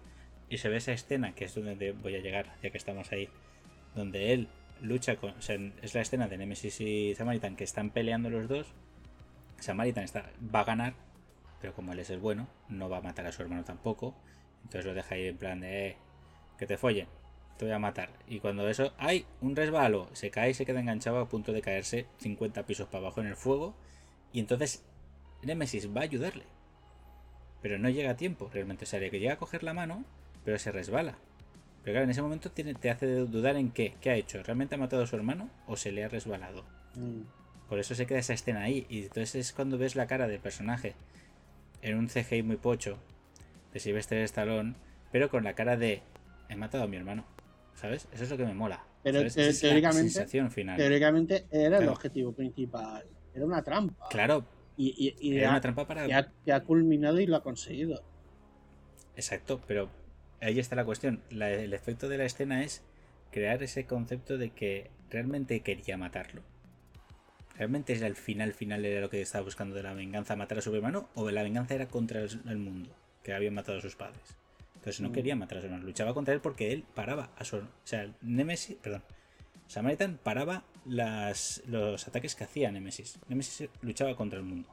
y 0.51 0.59
se 0.59 0.69
ve 0.69 0.77
esa 0.77 0.91
escena, 0.91 1.33
que 1.33 1.45
es 1.45 1.55
donde 1.55 1.93
voy 1.93 2.13
a 2.13 2.19
llegar, 2.19 2.55
ya 2.61 2.69
que 2.69 2.77
estamos 2.77 3.11
ahí, 3.11 3.29
donde 3.95 4.31
él 4.31 4.47
lucha 4.79 5.15
con, 5.15 5.31
o 5.31 5.41
sea, 5.41 5.57
es 5.81 5.95
la 5.95 6.01
escena 6.01 6.27
de 6.27 6.37
Nemesis 6.37 6.81
y 6.81 7.15
Samaritan 7.15 7.55
que 7.55 7.63
están 7.63 7.89
peleando 7.89 8.29
los 8.29 8.47
dos, 8.47 8.75
Samaritan 9.57 10.03
está, 10.03 10.29
va 10.53 10.59
a 10.59 10.65
ganar, 10.65 10.93
pero 11.61 11.73
como 11.73 11.93
él 11.93 11.99
es 11.99 12.11
el 12.11 12.19
bueno, 12.19 12.47
no 12.69 12.89
va 12.89 12.97
a 12.97 13.01
matar 13.01 13.25
a 13.25 13.31
su 13.31 13.41
hermano 13.41 13.63
tampoco, 13.63 14.15
entonces 14.61 14.85
lo 14.85 14.93
deja 14.93 15.15
ahí 15.15 15.29
en 15.29 15.37
plan 15.37 15.61
de, 15.61 15.87
"Eh, 15.87 15.97
que 16.59 16.67
te 16.67 16.77
follen, 16.77 17.07
te 17.57 17.65
voy 17.65 17.73
a 17.73 17.79
matar. 17.79 18.09
Y 18.27 18.39
cuando 18.39 18.67
eso, 18.67 18.93
¡ay! 18.97 19.25
Un 19.41 19.55
resbalo. 19.55 20.09
Se 20.13 20.29
cae 20.31 20.51
y 20.51 20.53
se 20.53 20.65
queda 20.65 20.79
enganchado 20.79 21.19
a 21.19 21.29
punto 21.29 21.53
de 21.53 21.61
caerse 21.61 22.07
50 22.19 22.65
pisos 22.65 22.87
para 22.87 22.99
abajo 23.05 23.21
en 23.21 23.27
el 23.27 23.35
fuego. 23.35 23.75
Y 24.31 24.39
entonces 24.39 24.83
Nemesis 25.43 25.95
va 25.95 26.01
a 26.01 26.05
ayudarle. 26.05 26.43
Pero 27.61 27.77
no 27.77 27.89
llega 27.89 28.11
a 28.11 28.17
tiempo, 28.17 28.49
realmente. 28.53 28.85
Sale 28.85 29.09
que 29.09 29.19
llega 29.19 29.33
a 29.33 29.37
coger 29.37 29.63
la 29.63 29.73
mano, 29.73 30.03
pero 30.43 30.57
se 30.59 30.71
resbala. 30.71 31.15
Pero 31.83 31.93
claro, 31.95 32.03
en 32.05 32.11
ese 32.11 32.21
momento 32.21 32.51
tiene- 32.51 32.73
te 32.73 32.89
hace 32.89 33.07
dudar 33.07 33.55
en 33.55 33.71
qué. 33.71 33.95
¿Qué 34.01 34.09
ha 34.09 34.15
hecho? 34.15 34.41
¿Realmente 34.43 34.75
ha 34.75 34.77
matado 34.77 35.03
a 35.03 35.07
su 35.07 35.15
hermano 35.15 35.49
o 35.67 35.75
se 35.77 35.91
le 35.91 36.03
ha 36.03 36.07
resbalado? 36.09 36.63
Mm. 36.95 37.21
Por 37.69 37.79
eso 37.79 37.95
se 37.95 38.05
queda 38.05 38.19
esa 38.19 38.33
escena 38.33 38.61
ahí. 38.63 38.85
Y 38.89 39.03
entonces 39.03 39.35
es 39.35 39.53
cuando 39.53 39.77
ves 39.77 39.95
la 39.95 40.07
cara 40.07 40.27
del 40.27 40.39
personaje 40.39 40.95
en 41.81 41.97
un 41.97 42.07
CGI 42.07 42.43
muy 42.43 42.57
pocho 42.57 42.97
de 43.73 43.79
Sylvester 43.79 44.17
Stallone, 44.19 44.75
pero 45.11 45.29
con 45.29 45.43
la 45.43 45.53
cara 45.55 45.75
de 45.77 46.01
he 46.49 46.55
matado 46.55 46.83
a 46.83 46.87
mi 46.87 46.97
hermano. 46.97 47.25
¿Sabes? 47.75 48.07
Eso 48.13 48.23
es 48.23 48.29
lo 48.29 48.37
que 48.37 48.45
me 48.45 48.53
mola. 48.53 48.85
Pero 49.03 49.19
teóricamente- 49.19 50.09
sensación 50.09 50.51
final. 50.51 50.77
Teóricamente 50.77 51.45
era 51.51 51.77
el 51.79 51.89
objetivo 51.89 52.31
principal. 52.33 53.05
Era 53.33 53.45
una 53.45 53.61
trampa. 53.63 54.07
Claro, 54.09 54.45
Y, 54.77 55.15
y, 55.19 55.29
y 55.33 55.37
era 55.37 55.49
una 55.49 55.61
trampa 55.61 55.85
para. 55.87 56.07
y 56.07 56.11
ha, 56.51 56.59
culminado 56.63 57.19
y 57.19 57.25
lo 57.27 57.35
ha 57.35 57.43
conseguido. 57.43 58.01
Exacto, 59.15 59.61
pero 59.67 59.89
ahí 60.41 60.59
está 60.59 60.75
la 60.75 60.85
cuestión. 60.85 61.21
La- 61.29 61.51
el 61.51 61.73
efecto 61.73 62.07
de 62.09 62.17
la 62.17 62.25
escena 62.25 62.63
es 62.63 62.83
crear 63.31 63.61
ese 63.63 63.85
concepto 63.85 64.37
de 64.37 64.51
que 64.51 64.89
realmente 65.09 65.59
quería 65.61 65.97
matarlo. 65.97 66.41
¿Realmente 67.57 67.93
era 67.93 68.07
el 68.07 68.15
final 68.15 68.53
final 68.53 68.83
era 68.85 69.01
lo 69.01 69.09
que 69.11 69.21
estaba 69.21 69.43
buscando 69.43 69.75
de 69.75 69.83
la 69.83 69.93
venganza 69.93 70.35
matar 70.35 70.57
a 70.57 70.61
su 70.61 70.73
hermano? 70.73 71.09
¿O 71.13 71.29
la 71.29 71.43
venganza 71.43 71.75
era 71.75 71.87
contra 71.87 72.21
el, 72.21 72.41
el 72.47 72.57
mundo? 72.57 72.95
Que 73.21 73.33
habían 73.33 73.53
matado 73.53 73.77
a 73.77 73.81
sus 73.81 73.95
padres. 73.95 74.37
Entonces 74.83 74.99
no 74.99 75.09
Mm. 75.09 75.13
quería 75.13 75.35
matar 75.37 75.59
a 75.59 75.77
luchaba 75.77 76.13
contra 76.13 76.33
él 76.33 76.41
porque 76.41 76.73
él 76.73 76.83
paraba 76.93 77.29
a 77.37 77.45
su... 77.45 77.55
O 77.55 77.61
sea, 77.85 78.11
Nemesis, 78.21 78.75
perdón. 78.75 79.01
Samaritan 79.67 80.19
paraba 80.21 80.65
las, 80.85 81.63
los 81.67 82.05
ataques 82.05 82.35
que 82.35 82.43
hacía 82.43 82.69
Nemesis. 82.69 83.17
Nemesis 83.29 83.69
luchaba 83.81 84.13
contra 84.17 84.39
el 84.39 84.43
mundo. 84.43 84.67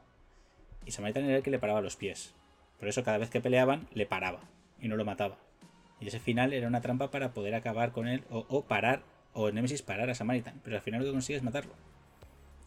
Y 0.84 0.90
Samaritan 0.90 1.26
era 1.26 1.36
el 1.36 1.42
que 1.44 1.52
le 1.52 1.60
paraba 1.60 1.80
los 1.80 1.94
pies. 1.94 2.34
Por 2.80 2.88
eso 2.88 3.04
cada 3.04 3.18
vez 3.18 3.30
que 3.30 3.40
peleaban 3.40 3.86
le 3.94 4.04
paraba 4.04 4.40
y 4.80 4.88
no 4.88 4.96
lo 4.96 5.04
mataba. 5.04 5.38
Y 6.00 6.08
ese 6.08 6.18
final 6.18 6.52
era 6.52 6.66
una 6.66 6.80
trampa 6.80 7.12
para 7.12 7.32
poder 7.32 7.54
acabar 7.54 7.92
con 7.92 8.08
él 8.08 8.24
o, 8.30 8.44
o 8.48 8.64
parar, 8.64 9.04
o 9.32 9.52
Nemesis 9.52 9.82
parar 9.82 10.10
a 10.10 10.16
Samaritan. 10.16 10.60
Pero 10.64 10.74
al 10.74 10.82
final 10.82 11.02
lo 11.02 11.06
que 11.06 11.12
consigue 11.12 11.36
es 11.36 11.44
matarlo. 11.44 11.74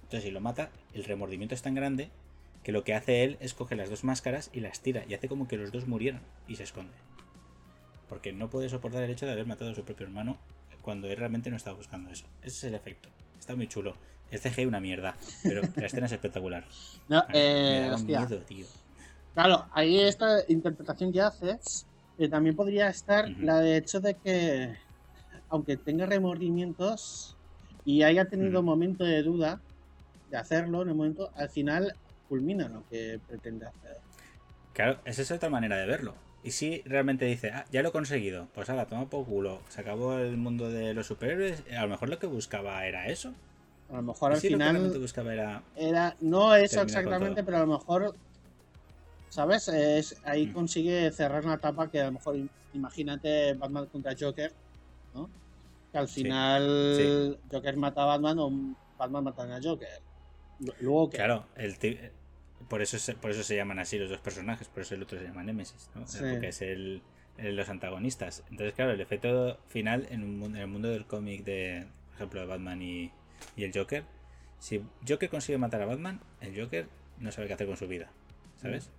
Entonces 0.03 0.23
si 0.23 0.31
lo 0.31 0.39
mata, 0.39 0.69
el 0.93 1.03
remordimiento 1.03 1.55
es 1.55 1.61
tan 1.61 1.75
grande 1.75 2.09
que 2.63 2.71
lo 2.71 2.85
que 2.85 2.93
hace 2.93 3.25
él 3.25 3.35
es 3.41 3.53
coger 3.53 3.79
las 3.79 3.89
dos 3.89 4.05
máscaras 4.05 4.49
y 4.53 4.61
las 4.61 4.79
tira 4.79 5.03
y 5.09 5.13
hace 5.13 5.27
como 5.27 5.49
que 5.49 5.57
los 5.57 5.73
dos 5.73 5.87
murieron 5.87 6.21
y 6.47 6.55
se 6.55 6.63
esconde. 6.63 6.93
Porque 8.09 8.33
no 8.33 8.49
puede 8.49 8.69
soportar 8.69 9.03
el 9.03 9.11
hecho 9.11 9.25
de 9.25 9.31
haber 9.31 9.45
matado 9.45 9.71
a 9.71 9.75
su 9.75 9.83
propio 9.83 10.05
hermano 10.05 10.37
cuando 10.81 11.07
él 11.07 11.17
realmente 11.17 11.49
no 11.49 11.55
estaba 11.55 11.77
buscando 11.77 12.09
eso. 12.09 12.25
Ese 12.41 12.57
es 12.57 12.63
el 12.65 12.75
efecto. 12.75 13.09
Está 13.39 13.55
muy 13.55 13.67
chulo. 13.67 13.95
El 14.31 14.39
CGI 14.39 14.65
una 14.65 14.79
mierda, 14.79 15.15
pero 15.43 15.61
la 15.75 15.85
escena 15.85 16.05
es 16.07 16.11
espectacular. 16.11 16.65
No, 17.07 17.21
mí 17.27 17.33
me 17.33 17.77
eh, 17.77 17.81
daba 17.81 17.95
hostia. 17.95 18.19
miedo, 18.19 18.37
tío. 18.41 18.65
Claro, 19.33 19.65
ahí 19.73 19.99
esta 19.99 20.39
interpretación 20.47 21.11
que 21.11 21.21
haces 21.21 21.87
eh, 22.17 22.29
también 22.29 22.55
podría 22.55 22.89
estar 22.89 23.29
la 23.29 23.59
de 23.59 23.77
hecho 23.77 23.99
de 23.99 24.15
que, 24.15 24.75
aunque 25.49 25.77
tenga 25.77 26.05
remordimientos 26.05 27.35
y 27.85 28.03
haya 28.03 28.25
tenido 28.25 28.61
momento 28.61 29.03
de 29.03 29.23
duda 29.23 29.59
de 30.29 30.37
hacerlo 30.37 30.83
en 30.83 30.89
el 30.89 30.95
momento, 30.95 31.31
al 31.35 31.49
final 31.49 31.95
culmina 32.29 32.67
lo 32.67 32.87
que 32.89 33.19
pretende 33.27 33.67
hacer. 33.67 33.97
Claro, 34.73 34.99
esa 35.05 35.21
es 35.21 35.31
otra 35.31 35.49
manera 35.49 35.77
de 35.77 35.85
verlo. 35.85 36.15
Y 36.43 36.51
si 36.51 36.81
realmente 36.85 37.25
dice, 37.25 37.51
ah, 37.51 37.65
ya 37.71 37.81
lo 37.81 37.89
he 37.89 37.91
conseguido, 37.91 38.47
pues 38.53 38.69
ahora 38.69 38.85
toma 38.85 39.09
por 39.09 39.25
culo, 39.25 39.61
se 39.69 39.81
acabó 39.81 40.17
el 40.19 40.37
mundo 40.37 40.69
de 40.69 40.93
los 40.93 41.07
superhéroes, 41.07 41.63
a 41.75 41.81
lo 41.83 41.87
mejor 41.89 42.09
lo 42.09 42.19
que 42.19 42.27
buscaba 42.27 42.85
era 42.85 43.07
eso. 43.07 43.33
A 43.87 43.95
lo 43.95 44.01
mejor 44.03 44.33
al 44.33 44.41
si 44.41 44.49
lo 44.49 44.59
que 44.61 44.69
realmente 44.69 44.97
final 44.97 44.99
buscaba 44.99 45.33
era. 45.33 45.63
era 45.75 46.17
no 46.21 46.55
eso 46.55 46.81
exactamente, 46.81 47.43
pero 47.43 47.57
a 47.57 47.61
lo 47.61 47.67
mejor, 47.67 48.15
¿sabes? 49.29 49.67
Es, 49.69 50.19
ahí 50.23 50.47
Mm. 50.47 50.51
consigue 50.51 51.11
cerrar 51.11 51.43
una 51.45 51.55
etapa 51.55 51.89
que 51.89 51.99
a 52.01 52.05
lo 52.05 52.13
mejor, 52.13 52.35
im- 52.35 52.49
imagínate 52.73 53.53
Batman 53.55 53.87
contra 53.87 54.15
Joker, 54.19 54.55
¿no? 55.13 55.31
Que 55.91 55.97
al 55.99 56.09
Sí, 56.11 56.23
final 56.23 57.39
Joker 57.51 57.77
mata 57.77 58.03
a 58.03 58.07
Batman 58.07 58.39
o 58.39 58.51
Batman 58.97 59.23
mata 59.25 59.43
a 59.57 59.61
Joker. 59.63 59.89
Luego 60.81 61.09
Claro, 61.09 61.45
el 61.55 61.77
por 62.69 62.81
eso 62.81 62.97
se, 62.99 63.13
por 63.15 63.31
eso 63.31 63.43
se 63.43 63.55
llaman 63.55 63.79
así 63.79 63.97
los 63.97 64.09
dos 64.09 64.19
personajes, 64.19 64.67
por 64.67 64.81
eso 64.83 64.95
el 64.95 65.03
otro 65.03 65.17
se 65.19 65.25
llama 65.25 65.43
Nemesis, 65.43 65.89
¿no? 65.95 66.05
Sí. 66.07 66.19
Porque 66.19 66.49
es 66.49 66.61
el, 66.61 67.01
el- 67.37 67.55
los 67.55 67.69
antagonistas. 67.69 68.43
Entonces, 68.51 68.73
claro, 68.73 68.91
el 68.91 69.01
efecto 69.01 69.59
final 69.67 70.07
en, 70.09 70.23
un 70.23 70.55
en 70.55 70.61
el 70.61 70.67
mundo 70.67 70.89
del 70.89 71.05
cómic 71.05 71.43
de, 71.43 71.85
por 72.07 72.15
ejemplo, 72.15 72.39
de 72.41 72.45
Batman 72.47 72.81
y, 72.81 73.11
y 73.55 73.63
el 73.63 73.71
Joker, 73.73 74.03
si 74.59 74.81
Joker 75.07 75.29
consigue 75.29 75.57
matar 75.57 75.81
a 75.81 75.85
Batman, 75.85 76.19
el 76.41 76.59
Joker 76.59 76.87
no 77.19 77.31
sabe 77.31 77.47
qué 77.47 77.53
hacer 77.53 77.67
con 77.67 77.77
su 77.77 77.87
vida, 77.87 78.09
¿sabes? 78.61 78.89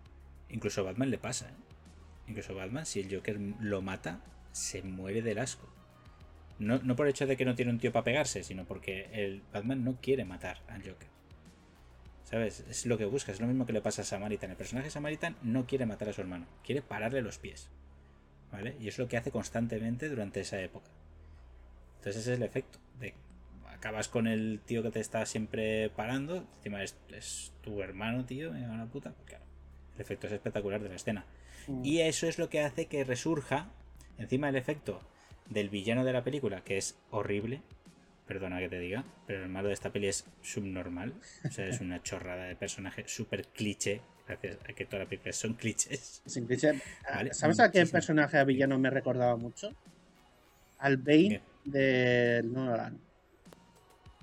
Incluso 0.51 0.81
a 0.83 0.85
Batman 0.85 1.11
le 1.11 1.19
pasa, 1.19 1.49
¿eh? 1.49 1.55
Incluso 2.29 2.55
Batman, 2.55 2.87
si 2.87 3.01
el 3.01 3.15
Joker 3.15 3.39
lo 3.61 3.83
mata, 3.83 4.21
se 4.53 4.83
muere 4.83 5.21
del 5.23 5.39
asco. 5.39 5.69
No, 6.59 6.79
no 6.79 6.95
por 6.97 7.07
el 7.07 7.11
hecho 7.11 7.27
de 7.27 7.37
que 7.37 7.45
no 7.45 7.55
tiene 7.55 7.71
un 7.73 7.79
tío 7.79 7.93
para 7.93 8.05
pegarse, 8.05 8.43
sino 8.45 8.65
porque 8.65 9.09
el 9.13 9.43
Batman 9.53 9.83
no 9.85 9.97
quiere 10.01 10.25
matar 10.25 10.61
al 10.69 10.81
Joker. 10.83 11.09
¿Sabes? 12.25 12.65
Es 12.69 12.87
lo 12.87 12.97
que 12.97 13.05
busca, 13.05 13.33
es 13.33 13.41
lo 13.41 13.47
mismo 13.47 13.67
que 13.67 13.73
le 13.73 13.81
pasa 13.81 14.03
a 14.03 14.05
Samaritan. 14.05 14.51
El 14.51 14.57
personaje 14.57 14.91
Samaritan 14.91 15.37
no 15.43 15.67
quiere 15.67 15.87
matar 15.87 16.09
a 16.09 16.13
su 16.13 16.21
hermano, 16.21 16.47
quiere 16.65 16.83
pararle 16.83 17.23
los 17.23 17.39
pies. 17.39 17.69
¿Vale? 18.51 18.77
Y 18.81 18.89
es 18.89 18.99
lo 18.99 19.09
que 19.09 19.17
hace 19.17 19.31
constantemente 19.31 20.09
durante 20.09 20.41
esa 20.41 20.61
época. 20.61 20.89
Entonces 21.99 22.23
ese 22.23 22.33
es 22.33 22.39
el 22.39 22.45
efecto. 22.45 22.79
De, 23.01 23.15
acabas 23.69 24.09
con 24.09 24.27
el 24.27 24.61
tío 24.65 24.83
que 24.83 24.91
te 24.91 25.01
está 25.01 25.27
siempre 25.27 25.91
parando. 25.91 26.47
Encima 26.57 26.83
es, 26.83 26.97
es 27.11 27.53
tu 27.63 27.83
hermano, 27.83 28.25
tío, 28.25 28.53
me 28.53 28.69
una 28.69 28.87
puta. 28.87 29.15
Claro, 29.27 29.45
el 29.95 30.01
efecto 30.01 30.27
es 30.27 30.33
espectacular 30.33 30.83
de 30.83 30.89
la 30.89 30.97
escena. 30.97 31.27
Mm. 31.67 31.85
Y 31.85 32.01
eso 32.01 32.27
es 32.27 32.39
lo 32.39 32.49
que 32.49 32.61
hace 32.61 32.87
que 32.87 33.05
resurja 33.05 33.69
encima 34.19 34.47
del 34.47 34.57
efecto 34.57 35.01
del 35.49 35.69
villano 35.69 36.05
de 36.05 36.13
la 36.13 36.25
película, 36.25 36.63
que 36.63 36.79
es 36.79 36.97
horrible. 37.11 37.61
Perdona 38.27 38.59
que 38.59 38.69
te 38.69 38.79
diga, 38.79 39.05
pero 39.27 39.43
el 39.43 39.51
malo 39.51 39.69
de 39.69 39.75
esta 39.75 39.93
peli 39.93 40.09
es 40.09 40.25
subnormal. 40.41 41.13
O 41.45 41.51
sea, 41.51 41.67
es 41.67 41.81
una 41.81 42.03
chorrada 42.03 42.45
de 42.45 42.57
personaje 42.57 43.05
súper 43.07 43.47
cliché. 43.49 44.01
Gracias 44.27 44.59
a 44.67 44.73
que 44.73 44.87
toda 44.87 45.01
la 45.01 45.09
película 45.09 45.33
son 45.33 45.55
clichés. 45.55 46.23
Sin 46.25 46.47
cliché. 46.47 46.81
Vale, 47.13 47.35
¿Sabes 47.35 47.61
a 47.61 47.71
qué 47.71 47.85
personaje 47.85 48.43
villano 48.45 48.79
me 48.79 48.89
recordaba 48.89 49.37
mucho? 49.37 49.75
Al 50.79 50.97
Bane 50.97 51.43
de 51.65 52.43
Nolan. 52.45 52.99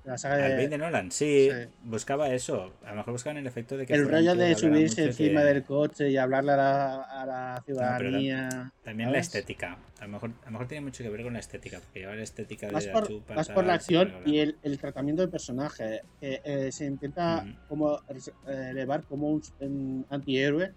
La 0.03 0.17
saga 0.17 0.37
de- 0.37 0.55
Bane 0.55 0.67
de 0.67 0.77
Nolan, 0.79 1.11
sí, 1.11 1.49
sí. 1.51 1.67
buscaba 1.83 2.29
eso. 2.33 2.73
A 2.83 2.89
lo 2.89 2.95
mejor 2.97 3.13
buscaban 3.13 3.37
el 3.37 3.45
efecto 3.45 3.77
de 3.77 3.85
que. 3.85 3.93
el 3.93 4.09
rollo 4.09 4.33
de 4.35 4.55
subirse 4.55 5.05
encima 5.05 5.43
del 5.43 5.63
coche 5.63 6.09
y 6.09 6.17
hablarle 6.17 6.53
a 6.53 6.57
la, 6.57 7.01
a 7.03 7.25
la 7.25 7.63
pero 7.65 7.77
ciudadanía. 7.77 8.71
También 8.83 9.09
la 9.11 9.15
¿sabes? 9.21 9.27
estética. 9.27 9.77
A 9.99 10.05
lo, 10.05 10.13
mejor, 10.13 10.31
a 10.41 10.45
lo 10.45 10.51
mejor 10.53 10.67
tiene 10.67 10.85
mucho 10.85 11.03
que 11.03 11.09
ver 11.11 11.21
con 11.21 11.33
la 11.33 11.39
estética. 11.39 11.79
Porque 11.79 11.99
lleva 11.99 12.15
la 12.15 12.23
estética 12.23 12.65
de 12.67 12.73
la 12.73 12.91
por, 12.91 13.07
chupa, 13.07 13.35
más 13.35 13.45
tal, 13.47 13.53
por 13.55 13.65
la 13.65 13.73
acción 13.75 14.11
y 14.25 14.39
el, 14.39 14.57
el 14.63 14.79
tratamiento 14.79 15.21
del 15.21 15.29
personaje. 15.29 16.01
que 16.19 16.41
eh, 16.43 16.71
se 16.71 16.85
intenta 16.85 17.45
como 17.69 17.99
eh, 18.09 18.67
elevar 18.71 19.03
como 19.03 19.29
un, 19.29 19.43
un 19.59 20.05
antihéroe, 20.09 20.71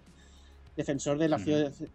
defensor 0.77 1.17
de 1.17 1.29
la 1.29 1.39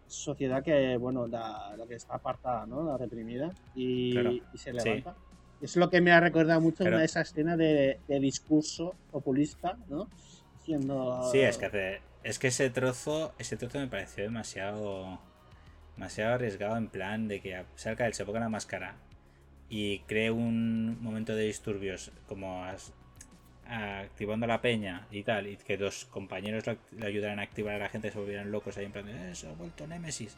sociedad 0.08 0.64
que, 0.64 0.96
bueno, 0.96 1.28
la, 1.28 1.76
la 1.76 1.86
que 1.86 1.94
está 1.94 2.14
apartada, 2.14 2.66
¿no? 2.66 2.82
La 2.82 2.96
reprimida. 2.96 3.50
Y, 3.74 4.12
Claro. 4.12 4.32
y 4.32 4.58
se 4.58 4.72
Sí. 4.80 5.04
Es 5.60 5.76
lo 5.76 5.90
que 5.90 6.00
me 6.00 6.10
ha 6.12 6.20
recordado 6.20 6.60
mucho 6.60 6.78
Claro. 6.84 6.98
a 6.98 7.04
esa 7.04 7.20
escena 7.20 7.56
de, 7.56 7.98
de 8.08 8.20
discurso 8.20 8.94
populista, 9.10 9.76
¿no? 9.88 10.08
Diciendo. 10.58 11.28
Sí, 11.30 11.40
es 11.40 11.58
que 11.58 11.66
hace. 11.66 12.00
Es 12.22 12.38
que 12.38 12.48
ese 12.48 12.70
trozo. 12.70 13.34
Ese 13.38 13.56
trozo 13.56 13.78
me 13.78 13.86
pareció 13.88 14.24
demasiado. 14.24 15.20
Demasiado 15.96 16.34
arriesgado 16.34 16.76
en 16.78 16.88
plan 16.88 17.28
de 17.28 17.40
que 17.40 17.62
salga 17.74 18.06
él, 18.06 18.14
se 18.14 18.24
ponga 18.24 18.40
la 18.40 18.48
máscara 18.48 18.94
y 19.68 19.98
cree 20.00 20.30
un 20.30 21.00
momento 21.02 21.34
de 21.36 21.44
disturbios 21.44 22.10
como 22.26 22.64
as- 22.64 22.92
activando 23.66 24.46
la 24.46 24.62
peña 24.62 25.06
y 25.10 25.22
tal, 25.22 25.46
y 25.46 25.56
que 25.58 25.76
dos 25.76 26.06
compañeros 26.06 26.66
lo 26.66 26.76
le 26.98 27.06
ayudaran 27.06 27.38
a 27.38 27.42
activar 27.42 27.74
a 27.74 27.78
la 27.78 27.88
gente 27.88 28.10
se 28.10 28.18
volvieran 28.18 28.50
locos 28.50 28.78
ahí 28.78 28.86
en 28.86 28.92
plan 28.92 29.04
de, 29.06 29.30
"Eh, 29.30 29.34
se 29.34 29.46
ha 29.48 29.52
vuelto 29.52 29.86
Nemesis. 29.86 30.36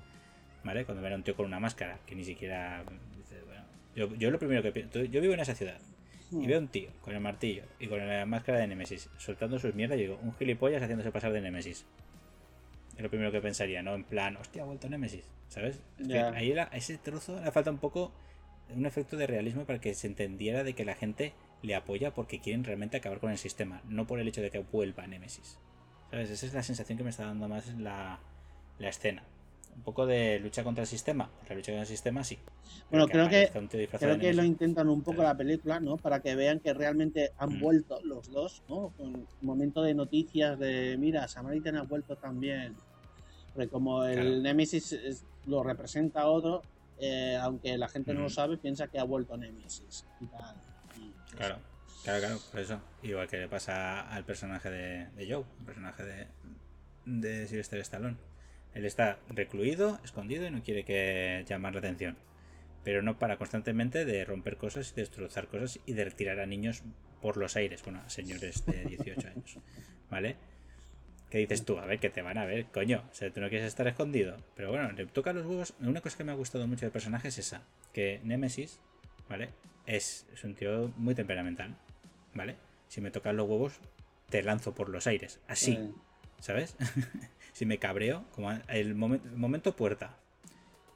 ¿Vale? 0.64 0.85
Cuando 0.85 1.03
ven 1.03 1.12
a 1.12 1.16
un 1.16 1.23
tío 1.23 1.35
con 1.37 1.47
una 1.47 1.59
máscara, 1.61 1.99
que 2.07 2.14
ni 2.14 2.25
siquiera. 2.25 2.85
Yo, 3.97 4.14
yo 4.16 4.30
lo 4.30 4.38
primero 4.38 4.62
que 4.62 4.72
pienso. 4.72 5.03
Yo 5.05 5.20
vivo 5.20 5.34
en 5.34 5.40
esa 5.40 5.55
ciudad 5.55 5.78
y 6.30 6.47
veo 6.47 6.59
un 6.59 6.68
tío 6.68 6.90
con 7.03 7.14
el 7.14 7.20
martillo 7.20 7.64
y 7.78 7.88
con 7.88 7.99
la 8.07 8.24
máscara 8.26 8.59
de 8.59 8.66
Nemesis 8.66 9.11
soltando 9.18 9.59
sus 9.59 9.74
mierdas 9.74 9.99
y 9.99 10.03
digo, 10.03 10.18
un 10.22 10.34
gilipollas 10.34 10.82
haciéndose 10.82 11.11
pasar 11.12 11.32
de 11.32 11.40
Nemesis. 11.43 11.84
Es 12.97 13.03
lo 13.03 13.09
primero 13.11 13.32
que 13.32 13.40
pensaría, 13.40 13.82
¿no? 13.82 13.95
En 13.95 14.05
plan, 14.05 14.36
hostia, 14.36 14.62
ha 14.62 14.64
vuelto 14.66 14.88
Nemesis, 14.88 15.24
¿sabes? 15.49 15.80
Es 15.99 16.09
que 16.09 16.14
ahí 16.34 16.53
la- 16.55 16.64
ese 16.72 16.99
trozo 16.99 17.40
le 17.43 17.51
falta 17.51 17.70
un 17.70 17.78
poco 17.78 18.12
un 18.74 18.86
efecto 18.86 19.16
de 19.16 19.26
realismo 19.26 19.64
para 19.66 19.80
que 19.80 19.95
se 19.95 20.07
entendiera 20.07 20.64
de 20.64 20.74
que 20.74 20.84
la 20.84 20.95
gente 20.95 21.32
le 21.62 21.74
apoya 21.74 22.12
porque 22.14 22.40
quieren 22.40 22.64
realmente 22.64 22.97
acabar 22.97 23.18
con 23.20 23.30
el 23.30 23.38
sistema, 23.38 23.82
no 23.88 24.07
por 24.07 24.18
el 24.18 24.28
hecho 24.28 24.40
de 24.43 24.51
que 24.51 24.59
vuelva 24.61 25.07
Nemesis. 25.07 25.59
¿Sabes? 26.11 26.30
Esa 26.30 26.47
es 26.47 26.55
la 26.55 26.62
sensación 26.62 26.97
que 26.99 27.05
me 27.05 27.11
está 27.11 27.24
dando 27.26 27.49
más 27.49 27.68
la, 27.78 28.18
la 28.78 28.88
escena. 28.88 29.22
Un 29.75 29.83
poco 29.83 30.07
de 30.07 30.39
lucha 30.41 30.62
contra 30.62 30.83
el 30.83 30.89
sistema. 30.89 31.29
La 31.49 31.55
lucha 31.55 31.73
contra 31.73 31.81
el 31.83 31.87
sistema 31.87 32.23
sí. 32.23 32.39
Bueno, 32.91 33.09
creo 33.09 33.29
que- 33.29 33.51
Creo 33.99 34.18
que 34.18 34.33
lo 34.35 34.45
intentan 34.45 34.89
un 34.89 35.01
poco 35.01 35.16
Claro. 35.16 35.31
la 35.31 35.37
película, 35.37 35.81
¿no? 35.81 35.97
Para 35.97 36.20
que 36.20 36.35
vean 36.35 36.61
que 36.61 36.73
realmente 36.75 37.33
han 37.39 37.57
Mm. 37.57 37.61
vuelto 37.61 38.01
los 38.05 38.31
dos, 38.31 38.62
¿no? 38.68 38.93
Con 38.97 39.09
un 39.16 39.27
momento 39.41 39.83
de 39.83 39.95
noticias 39.95 40.59
de, 40.59 40.97
mira, 40.99 41.27
Samaritan 41.27 41.77
ha 41.77 41.83
vuelto 41.83 42.16
también. 42.16 42.75
Porque 43.55 43.68
como 43.68 44.05
el 44.05 44.14
Claro. 44.20 44.41
Nemesis 44.43 44.93
es- 44.93 45.25
lo 45.47 45.62
representa 45.62 46.27
otro, 46.27 46.62
eh, 46.99 47.37
aunque 47.41 47.77
la 47.79 47.89
gente 47.89 48.12
no 48.14 48.20
lo 48.20 48.27
Ujú. 48.27 48.35
sabe, 48.35 48.57
piensa 48.59 48.87
que 48.89 48.99
ha 48.99 49.05
vuelto 49.05 49.37
Nemesis. 49.37 50.07
Y 50.20 50.27
tal. 50.27 50.55
Y 50.99 51.09
eso. 51.27 51.37
Claro, 51.37 51.57
claro, 52.05 52.20
claro, 52.20 52.39
por 52.51 52.61
eso. 52.61 52.81
Igual 53.03 53.27
que 53.27 53.39
le 53.39 53.49
pasa 53.49 54.03
al 54.09 54.25
personaje 54.25 54.70
de, 54.70 55.07
de 55.16 55.33
Joe, 55.33 55.45
el 55.61 55.64
personaje 55.66 56.03
de, 56.05 56.27
de 57.07 57.47
Sylvester 57.49 57.81
Stallone. 57.81 58.16
Él 58.75 58.85
está 58.85 59.18
recluido, 59.29 59.99
escondido 60.05 60.47
y 60.47 60.51
no 60.51 60.62
quiere 60.62 60.85
que 60.85 61.45
llamar 61.49 61.75
la 61.75 61.81
atención. 61.81 62.16
Pero 62.85 63.03
no 63.03 63.18
para 63.18 63.37
constantemente 63.37 64.05
de 64.05 64.25
romper 64.25 64.57
cosas 64.57 64.93
y 64.93 65.01
destrozar 65.01 65.47
cosas 65.49 65.79
y 65.87 65.93
de 65.93 66.11
tirar 66.11 66.41
a 66.41 66.47
niños 66.47 66.83
por 67.20 67.37
los 67.37 67.57
aires. 67.57 67.83
Bueno, 67.85 68.03
señores 68.09 68.66
de 68.66 68.85
18 68.85 69.29
años. 69.29 69.59
¿Vale? 70.11 70.37
¿Qué 71.31 71.39
dices 71.39 71.64
tú? 71.64 71.79
A 71.79 71.87
ver, 71.87 71.99
que 71.99 72.11
te 72.11 72.20
van 72.20 72.37
a 72.37 72.45
ver, 72.45 72.66
coño. 72.66 73.05
O 73.11 73.14
sea, 73.14 73.33
tú 73.33 73.41
no 73.41 73.49
quieres 73.49 73.66
estar 73.66 73.87
escondido. 73.87 74.37
Pero 74.55 74.70
bueno, 74.70 74.93
le 74.93 75.07
toca 75.07 75.33
los 75.33 75.47
huevos. 75.47 75.75
Una 75.81 76.01
cosa 76.01 76.18
que 76.18 76.25
me 76.25 76.33
ha 76.33 76.35
gustado 76.35 76.66
mucho 76.66 76.85
del 76.85 76.93
personaje 76.93 77.29
es 77.29 77.39
esa. 77.39 77.62
Que 77.95 78.20
Nemesis, 78.25 78.81
¿vale? 79.29 79.51
Es, 79.87 80.27
es 80.33 80.45
un 80.45 80.55
tío 80.55 80.93
muy 80.97 81.14
temperamental. 81.14 81.77
¿Vale? 82.35 82.57
Si 82.89 83.01
me 83.01 83.11
tocan 83.11 83.37
los 83.37 83.49
huevos, 83.49 83.81
te 84.29 84.43
lanzo 84.43 84.75
por 84.75 84.91
los 84.91 85.07
aires. 85.07 85.41
Así. 85.49 85.79
Eh, 86.43 86.45
¿Sabes? 86.45 86.76
si 87.53 87.66
me 87.66 87.78
cabreo, 87.78 88.24
como 88.34 88.51
el, 88.68 88.97
momen- 88.97 89.22
el 89.24 89.36
momento 89.36 89.74
puerta. 89.76 90.16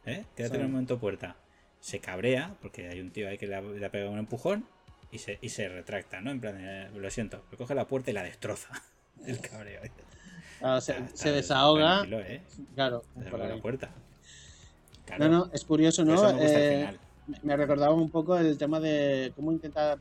¿Eh? 0.05 0.25
Quédate 0.37 0.55
Sí. 0.55 0.61
en 0.61 0.67
el 0.67 0.73
momento 0.73 0.99
puerta. 0.99 1.37
Se 1.81 2.01
cabrea, 2.01 2.55
porque 2.61 2.89
hay 2.89 3.01
un 3.01 3.11
tío 3.11 3.29
ahí 3.29 3.39
que 3.39 3.47
le 3.47 3.57
ha, 3.57 3.61
le 3.61 3.85
ha 3.85 3.91
pegado 3.91 4.11
un 4.11 4.19
empujón 4.19 4.67
y 5.13 5.19
se, 5.19 5.39
y 5.41 5.49
se 5.51 5.69
retracta, 5.69 6.21
¿no? 6.21 6.31
En 6.31 6.41
plan, 6.41 6.57
de, 6.59 6.91
lo 6.99 7.11
siento, 7.11 7.45
pero 7.51 7.59
coge 7.59 7.75
la 7.75 7.87
puerta 7.87 8.11
y 8.11 8.15
la 8.15 8.23
destroza. 8.23 8.71
El 9.27 9.41
cabreo. 9.41 9.81
claro, 10.59 10.81
se, 10.81 10.93
Está- 10.93 11.17
se 11.17 11.33
desahoga. 11.33 12.05
¿eh? 12.11 12.43
Claro, 12.75 13.03
por 13.31 13.39
la 13.39 13.57
puerta. 13.61 13.89
No, 13.89 15.17
Claro, 15.17 15.29
no, 15.29 15.51
es 15.53 15.65
curioso, 15.65 16.05
¿no? 16.05 16.15
eso 16.15 16.25
me 16.25 16.33
gusta 16.33 16.47
el 16.47 16.63
Eh, 16.73 16.77
final. 16.79 17.01
me- 17.29 17.39
me 17.45 17.57
recordaba 17.57 17.95
un 17.95 18.11
poco 18.11 18.37
el 18.37 18.59
tema 18.59 18.81
de 18.81 19.33
cómo 19.37 19.53
intenta 19.53 19.99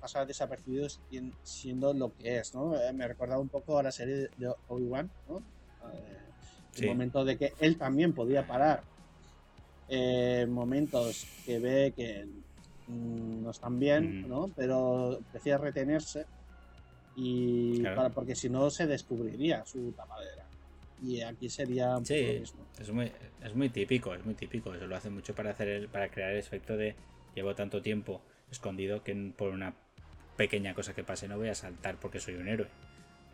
pasar 0.00 0.26
desapercibidos 0.26 1.00
siendo 1.42 1.94
lo 1.94 2.12
que 2.14 2.38
es, 2.38 2.54
¿no? 2.54 2.76
Eh, 2.80 2.92
Me 2.92 3.06
recordaba 3.06 3.40
un 3.40 3.48
poco 3.48 3.78
a 3.78 3.82
la 3.82 3.92
serie 3.92 4.28
de 4.36 4.52
Obi-Wan, 4.68 5.10
¿no? 5.28 5.38
Eh, 5.92 6.18
el 6.76 6.80
Sí. 6.80 6.86
momento 6.86 7.24
de 7.24 7.38
que 7.38 7.54
él 7.60 7.78
también 7.78 8.12
podía 8.12 8.46
parar 8.46 8.82
eh, 9.88 10.46
momentos 10.48 11.26
que 11.44 11.58
ve 11.58 11.92
que 11.96 12.26
mm, 12.88 13.42
no 13.42 13.50
están 13.50 13.78
bien, 13.78 14.20
Ujú. 14.20 14.28
¿no? 14.28 14.48
Pero 14.56 15.20
prefiere 15.30 15.58
retenerse 15.58 16.26
y 17.14 17.80
Claro. 17.80 17.96
para, 17.96 18.10
porque 18.10 18.34
si 18.34 18.48
no 18.50 18.68
se 18.70 18.86
descubriría 18.86 19.64
su 19.64 19.92
tapadera. 19.92 20.44
Y 21.02 21.20
aquí 21.20 21.48
sería 21.48 21.96
un 21.96 22.04
poco 22.04 22.14
lo 22.14 22.26
Sí, 22.26 22.40
mismo. 22.40 22.66
es 22.78 22.90
muy, 22.90 23.12
es 23.42 23.54
muy 23.54 23.68
típico, 23.68 24.14
es 24.14 24.24
muy 24.24 24.34
típico. 24.34 24.74
Eso 24.74 24.86
lo 24.86 24.96
hace 24.96 25.10
mucho 25.10 25.34
para 25.34 25.50
hacer 25.50 25.68
el, 25.68 25.88
para 25.88 26.10
crear 26.10 26.32
el 26.32 26.38
efecto 26.38 26.76
de 26.76 26.94
llevo 27.34 27.54
tanto 27.54 27.80
tiempo 27.82 28.20
escondido 28.50 29.02
que 29.02 29.32
por 29.36 29.50
una 29.52 29.74
pequeña 30.36 30.74
cosa 30.74 30.94
que 30.94 31.04
pase 31.04 31.28
no 31.28 31.36
voy 31.38 31.48
a 31.48 31.54
saltar 31.54 31.96
porque 31.96 32.20
soy 32.20 32.34
un 32.34 32.48
héroe. 32.48 32.68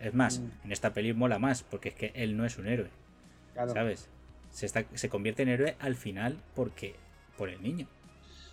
Es 0.01 0.15
más, 0.15 0.39
Mm. 0.41 0.51
en 0.65 0.73
esta 0.73 0.93
peli 0.93 1.13
mola 1.13 1.39
más 1.39 1.63
porque 1.63 1.91
es 1.91 1.95
que 1.95 2.13
él 2.15 2.37
no 2.37 2.45
es 2.45 2.59
un 2.59 2.67
héroe, 2.67 2.91
Claro. 3.55 3.73
¿sabes? 3.73 4.09
Se, 4.51 4.67
está, 4.67 4.85
se 4.95 5.09
convierte 5.09 5.43
en 5.43 5.49
héroe 5.49 5.77
al 5.79 5.95
final 5.97 6.37
porque 6.55 6.95
por 7.37 7.49
el 7.49 7.63
niño. 7.63 7.87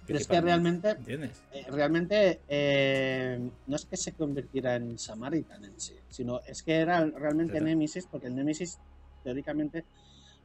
Pero 0.08 0.18
es 0.20 0.28
que 0.28 0.42
realmente 0.42 0.90
¿Entiendes? 0.92 1.44
Eh, 1.52 1.66
realmente 1.70 2.40
eh, 2.48 3.40
no 3.68 3.76
es 3.76 3.86
que 3.86 3.96
se 3.98 4.14
convirtiera 4.14 4.76
en 4.76 4.98
Samaritan 4.98 5.64
en 5.64 5.80
sí, 5.80 5.96
sino 6.10 6.40
es 6.48 6.64
que 6.64 6.76
era 6.78 7.06
realmente 7.06 7.54
Exacto. 7.54 7.66
Nemesis, 7.66 8.08
porque 8.08 8.28
el 8.28 8.36
Nemesis 8.36 8.80
teóricamente 9.24 9.86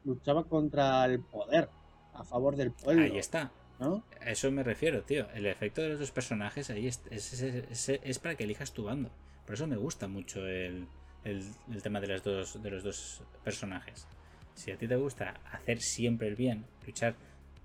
luchaba 0.03 0.43
contra 0.43 1.05
el 1.05 1.19
poder, 1.21 1.67
a 2.13 2.23
favor 2.23 2.55
del 2.55 2.71
pueblo. 2.71 3.03
Ahí 3.05 3.17
está. 3.17 3.51
¿No? 3.79 4.03
A 4.21 4.31
eso 4.31 4.51
me 4.51 4.63
refiero, 4.63 5.03
tío. 5.03 5.27
El 5.33 5.45
efecto 5.45 5.81
de 5.81 5.89
los 5.89 5.99
dos 5.99 6.11
personajes 6.11 6.69
ahí 6.69 6.87
es, 6.87 7.01
es, 7.11 7.33
es- 7.41 7.89
es- 7.89 8.19
para 8.19 8.35
que 8.35 8.43
elijas 8.45 8.71
tu 8.73 8.83
bando. 8.83 9.11
Por 9.45 9.55
eso 9.55 9.67
me 9.67 9.75
gusta 9.75 10.07
mucho 10.07 10.45
el, 10.47 10.87
el- 11.23 11.43
el 11.71 11.81
tema 11.81 11.99
de 11.99 12.07
los, 12.07 12.23
dos, 12.23 12.61
de 12.63 12.69
los 12.71 12.83
dos 12.83 13.21
personajes. 13.43 14.07
Si 14.55 14.71
a 14.71 14.77
ti 14.77 14.87
te 14.87 14.95
gusta 14.95 15.35
hacer 15.51 15.81
siempre 15.81 16.27
el 16.27 16.35
bien, 16.35 16.65
luchar 16.85 17.15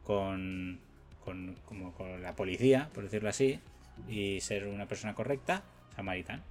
con, 0.05 0.81
con, 1.25 1.55
como 1.65 1.93
con 1.95 2.23
la 2.23 2.35
policía, 2.35 2.91
por 2.93 3.05
decirlo 3.05 3.29
así, 3.29 3.61
y 4.09 4.41
ser 4.41 4.67
una 4.67 4.87
persona 4.87 5.15
correcta, 5.15 5.63
Samaritan. 5.95 6.43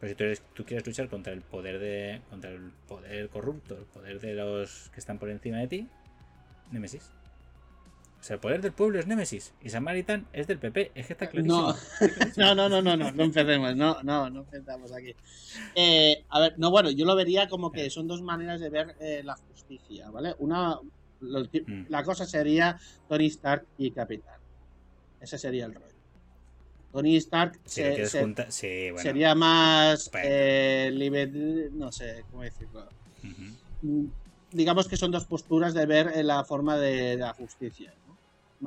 Pero 0.00 0.10
si 0.10 0.16
tú, 0.16 0.24
eres, 0.24 0.42
tú 0.54 0.64
quieres 0.64 0.86
luchar 0.86 1.08
contra 1.08 1.32
el 1.32 1.40
poder 1.42 1.78
de 1.78 2.20
contra 2.30 2.50
el 2.50 2.70
poder 2.88 3.28
corrupto, 3.28 3.76
el 3.78 3.84
poder 3.84 4.20
de 4.20 4.34
los 4.34 4.90
que 4.90 5.00
están 5.00 5.18
por 5.18 5.30
encima 5.30 5.58
de 5.58 5.66
ti, 5.68 5.88
Nemesis. 6.70 7.10
O 8.24 8.26
sea, 8.26 8.34
el 8.36 8.40
poder 8.40 8.62
del 8.62 8.72
pueblo 8.72 8.98
es 8.98 9.06
Némesis 9.06 9.52
y 9.60 9.68
Samaritan 9.68 10.26
es 10.32 10.46
del 10.46 10.58
PP. 10.58 10.92
Es 10.94 11.06
que 11.08 11.12
está 11.12 11.28
clarísimo. 11.28 11.60
No. 11.60 11.70
Está 11.74 12.08
clarísimo. 12.08 12.34
No, 12.38 12.54
no, 12.54 12.68
no, 12.70 12.80
no, 12.80 12.96
no, 12.96 13.12
no 13.12 13.22
empecemos, 13.24 13.76
no, 13.76 14.02
no, 14.02 14.30
no 14.30 14.40
empezamos 14.40 14.92
aquí. 14.92 15.14
Eh, 15.74 16.24
a 16.30 16.40
ver, 16.40 16.54
no, 16.56 16.70
bueno, 16.70 16.88
yo 16.90 17.04
lo 17.04 17.14
vería 17.16 17.50
como 17.50 17.70
que 17.70 17.90
son 17.90 18.08
dos 18.08 18.22
maneras 18.22 18.60
de 18.62 18.70
ver 18.70 18.96
eh, 18.98 19.20
la 19.22 19.36
justicia, 19.36 20.08
¿vale? 20.10 20.34
Una, 20.38 20.78
Mm. 21.20 21.84
la 21.88 22.02
cosa 22.02 22.24
sería 22.26 22.78
Tony 23.08 23.26
Stark 23.26 23.66
y 23.78 23.90
Capitán. 23.90 24.40
Ese 25.20 25.36
sería 25.38 25.66
el 25.66 25.74
rollo. 25.74 25.86
Tony 26.92 27.16
Stark 27.16 27.60
Si 27.64 27.74
se- 27.76 27.82
lo 27.88 27.94
quieres 27.94 28.10
se- 28.10 28.20
juntar- 28.22 28.52
sí, 28.52 28.90
bueno. 28.90 29.02
sería 29.02 29.34
más 29.34 30.10
Bueno. 30.10 30.26
eh, 30.30 30.90
liber- 30.94 31.70
no 31.72 31.92
sé 31.92 32.24
cómo 32.30 32.42
decirlo. 32.42 32.88
Mm, 33.82 34.06
Digamos 34.52 34.86
que 34.86 34.96
son 34.96 35.10
dos 35.10 35.24
posturas 35.24 35.74
de 35.74 35.84
ver 35.84 36.12
eh, 36.14 36.22
la 36.22 36.44
forma 36.44 36.76
de, 36.78 36.92
de 36.92 37.16
la 37.16 37.32
justicia. 37.34 37.92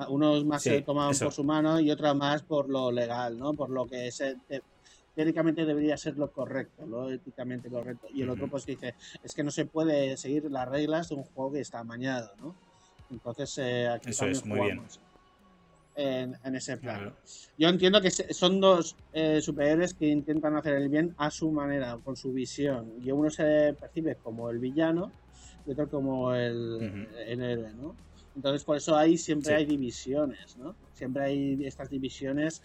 Unos 0.09 0.45
más 0.45 0.61
Sí, 0.63 0.69
se 0.69 0.81
toman 0.81 1.11
eso. 1.11 1.25
por 1.25 1.33
su 1.33 1.43
mano 1.43 1.79
y 1.79 1.89
otros 1.91 2.15
más 2.15 2.43
por 2.43 2.69
lo 2.69 2.91
legal, 2.91 3.37
¿no? 3.37 3.53
Por 3.53 3.69
lo 3.69 3.85
que 3.87 4.11
se, 4.11 4.35
te- 4.47 4.61
teóricamente 5.15 5.65
debería 5.65 5.97
ser 5.97 6.15
lo 6.17 6.31
correcto, 6.31 6.85
lo 6.85 7.09
éticamente 7.09 7.69
correcto. 7.69 8.07
Y 8.11 8.21
el 8.21 8.29
otro 8.29 8.47
pues 8.47 8.65
dice, 8.65 8.93
es 9.23 9.33
que 9.33 9.43
no 9.43 9.51
se 9.51 9.65
puede 9.65 10.15
seguir 10.17 10.43
las 10.51 10.67
reglas 10.69 11.09
de 11.09 11.15
un 11.15 11.23
juego 11.23 11.53
que 11.53 11.61
está 11.61 11.79
amañado, 11.79 12.29
¿no? 12.39 12.55
Entonces 13.09 13.57
eh, 13.57 13.87
aquí 13.87 14.09
Eso 14.09 14.25
es, 14.27 14.45
muy 14.45 14.59
bien. 14.59 14.77
jugamos 14.77 14.99
En, 15.95 16.35
en 16.43 16.55
ese 16.55 16.77
plan. 16.77 16.99
Claro. 16.99 17.15
Yo 17.57 17.69
entiendo 17.69 17.99
que 18.01 18.11
son 18.11 18.59
dos 18.61 18.95
eh, 19.13 19.41
superhéroes 19.41 19.95
que 19.95 20.05
intentan 20.07 20.55
hacer 20.55 20.75
el 20.75 20.89
bien 20.89 21.15
a 21.17 21.31
su 21.31 21.51
manera, 21.51 21.97
con 22.03 22.15
su 22.15 22.31
visión. 22.31 22.93
Y 23.01 23.09
uno 23.09 23.31
se 23.31 23.75
percibe 23.79 24.15
como 24.17 24.51
el 24.51 24.59
villano 24.59 25.11
y 25.65 25.71
otro 25.71 25.89
como 25.89 26.33
el, 26.35 26.75
Ujú. 26.75 27.17
el 27.17 27.41
héroe, 27.41 27.73
¿no? 27.73 27.95
Entonces 28.37 28.63
por 28.63 28.77
eso 28.77 28.95
ahí 28.95 29.17
siempre 29.17 29.49
Sí. 29.49 29.53
hay 29.55 29.65
divisiones, 29.65 30.55
¿no? 30.57 30.75
Siempre 30.93 31.23
hay 31.23 31.65
estas 31.65 31.89
divisiones 31.89 32.61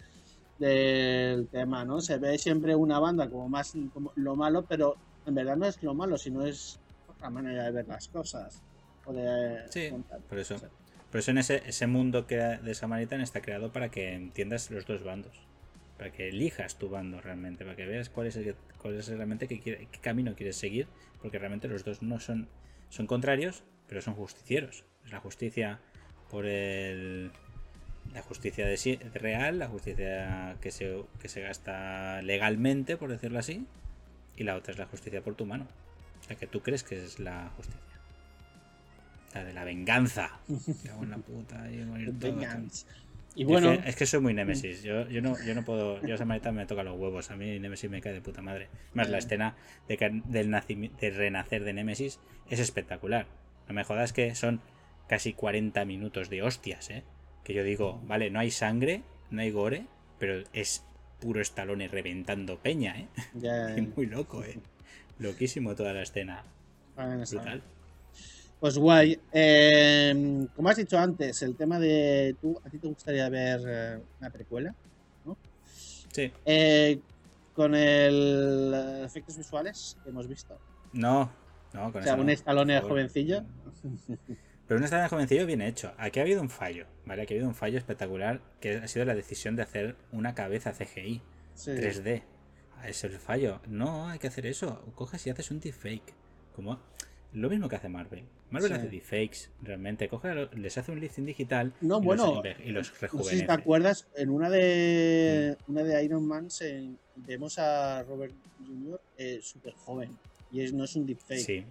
del 0.59 1.47
tema, 1.47 1.83
¿no? 1.83 1.99
Se 1.99 2.19
ve 2.19 2.37
siempre 2.37 2.75
una 2.75 2.99
banda 2.99 3.27
como 3.27 3.49
más 3.49 3.73
como 3.91 4.11
lo 4.15 4.35
malo, 4.35 4.65
pero 4.69 4.95
en 5.25 5.33
verdad 5.33 5.57
no 5.57 5.65
es 5.65 5.81
lo 5.81 5.95
malo, 5.95 6.15
sino 6.19 6.45
es 6.45 6.79
otra 7.07 7.31
manera 7.31 7.63
de 7.63 7.71
ver 7.71 7.87
las 7.87 8.07
cosas. 8.07 8.61
O 9.05 9.13
de 9.13 9.63
Sí, 9.71 9.89
contar. 9.89 10.21
por 10.21 10.37
eso. 10.37 10.57
Por 11.09 11.19
eso 11.19 11.31
en 11.31 11.39
ese, 11.39 11.63
ese 11.65 11.87
mundo 11.87 12.27
que 12.27 12.35
de 12.37 12.75
Samaritan 12.75 13.21
está 13.21 13.41
creado 13.41 13.71
para 13.71 13.89
que 13.89 14.13
entiendas 14.13 14.69
los 14.69 14.85
dos 14.85 15.03
bandos. 15.03 15.47
Para 15.97 16.11
que 16.11 16.29
elijas 16.29 16.77
tu 16.77 16.89
bando 16.89 17.19
realmente. 17.19 17.63
Para 17.65 17.75
que 17.75 17.85
veas 17.87 18.09
cuál 18.11 18.27
es, 18.27 18.35
el 18.35 18.43
que- 18.43 18.55
cuál 18.77 18.95
es 18.95 19.07
realmente 19.07 19.47
qué, 19.47 19.59
qué 19.59 19.87
camino 20.01 20.35
quieres 20.35 20.55
seguir. 20.55 20.87
Porque 21.19 21.39
realmente 21.39 21.67
los 21.67 21.83
dos 21.83 22.03
no 22.03 22.19
son, 22.19 22.47
son 22.89 23.07
contrarios, 23.07 23.63
pero 23.87 24.01
son 24.01 24.13
justicieros. 24.15 24.85
Es 25.05 25.11
la 25.11 25.19
justicia 25.19 25.79
por 26.29 26.45
el. 26.45 27.31
La 28.13 28.21
justicia 28.21 28.67
de, 28.67 28.99
real, 29.13 29.59
la 29.59 29.67
justicia 29.69 30.57
que 30.61 30.71
se, 30.71 31.03
que 31.21 31.29
se 31.29 31.41
gasta 31.41 32.21
legalmente, 32.21 32.97
por 32.97 33.09
decirlo 33.09 33.39
así. 33.39 33.65
Y 34.35 34.43
la 34.43 34.55
otra 34.55 34.73
es 34.73 34.77
la 34.77 34.85
justicia 34.87 35.21
por 35.21 35.35
tu 35.35 35.45
mano. 35.45 35.67
La 36.29 36.35
que 36.35 36.45
tú 36.45 36.61
crees 36.61 36.83
que 36.83 37.01
es 37.03 37.19
la 37.19 37.49
justicia. 37.55 37.79
La 39.33 39.43
de 39.45 39.53
la 39.53 39.63
venganza. 39.63 40.31
La 41.07 41.17
puta. 41.17 41.71
y 41.71 41.77
morir 41.85 42.13
Es 43.35 43.45
bueno, 43.47 43.71
que- 43.81 43.89
es 43.89 43.95
que 43.95 44.05
soy 44.05 44.19
muy 44.19 44.33
Nemesis. 44.33 44.83
Yo, 44.83 45.07
yo, 45.09 45.21
no, 45.21 45.35
yo 45.43 45.55
no 45.55 45.63
puedo. 45.65 46.05
Yo 46.05 46.13
a 46.15 46.17
Samarita 46.17 46.51
me 46.51 46.65
toca 46.67 46.83
los 46.83 46.99
huevos. 46.99 47.31
A 47.31 47.35
mí 47.35 47.57
Nemesis 47.59 47.89
me 47.89 48.01
cae 48.01 48.13
de 48.13 48.21
puta 48.21 48.41
madre. 48.41 48.67
Más 48.93 49.09
la 49.09 49.17
escena 49.17 49.55
de 49.87 49.97
que- 49.97 50.21
del, 50.25 50.51
del 50.51 51.15
renacer 51.15 51.63
de 51.63 51.73
Nemesis 51.73 52.19
es 52.49 52.59
espectacular. 52.59 53.25
No 53.67 53.73
me 53.73 53.83
jodas 53.83 54.13
que 54.13 54.35
son 54.35 54.61
casi 55.07 55.33
40 55.33 55.85
minutos 55.85 56.29
de 56.29 56.41
hostias, 56.41 56.89
¿eh? 56.89 57.03
Que 57.43 57.53
yo 57.53 57.63
digo, 57.63 58.01
vale, 58.05 58.29
no 58.29 58.39
hay 58.39 58.51
sangre, 58.51 59.03
no 59.31 59.41
hay 59.41 59.51
gore, 59.51 59.85
pero 60.19 60.43
es 60.53 60.85
puro 61.19 61.41
estalone 61.41 61.87
reventando 61.87 62.57
peña, 62.59 62.95
¿eh? 62.99 63.07
muy 63.95 64.05
loco, 64.05 64.43
¿eh? 64.43 64.59
Loquísimo 65.19 65.75
toda 65.75 65.93
la 65.93 66.03
escena. 66.03 66.43
Bueno, 66.95 67.23
Brutal. 67.29 67.61
Pues 68.59 68.77
guay. 68.77 69.19
Eh, 69.31 70.47
como 70.55 70.69
has 70.69 70.77
dicho 70.77 70.97
antes, 70.97 71.41
el 71.41 71.55
tema 71.55 71.79
de 71.79 72.35
tú, 72.39 72.59
a 72.63 72.69
ti 72.69 72.77
te 72.77 72.87
gustaría 72.87 73.27
ver 73.29 73.61
eh, 73.67 73.99
una 74.19 74.29
precuela 74.29 74.73
Sí. 76.13 76.31
Eh, 76.45 76.99
con 77.55 77.73
el 77.73 78.71
eh, 78.75 79.03
efectos 79.03 79.35
visuales 79.35 79.97
que 80.03 80.11
hemos 80.11 80.27
visto. 80.27 80.57
No, 80.93 81.31
no, 81.73 81.91
con 81.91 82.01
O 82.01 82.03
sea, 82.03 82.13
eso 82.13 82.21
un 82.21 82.27
no, 82.27 82.73
favor. 82.75 82.89
jovencillo. 82.89 83.43
Pero 84.67 84.77
un 84.79 84.83
Stallone 84.85 85.09
jovencillo 85.09 85.45
bien 85.45 85.61
hecho. 85.61 85.93
Aquí 85.97 86.19
ha 86.19 86.23
habido 86.23 86.41
un 86.41 86.49
fallo, 86.49 86.85
¿vale? 87.05 87.23
Aquí 87.23 87.33
ha 87.33 87.35
habido 87.37 87.49
un 87.49 87.55
fallo 87.55 87.77
espectacular 87.77 88.41
que 88.61 88.77
ha 88.77 88.87
sido 88.87 89.05
la 89.05 89.13
decisión 89.15 89.55
de 89.55 89.63
hacer 89.63 89.95
una 90.11 90.33
cabeza 90.35 90.71
CGI 90.73 91.21
Sí. 91.53 91.71
3D. 91.71 92.23
Ah, 92.77 92.89
Es 92.89 93.03
el 93.03 93.17
fallo. 93.19 93.61
No, 93.67 94.09
hay 94.09 94.19
que 94.19 94.27
hacer 94.27 94.45
eso. 94.45 94.83
Coges 94.95 95.25
y 95.27 95.29
haces 95.29 95.51
un 95.51 95.59
deepfake. 95.59 96.13
Como 96.55 96.79
lo 97.33 97.49
mismo 97.49 97.67
que 97.67 97.75
hace 97.75 97.89
Marvel. 97.89 98.23
Marvel 98.51 98.69
Sí. 98.71 98.77
hace 98.77 98.87
deepfakes, 98.89 99.49
realmente. 99.63 100.07
Coge, 100.07 100.47
les 100.55 100.77
hace 100.77 100.91
un 100.91 100.99
lifting 100.99 101.25
digital 101.25 101.73
No, 101.81 101.99
y, 101.99 102.05
bueno, 102.05 102.41
los, 102.43 102.59
y 102.63 102.69
los 102.71 102.87
No 102.89 102.93
sé 102.93 102.95
si 102.99 103.01
rejuvenece. 103.01 103.45
te 103.47 103.51
acuerdas, 103.51 104.07
en 104.15 104.29
una 104.29 104.49
de 104.51 105.57
una 105.67 105.83
de 105.83 106.03
Iron 106.03 106.25
Man 106.27 106.49
se- 106.51 106.91
vemos 107.15 107.57
a 107.57 108.03
Robert 108.03 108.33
Jr. 108.65 109.01
Eh, 109.17 109.39
súper 109.41 109.73
joven. 109.73 110.15
Y 110.51 110.61
es, 110.61 110.71
no 110.73 110.83
es 110.83 110.95
un 110.95 111.05
deepfake. 111.07 111.39
Sí, 111.39 111.65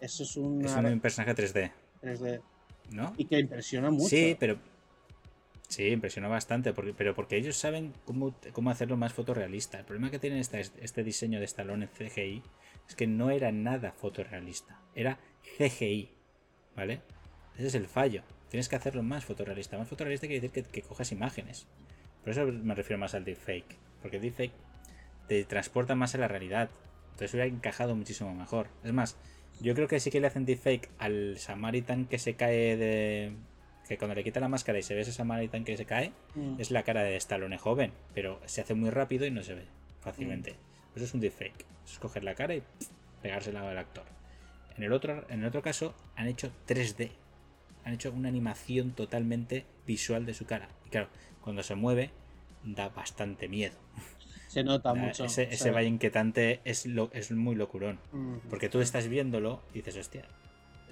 Eso 0.00 0.22
es 0.24 0.36
un, 0.36 0.64
es 0.64 0.74
un 0.74 1.00
personaje 1.00 1.34
3D, 1.34 1.72
3D. 2.00 2.40
¿no? 2.90 3.12
Y 3.16 3.24
que 3.26 3.38
impresiona 3.38 3.90
mucho. 3.90 4.08
Sí, 4.08 4.36
pero. 4.38 4.58
Sí, 5.68 5.88
impresionó 5.88 6.30
bastante, 6.30 6.72
porque, 6.72 6.94
pero 6.94 7.14
porque 7.14 7.36
ellos 7.36 7.56
saben 7.56 7.92
cómo, 8.06 8.34
cómo 8.52 8.70
hacerlo 8.70 8.96
más 8.96 9.12
fotorrealista. 9.12 9.78
El 9.78 9.84
problema 9.84 10.10
que 10.10 10.18
tiene 10.18 10.40
esta- 10.40 10.58
este 10.58 11.04
diseño 11.04 11.38
de 11.40 11.44
Stallone 11.44 11.84
en 11.84 11.90
CGI 11.90 12.42
es 12.88 12.94
que 12.94 13.06
no 13.06 13.30
era 13.30 13.52
nada 13.52 13.92
fotorrealista, 13.92 14.80
era 14.94 15.18
CGI, 15.58 16.08
¿vale? 16.74 17.02
Ese 17.58 17.66
es 17.66 17.74
el 17.74 17.86
fallo. 17.86 18.22
Tienes 18.48 18.70
que 18.70 18.76
hacerlo 18.76 19.02
más 19.02 19.26
fotorrealista. 19.26 19.76
Más 19.76 19.88
fotorrealista 19.88 20.26
quiere 20.26 20.40
decir 20.40 20.64
que, 20.64 20.70
que 20.70 20.80
cojas 20.80 21.12
imágenes. 21.12 21.66
Por 22.22 22.30
eso 22.30 22.46
me 22.46 22.74
refiero 22.74 22.98
más 22.98 23.14
al 23.14 23.24
deepfake, 23.26 23.76
porque 24.00 24.16
el 24.16 24.22
deepfake 24.22 24.52
te 25.28 25.44
transporta 25.44 25.94
más 25.94 26.14
a 26.14 26.18
la 26.18 26.28
realidad. 26.28 26.70
Entonces 27.10 27.34
hubiera 27.34 27.46
encajado 27.46 27.94
muchísimo 27.94 28.34
mejor. 28.34 28.68
Es 28.84 28.92
más, 28.94 29.18
yo 29.60 29.74
creo 29.74 29.88
que 29.88 30.00
sí 30.00 30.10
que 30.10 30.20
le 30.20 30.26
hacen 30.26 30.44
deepfake 30.44 30.88
al 30.98 31.38
Samaritan 31.38 32.06
que 32.06 32.18
se 32.18 32.34
cae 32.34 32.76
de. 32.76 33.32
Que 33.88 33.96
cuando 33.96 34.14
le 34.14 34.22
quita 34.24 34.38
la 34.40 34.48
máscara 34.48 34.78
y 34.78 34.82
se 34.82 34.94
ve 34.94 35.00
ese 35.00 35.12
Samaritan 35.12 35.64
que 35.64 35.76
se 35.76 35.86
cae, 35.86 36.12
Mm. 36.34 36.56
es 36.60 36.70
la 36.70 36.82
cara 36.82 37.02
de 37.02 37.16
Stallone 37.16 37.56
joven, 37.58 37.92
pero 38.14 38.38
se 38.44 38.60
hace 38.60 38.74
muy 38.74 38.90
rápido 38.90 39.24
y 39.26 39.30
no 39.30 39.42
se 39.42 39.54
ve 39.54 39.64
fácilmente. 40.00 40.54
Eso 40.94 41.04
es 41.06 41.14
un 41.14 41.20
deepfake. 41.20 41.64
Es 41.86 41.98
coger 41.98 42.22
la 42.24 42.34
cara 42.34 42.54
y 42.54 42.60
pff, 42.60 42.88
pegársela 43.22 43.68
al 43.68 43.78
actor. 43.78 44.04
En 44.76 44.84
el, 44.84 44.92
otro, 44.92 45.24
en 45.30 45.40
el 45.40 45.46
otro 45.46 45.62
caso, 45.62 45.94
han 46.16 46.28
hecho 46.28 46.52
3D. 46.66 47.10
Han 47.84 47.94
hecho 47.94 48.12
una 48.12 48.28
animación 48.28 48.92
totalmente 48.92 49.64
visual 49.86 50.26
de 50.26 50.34
su 50.34 50.44
cara. 50.44 50.68
Y 50.86 50.90
claro, 50.90 51.08
cuando 51.40 51.62
se 51.62 51.74
mueve, 51.74 52.10
da 52.62 52.90
bastante 52.90 53.48
miedo. 53.48 53.76
Se 54.48 54.64
nota 54.64 54.88
Da- 54.88 54.94
mucho. 54.96 55.24
ese 55.26 55.42
o 55.42 55.44
ese 55.50 55.56
sea, 55.64 55.72
valle 55.72 55.86
inquietante 55.88 56.60
es, 56.64 56.84
lo, 56.86 57.10
es 57.12 57.30
muy 57.30 57.54
locurón. 57.54 58.00
Porque 58.50 58.68
tú 58.68 58.80
estás 58.80 59.06
viéndolo 59.08 59.62
y 59.72 59.78
dices, 59.78 59.96
hostia, 59.96 60.24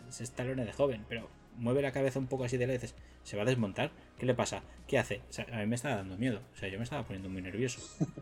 es 0.09 0.21
Stallone 0.21 0.65
de 0.65 0.73
joven, 0.73 1.05
pero 1.09 1.29
mueve 1.57 1.83
la 1.83 1.91
cabeza 1.91 2.19
un 2.21 2.27
poco 2.29 2.45
así 2.45 2.57
de 2.59 2.65
y 2.65 2.69
dices, 2.69 2.95
¿se 3.25 3.37
va 3.37 3.43
a 3.43 3.47
desmontar? 3.47 3.91
¿Qué 4.19 4.27
le 4.27 4.35
pasa? 4.35 4.63
¿Qué 4.87 4.99
hace? 4.99 5.23
O 5.29 5.33
sea, 5.33 5.47
a 5.53 5.57
mí 5.59 5.67
me 5.67 5.75
estaba 5.75 5.97
dando 5.97 6.17
miedo. 6.17 6.41
O 6.55 6.57
sea, 6.57 6.69
yo 6.69 6.79
me 6.79 6.85
estaba 6.85 7.03
poniendo 7.05 7.29
muy 7.29 7.43
nervioso. 7.43 7.81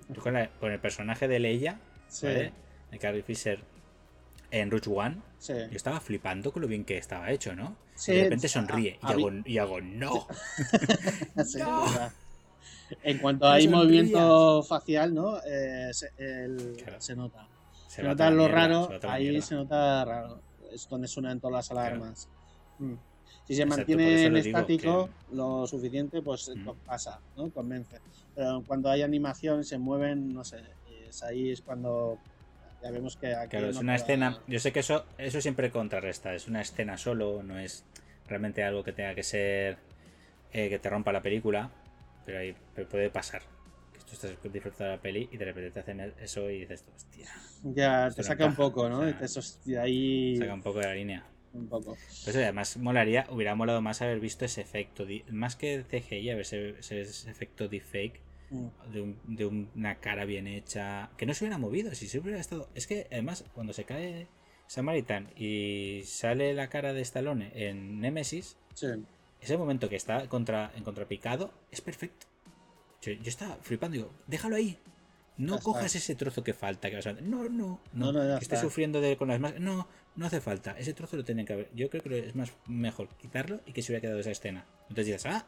Yo 0.09 0.23
con, 0.23 0.33
la- 0.35 0.49
con 0.61 0.73
el 0.73 0.79
personaje 0.81 1.29
de 1.29 1.39
Leia, 1.41 1.79
Sí, 2.09 2.27
¿vale? 2.27 2.53
De 2.91 2.99
Carrie 2.99 3.23
Fisher 3.23 3.59
en 4.53 4.71
Rogue 4.71 4.89
One, 4.89 5.17
sí. 5.39 5.53
yo 5.53 5.77
estaba 5.77 5.99
flipando 6.01 6.53
con 6.53 6.63
lo 6.63 6.69
bien 6.69 6.85
que 6.85 6.97
estaba 6.97 7.33
hecho, 7.33 7.57
¿no? 7.57 7.77
Sí, 7.97 8.13
y 8.13 8.17
de 8.17 8.23
repente 8.25 8.47
sonríe 8.47 8.99
y, 9.03 9.07
a 9.07 9.09
hago, 9.09 9.31
y 9.45 9.59
hago, 9.59 9.81
no. 9.81 10.29
¡No! 11.59 11.85
En 13.03 13.19
cuanto 13.19 13.47
No 13.47 13.53
hay 13.53 13.67
movimiento 13.69 14.63
facial, 14.63 15.15
¿no? 15.15 15.39
Eh, 15.47 15.89
se, 15.93 16.11
el- 16.19 16.75
Claro. 16.83 17.01
se 17.01 17.17
nota. 17.17 17.49
Se 17.89 18.03
nota 18.03 18.31
lo 18.31 18.37
mierda, 18.45 18.55
raro, 18.55 19.01
se 19.01 19.07
ahí 19.09 19.29
mierda. 19.31 19.47
se 19.47 19.55
nota 19.55 20.05
raro. 20.05 20.41
Es 20.73 20.89
donde 20.89 21.07
suenan 21.09 21.41
todas 21.41 21.55
las 21.55 21.71
alarmas. 21.71 22.29
Mm. 22.79 22.95
Si 23.47 23.55
se 23.55 23.63
Exacto, 23.63 23.77
mantiene 23.79 24.25
en 24.25 24.37
estático 24.37 25.09
lo 25.33 25.67
suficiente, 25.67 26.23
pues 26.23 26.51
Mm. 26.55 26.69
pasa, 26.87 27.21
¿no? 27.37 27.51
Convence. 27.51 28.01
Pero 28.35 28.63
cuando 28.67 28.91
hay 28.91 29.03
animación, 29.03 29.65
se 29.65 29.79
mueven, 29.79 30.33
no 30.33 30.45
sé, 30.45 30.61
es 31.09 31.23
ahí 31.23 31.51
es 31.51 31.61
cuando 31.63 32.19
ya 32.83 32.91
vemos 32.91 33.17
que 33.17 33.35
aquí 33.35 33.51
Claro, 33.51 33.69
es 33.71 33.77
una 33.77 33.95
escena. 33.97 34.39
Yo 34.47 34.59
sé 34.59 34.73
que 34.73 34.81
eso, 34.81 35.05
eso 35.19 35.41
siempre 35.41 35.71
contrarresta. 35.71 36.35
Es 36.35 36.49
una 36.49 36.61
escena 36.63 36.97
solo, 36.99 37.43
no 37.43 37.59
es 37.59 37.85
realmente 38.27 38.65
algo 38.65 38.83
que 38.83 38.93
tenga 38.93 39.15
que 39.15 39.23
ser. 39.23 39.77
eh, 40.57 40.69
que 40.69 40.79
te 40.79 40.89
rompa 40.89 41.13
la 41.13 41.21
película. 41.21 41.69
Pero 42.25 42.39
ahí 42.39 42.55
pero 42.75 42.89
puede 42.89 43.11
pasar. 43.11 43.43
Que 43.93 44.01
tú 44.01 44.13
estás 44.13 44.31
disfrutando 44.53 44.85
de 44.85 44.91
la 44.97 45.03
peli 45.03 45.29
y 45.31 45.37
de 45.37 45.45
repente 45.45 45.71
te 45.71 45.81
hacen 45.81 46.01
eso 46.21 46.51
y 46.51 46.61
dices, 46.61 46.85
hostia, 46.95 47.29
Ya, 47.63 48.11
te 48.11 48.23
saca 48.23 48.47
un 48.47 48.55
poco, 48.55 48.89
¿no? 48.89 48.99
o 48.99 49.03
sea, 49.03 49.11
Y 49.11 49.15
te 49.15 49.29
sos- 49.29 49.61
y 49.65 49.77
ahí... 49.77 50.37
saca 50.37 50.55
un 50.55 50.63
poco 50.63 50.81
de 50.81 50.87
la 50.87 50.95
línea. 50.95 51.27
un 51.53 51.69
poco. 51.69 51.97
Pues 52.25 52.35
además 52.35 52.77
molaría, 52.79 53.27
hubiera 53.31 53.55
molado 53.55 53.81
más 53.81 54.03
haber 54.03 54.19
visto 54.19 54.45
ese 54.45 54.61
efecto, 54.61 55.07
más 55.31 55.55
que 55.55 55.85
CGI, 55.89 56.31
a 56.31 56.35
ver 56.35 56.41
ese, 56.43 56.71
ese- 56.71 57.01
ese 57.03 57.31
efecto 57.31 57.69
deepfake 57.69 58.21
Mm. 58.51 58.67
de, 58.93 59.01
un- 59.01 59.19
de 59.37 59.47
una 59.47 59.95
cara 60.01 60.25
bien 60.25 60.47
hecha, 60.49 61.11
que 61.17 61.25
no 61.27 61.33
se 61.33 61.45
hubiera 61.45 61.57
movido, 61.59 61.95
si 61.95 62.09
se 62.09 62.19
hubiera 62.19 62.39
estado... 62.41 62.69
Es 62.75 62.87
que 62.89 63.07
además 63.11 63.45
cuando 63.55 63.73
se 63.73 63.85
cae 63.85 64.27
Samaritan 64.67 65.31
y 65.37 66.03
sale 66.05 66.53
la 66.55 66.69
cara 66.69 66.93
de 66.93 67.01
Stallone 67.03 67.53
en 67.55 68.01
Nemesis, 68.01 68.57
Sí. 68.75 68.89
Ese 69.45 69.57
momento 69.57 69.89
que 69.89 69.97
está 69.97 70.29
contra, 70.29 70.73
en 70.75 70.85
contrapicado 70.85 71.53
es 71.71 71.81
perfecto. 71.81 72.27
Yo, 73.03 73.13
yo 73.13 73.29
estaba 73.29 73.57
flipando, 73.57 73.97
digo, 73.97 74.11
déjalo 74.27 74.57
ahí. 74.57 74.79
No 75.37 75.59
cojas 75.59 75.87
está. 75.87 75.99
ese 75.99 76.15
trozo 76.15 76.45
que 76.45 76.55
falta. 76.55 76.89
Que 76.89 76.97
vas 76.97 77.07
a... 77.07 77.13
No, 77.15 77.45
no, 77.45 77.81
no. 77.93 78.13
No, 78.13 78.13
no, 78.13 78.39
que 78.39 78.45
esté 78.45 78.57
sufriendo 78.57 79.01
de, 79.01 79.17
con 79.17 79.29
las 79.29 79.41
más. 79.41 79.59
No, 79.59 79.89
no 80.15 80.27
hace 80.27 80.41
falta. 80.41 80.79
Ese 80.79 80.95
trozo 80.95 81.17
lo 81.17 81.25
tienen 81.25 81.45
que 81.45 81.53
haber. 81.53 81.71
Yo 81.75 81.91
creo 81.91 82.03
que 82.03 82.21
es 82.21 82.37
más 82.37 82.53
mejor 82.67 83.09
quitarlo 83.17 83.61
y 83.67 83.73
que 83.73 83.83
se 83.83 83.93
hubiera 83.93 84.01
quedado 84.01 84.21
esa 84.21 84.31
escena. 84.31 84.65
Entonces 84.83 85.07
dices, 85.07 85.27
ah, 85.27 85.47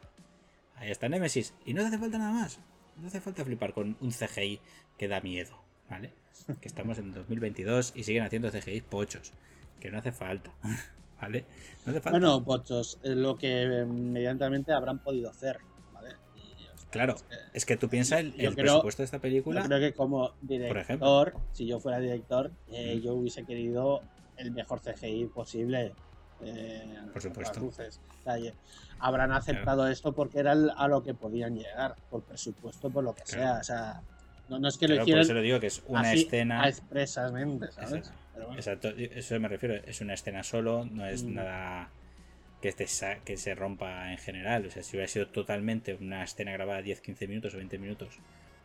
ahí 0.75 0.91
está 0.91 1.09
Nemesis. 1.09 1.55
Y 1.65 1.75
no 1.75 1.87
hace 1.87 1.99
falta 1.99 2.19
nada 2.19 2.33
más. 2.33 2.59
No 2.97 3.09
hace 3.09 3.21
falta 3.21 3.45
flipar 3.45 3.73
con 3.75 3.97
un 4.01 4.11
CGI 4.11 4.61
que 4.99 5.07
da 5.07 5.21
miedo, 5.21 5.57
¿vale? 5.89 6.13
Que 6.61 6.69
estamos 6.69 6.99
en 6.99 7.13
2022 7.13 7.93
y 7.95 8.03
siguen 8.05 8.25
haciendo 8.25 8.51
CGI 8.51 8.81
pochos. 8.81 9.33
Que 9.81 9.91
no 9.91 9.99
hace 9.99 10.11
falta, 10.11 10.53
¿vale? 11.21 11.45
No 11.85 11.91
hace 11.93 12.01
falta. 12.01 12.11
Bueno, 12.19 12.45
pochos, 12.45 12.99
es 13.03 13.17
lo 13.17 13.37
que 13.37 13.63
eh, 13.63 13.85
medianamente 13.87 14.73
habrán 14.73 14.99
podido 14.99 15.31
hacer, 15.31 15.59
¿vale? 15.93 16.11
Y. 16.37 16.67
Claro, 16.91 17.15
Es 17.15 17.23
que- 17.23 17.37
es 17.55 17.65
que 17.67 17.77
tú 17.77 17.89
piensas 17.89 18.21
el, 18.21 18.33
Yo 18.35 18.49
el 18.51 18.55
creo- 18.55 18.65
presupuesto 18.67 19.03
de 19.03 19.05
esta 19.05 19.17
Yo 19.19 19.23
película. 19.23 19.63
creo 19.65 19.81
que 19.81 19.93
como 19.95 20.33
director, 20.43 21.35
si 21.53 21.67
yo 21.67 21.81
fuera 21.81 21.99
director, 22.01 22.51
eh, 22.73 22.97
Mm. 22.97 23.01
yo 23.01 23.15
hubiese 23.15 23.45
querido 23.45 24.03
el 24.37 24.51
mejor 24.53 24.81
CGI 24.81 25.27
posible. 25.27 25.95
eh, 26.43 26.99
Por 27.15 27.23
supuesto. 27.23 27.61
luces. 27.61 27.99
Habrán 28.99 29.33
aceptado 29.33 29.89
esto 29.89 30.13
porque 30.13 30.39
era 30.41 30.53
a 30.53 30.87
lo 30.87 31.03
que 31.03 31.15
podían 31.15 31.55
llegar, 31.57 31.97
por 32.11 32.23
presupuesto, 32.25 32.91
por 32.91 33.05
lo 33.05 33.15
que 33.15 33.23
Claro. 33.23 33.43
sea. 33.43 33.61
O 33.61 33.65
sea, 33.65 34.03
no, 34.51 34.59
no 34.59 34.69
es 34.69 34.77
que 34.77 34.87
lo 34.87 34.97
por 34.97 35.03
hicieran 35.05 35.23
eso 35.25 35.33
lo 35.33 35.41
digo 35.41 35.61
que 35.61 35.69
es 35.69 35.83
una 35.89 36.01
así, 36.11 36.25
escena. 36.25 36.69
expresamente, 36.69 37.73
¿sabes? 37.73 38.13
Pero 38.37 38.47
bueno. 38.47 38.61
Exacto, 38.61 38.91
eso 38.97 39.41
me 39.41 39.49
refiero. 39.49 39.75
Es 39.75 40.01
una 40.01 40.15
escena 40.15 40.45
solo, 40.45 40.85
no 40.85 41.05
es 41.07 41.25
Mm. 41.25 41.35
nada 41.35 41.91
que, 42.63 42.71
te 42.73 42.87
que 43.25 43.37
se 43.37 43.55
rompa 43.57 44.13
en 44.13 44.19
general. 44.19 44.67
O 44.67 44.71
sea, 44.71 44.83
si 44.85 44.97
hubiera 44.97 45.09
sido 45.09 45.27
totalmente 45.29 45.95
una 45.95 46.23
escena 46.23 46.53
grabada 46.53 46.83
10, 46.83 47.01
15 47.01 47.27
minutos 47.27 47.55
o 47.55 47.57
20 47.57 47.79
minutos 47.79 48.19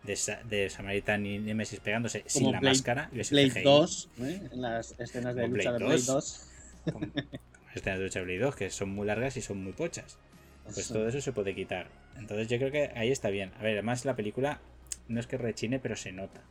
de, 0.03 0.15
Sa- 0.15 0.41
de 0.43 0.69
Samaritan 0.69 1.25
y 1.25 1.39
Nemesis 1.39 1.79
pegándose 1.79 2.23
sin 2.27 2.51
la 2.51 2.61
máscara, 2.61 3.07
hubiera 3.11 3.23
sido 3.23 3.41
Blade 3.41 3.51
CGI, 3.51 3.63
2, 3.63 4.09
¿eh? 4.21 4.41
en 4.51 4.61
las 4.61 4.99
escenas 4.99 5.35
de 5.35 5.41
Como 5.43 5.55
lucha 5.55 5.71
de 5.71 5.77
Blade 5.79 5.93
Blade 5.95 6.05
2. 6.05 6.07
2. 6.07 6.47
como, 6.93 6.99
como 7.11 7.13
escenas 7.75 7.99
de 7.99 8.03
lucha 8.05 8.19
de 8.19 8.25
Blade 8.25 8.39
2, 8.39 8.55
que 8.55 8.69
son 8.69 8.89
muy 8.89 9.07
largas 9.07 9.37
y 9.37 9.41
son 9.41 9.63
muy 9.63 9.73
pochas. 9.73 10.17
Pues 10.65 10.77
Eso. 10.79 10.93
todo 10.95 11.07
eso 11.07 11.21
se 11.21 11.31
puede 11.33 11.55
quitar. 11.55 11.87
Entonces 12.17 12.47
yo 12.47 12.57
creo 12.57 12.71
que 12.71 12.91
ahí 12.95 13.09
está 13.11 13.29
bien. 13.29 13.51
A 13.59 13.63
ver, 13.63 13.73
además 13.73 14.05
la 14.05 14.15
película 14.15 14.59
no 15.07 15.19
es 15.19 15.27
que 15.27 15.37
rechine, 15.37 15.79
pero 15.79 15.95
se 15.95 16.11
nota. 16.11 16.41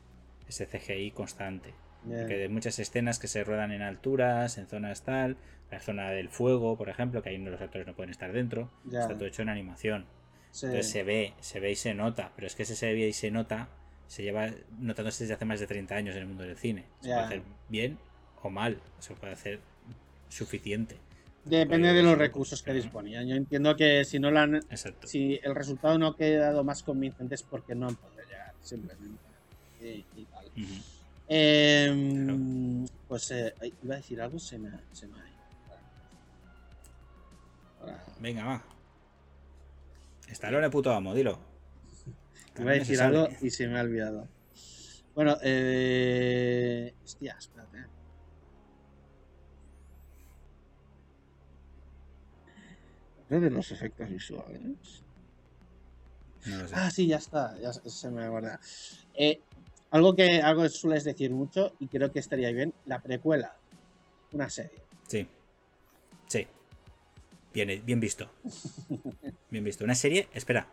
Ese 0.49 0.67
CGI 0.67 1.11
constante. 1.13 1.73
Bien. 2.05 2.21
Porque 2.21 2.43
hay 2.43 2.49
muchas 2.49 2.79
escenas 2.79 3.19
que 3.19 3.29
se 3.29 3.45
ruedan 3.45 3.73
en 3.73 3.83
alturas, 3.83 4.59
en 4.59 4.67
zonas 4.67 5.03
tal, 5.03 5.37
la 5.71 5.81
zona 5.81 6.11
del 6.11 6.29
fuego, 6.29 6.77
por 6.77 6.89
ejemplo, 6.89 7.23
que 7.23 7.31
ahí 7.31 7.39
los 7.39 7.61
actores 7.61 7.87
no 7.87 7.95
pueden 7.95 8.11
estar 8.11 8.33
dentro, 8.33 8.71
está 8.87 9.15
todo 9.15 9.27
hecho 9.27 9.43
en 9.43 9.49
animación. 9.49 10.07
Sí. 10.51 10.67
Entonces 10.67 10.91
se 10.91 11.03
ve, 11.05 11.35
se 11.41 11.61
ve 11.61 11.71
y 11.71 11.77
se 11.77 11.95
nota, 11.95 12.33
pero 12.35 12.47
es 12.47 12.57
que 12.57 12.65
ese 12.65 12.75
se 12.75 12.93
ve 12.93 13.09
y 13.09 13.13
se 13.13 13.31
nota, 13.31 13.69
se 14.09 14.23
lleva 14.23 14.51
notándose 14.79 15.25
desde 15.25 15.35
hace 15.35 15.45
más 15.45 15.61
de 15.61 15.67
30 15.67 15.95
años 15.95 16.17
en 16.17 16.23
el 16.23 16.29
mundo 16.29 16.43
del 16.43 16.57
cine. 16.57 16.87
Se 17.01 17.09
puede 17.09 17.21
hacer 17.21 17.43
bien 17.69 17.99
o 18.43 18.51
mal, 18.51 18.81
se 18.99 19.15
puede 19.15 19.33
hacer 19.33 19.61
suficiente. 20.29 20.97
Depende 21.45 21.93
de 21.93 22.03
los 22.03 22.19
recursos 22.19 22.63
que 22.63 22.73
disponían. 22.73 23.27
Yo 23.27 23.35
entiendo 23.35 23.75
que 23.77 24.05
si 24.05 24.19
no 24.19 24.31
la 24.31 24.43
han, 24.43 24.57
Exacto. 24.57 25.07
si 25.07 25.41
el 25.43 25.55
resultado 25.55 25.99
no 25.99 26.09
ha 26.09 26.17
quedado 26.17 26.65
más 26.65 26.83
convincente 26.83 27.35
es 27.35 27.43
porque 27.43 27.75
no 27.75 27.89
han 27.89 27.97
podido 27.97 28.23
llegar, 28.29 28.53
simplemente. 28.61 29.21
Y, 29.81 30.05
y 30.17 30.25
tal. 30.27 30.51
Em, 31.33 32.85
Pues 33.07 33.31
eh, 33.31 33.55
iba 33.85 33.95
a 33.95 33.99
decir 33.99 34.21
algo, 34.21 34.39
se 34.41 34.59
me, 34.59 34.69
se 34.93 35.07
me 35.07 35.15
ha 35.21 35.29
ido. 35.29 35.41
Venga, 38.19 38.45
va. 38.45 38.65
Stallone 40.29 40.71
puto 40.71 40.93
amo, 40.93 41.15
dilo. 41.15 41.39
iba 42.59 42.71
a 42.73 42.75
decir 42.75 43.01
algo 43.01 43.29
y 43.41 43.51
se 43.51 43.69
me 43.69 43.79
ha 43.79 43.83
olvidado. 43.83 44.29
Bueno, 45.15 45.37
eh. 45.43 46.95
Hostia, 47.05 47.37
espérate. 47.39 47.79
De 53.29 53.51
los 53.51 53.71
efectos 53.71 54.09
visuales. 54.11 55.05
No 56.47 56.57
lo 56.63 56.69
sé. 56.69 56.75
Ah, 56.77 56.91
sí, 56.91 57.07
ya 57.07 57.19
está, 57.19 57.57
ya 57.61 57.73
se- 57.73 58.11
me 58.11 58.25
acuerda. 58.25 58.59
Eh, 59.15 59.41
algo 59.91 60.15
que 60.15 60.41
algo 60.43 60.63
que 60.63 60.69
sueles 60.69 61.05
decir 61.05 61.31
mucho 61.31 61.73
y 61.81 61.89
creo 61.89 62.13
que 62.13 62.19
estaría 62.19 62.51
bien, 62.53 62.73
la 62.87 63.01
precuela, 63.01 63.57
una 64.33 64.49
serie. 64.51 64.79
Sí. 65.07 65.27
Sí. 66.29 66.47
Bien, 67.53 67.83
bien 67.85 67.99
visto. 68.01 68.31
Bien 69.51 69.65
visto. 69.65 69.85
Una 69.85 69.95
serie, 69.95 70.29
espera. 70.33 70.69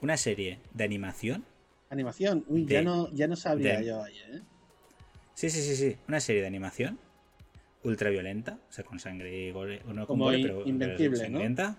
Una 0.00 0.16
serie 0.16 0.60
de 0.74 0.84
animación. 0.84 1.44
Animación, 1.90 2.44
uy, 2.48 2.66
ya 2.66 2.82
no, 2.82 3.10
ya 3.14 3.26
no 3.28 3.36
sabría 3.36 3.78
de- 3.78 3.86
yo 3.86 4.02
ahí, 4.02 4.16
¿eh? 4.18 4.42
Sí, 5.34 5.48
sí, 5.50 5.62
sí, 5.62 5.76
sí. 5.76 5.96
Una 6.08 6.20
serie 6.20 6.40
de 6.42 6.48
animación. 6.48 6.98
Ultra 7.84 8.10
violenta. 8.10 8.58
O 8.68 8.72
sea, 8.72 8.84
con 8.84 8.98
sangre 8.98 9.46
y 9.46 9.52
gore. 9.52 9.78
No 9.86 10.06
con 10.06 10.06
Como 10.06 10.24
gore, 10.24 10.40
pero, 10.42 10.54
pero 10.58 10.68
Invencible, 10.68 11.28
¿no? 11.30 11.76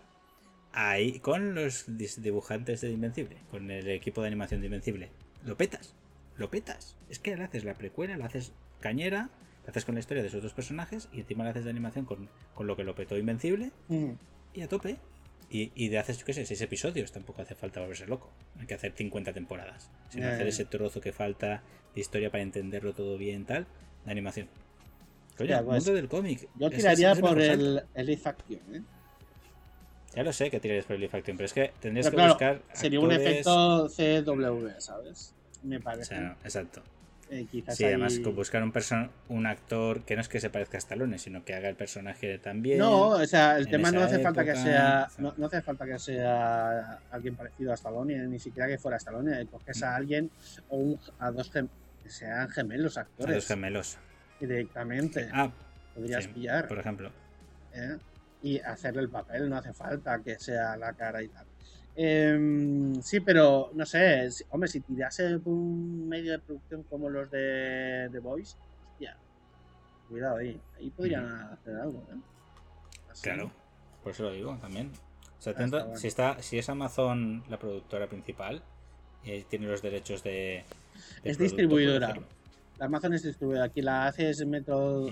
Ahí, 0.72 1.20
con 1.20 1.56
los 1.56 1.86
dibujantes 1.88 2.82
de 2.82 2.92
Invencible. 2.92 3.38
Con 3.52 3.70
el 3.70 3.88
equipo 3.90 4.22
de 4.22 4.28
animación 4.28 4.62
de 4.62 4.68
Invencible. 4.68 5.12
Lo 5.46 5.58
petas. 5.58 5.94
Lo 6.40 6.50
petas. 6.50 6.96
Es 7.10 7.20
que 7.20 7.36
le 7.36 7.44
haces 7.44 7.64
la 7.64 7.76
precuela, 7.76 8.18
la 8.18 8.26
haces 8.26 8.54
cañera. 8.80 9.30
La 9.66 9.72
haces 9.72 9.86
con 9.86 9.94
la 9.94 10.00
historia 10.00 10.24
de 10.24 10.30
esos 10.30 10.42
dos 10.42 10.54
personajes. 10.54 11.10
Y 11.12 11.20
encima 11.20 11.44
la 11.44 11.52
haces 11.52 11.66
de 11.66 11.70
animación 11.70 12.06
con, 12.06 12.30
con 12.56 12.66
lo 12.66 12.76
que 12.76 12.84
lo 12.84 12.96
petó 12.96 13.18
Invencible. 13.18 13.72
Mm, 13.90 14.12
y 14.54 14.62
a 14.62 14.68
tope. 14.68 14.98
Y, 15.52 15.72
y 15.76 15.90
de 15.90 15.98
haces, 15.98 16.18
yo 16.18 16.26
qué 16.26 16.34
sé, 16.34 16.46
seis 16.46 16.62
episodios, 16.62 17.12
tampoco 17.12 17.42
hace 17.42 17.56
falta 17.56 17.82
volverse 17.82 18.08
loco. 18.08 18.32
Hay 18.60 18.66
que 18.66 18.74
hacer 18.76 18.94
50 18.94 19.34
temporadas. 19.34 19.92
Sino 20.10 20.28
Ya, 20.28 20.34
hacer 20.34 20.48
ese 20.48 20.66
trozo 20.66 21.02
que 21.02 21.12
falta 21.12 21.62
de 21.94 22.02
historia 22.02 22.32
para 22.32 22.44
entenderlo 22.44 22.94
todo 22.94 23.18
bien, 23.18 23.46
tal, 23.46 23.68
de 24.06 24.12
animación. 24.12 24.48
Hostia, 25.40 25.60
el 25.60 25.66
pues, 25.66 25.84
mundo 25.84 25.94
del 25.94 26.08
cómic. 26.08 26.48
Yo 26.56 26.70
tiraría 26.70 27.14
es 27.14 27.20
por 27.20 27.40
el, 27.42 27.84
el 27.94 28.06
Life 28.06 28.30
Action, 28.30 28.76
¿eh? 28.76 28.84
Ya 30.16 30.24
lo 30.24 30.34
sé 30.34 30.50
que 30.50 30.60
tirarías 30.60 30.86
por 30.86 30.96
el 30.96 31.02
live 31.02 31.18
action, 31.18 31.38
pero 31.38 31.46
es 31.46 31.54
que 31.54 31.72
tendrías 31.80 32.08
Pero 32.08 32.12
que 32.12 32.16
claro, 32.16 32.34
buscar. 32.34 32.62
sería 32.74 33.00
un 33.00 33.12
efecto 33.12 33.88
CW, 33.88 34.70
¿sabes? 34.80 35.36
Me 35.64 35.78
O 35.78 35.82
parece. 35.82 36.06
sea, 36.16 36.38
exacto. 36.44 36.82
Eh, 37.32 37.46
quizás 37.52 37.76
Sí, 37.78 37.86
además 37.86 38.18
con 38.24 38.36
buscar 38.36 38.64
un 38.64 38.72
un 39.28 39.46
actor 39.46 40.02
que 40.02 40.16
no 40.16 40.22
es 40.22 40.28
que 40.30 40.40
se 40.40 40.50
parezca 40.50 40.78
a 40.78 40.80
Stallone, 40.80 41.20
sino 41.20 41.46
que 41.46 41.54
haga 41.54 41.70
el 41.70 41.76
personaje 41.76 42.40
también. 42.40 42.80
No, 42.80 43.10
o 43.10 43.26
sea, 43.28 43.58
el 43.58 43.68
tema 43.70 43.92
no 43.92 44.02
hace 44.02 44.18
falta 44.20 44.44
que 44.44 44.56
sea 44.56 45.06
o 45.08 45.12
sea. 45.12 45.22
no, 45.22 45.34
no 45.38 45.46
hace 45.46 45.62
falta 45.62 45.86
que 45.86 46.00
sea 46.00 47.00
alguien 47.12 47.36
parecido 47.36 47.72
a 47.72 47.76
Stallone, 47.76 48.18
ni 48.28 48.40
siquiera 48.40 48.68
que 48.68 48.80
fuera 48.80 48.98
Stallone, 48.98 49.46
coges 49.46 49.84
a 49.84 49.96
alguien 49.96 50.32
o 50.70 50.78
un- 50.78 51.00
a 51.20 51.30
dos 51.30 51.52
gem- 51.54 51.70
que 52.02 52.10
sean 52.10 52.50
gemelos 52.50 52.98
a 52.98 53.02
actores 53.02 53.36
los 53.36 53.46
gemelos. 53.48 53.98
y 54.40 54.48
directamente 54.48 55.30
Ah, 55.32 55.52
podrías 55.94 56.24
sí, 56.24 56.30
pillar 56.32 56.68
por 56.68 56.80
ejemplo. 56.80 57.12
¿eh? 57.74 57.98
y 58.42 58.58
hacerle 58.60 59.02
el 59.02 59.10
papel, 59.10 59.50
no 59.50 59.58
hace 59.58 59.74
falta 59.74 60.18
que 60.24 60.40
sea 60.40 60.76
la 60.78 60.94
cara 60.94 61.22
y 61.22 61.28
tal. 61.28 61.46
Em, 61.96 62.96
sí, 63.02 63.20
pero 63.20 63.72
no 63.74 63.86
sé, 63.86 64.28
hombre, 64.52 64.70
si 64.70 64.80
tirase 64.82 65.38
por 65.40 65.54
un 65.54 66.08
medio 66.08 66.32
de 66.32 66.40
producción 66.40 66.84
como 66.84 67.10
los 67.10 67.30
de 67.30 68.08
The 68.12 68.20
Voice, 68.20 68.56
hostia, 68.92 69.18
cuidado 70.08 70.38
ahí, 70.38 70.60
ahí 70.78 70.90
podrían 70.92 71.26
hacer 71.26 71.76
algo, 71.76 72.00
¿eh? 72.12 72.18
Así. 73.12 73.24
Claro, 73.24 73.52
por 74.04 74.12
eso 74.14 74.24
lo 74.24 74.32
digo 74.32 74.58
también. 74.62 74.92
O 75.38 75.42
sea, 75.42 75.54
Ah, 75.54 75.56
tenta- 75.58 75.78
está 75.78 75.84
bueno. 75.86 76.00
si, 76.00 76.08
está, 76.08 76.42
si 76.42 76.58
es 76.58 76.70
Amazon 76.70 77.44
la 77.50 77.58
productora 77.60 78.08
principal, 78.08 78.62
y 79.24 79.42
tiene 79.44 79.68
los 79.68 79.82
derechos 79.82 80.24
de. 80.24 80.64
de 81.24 81.30
Es 81.32 81.38
distribuidora. 81.38 82.16
La 82.78 82.86
Amazon 82.86 83.14
es 83.14 83.24
distribuidora. 83.24 83.66
Aquí 83.66 83.82
la 83.82 84.08
hace 84.08 84.30
es 84.30 84.46
Metro, 84.46 85.08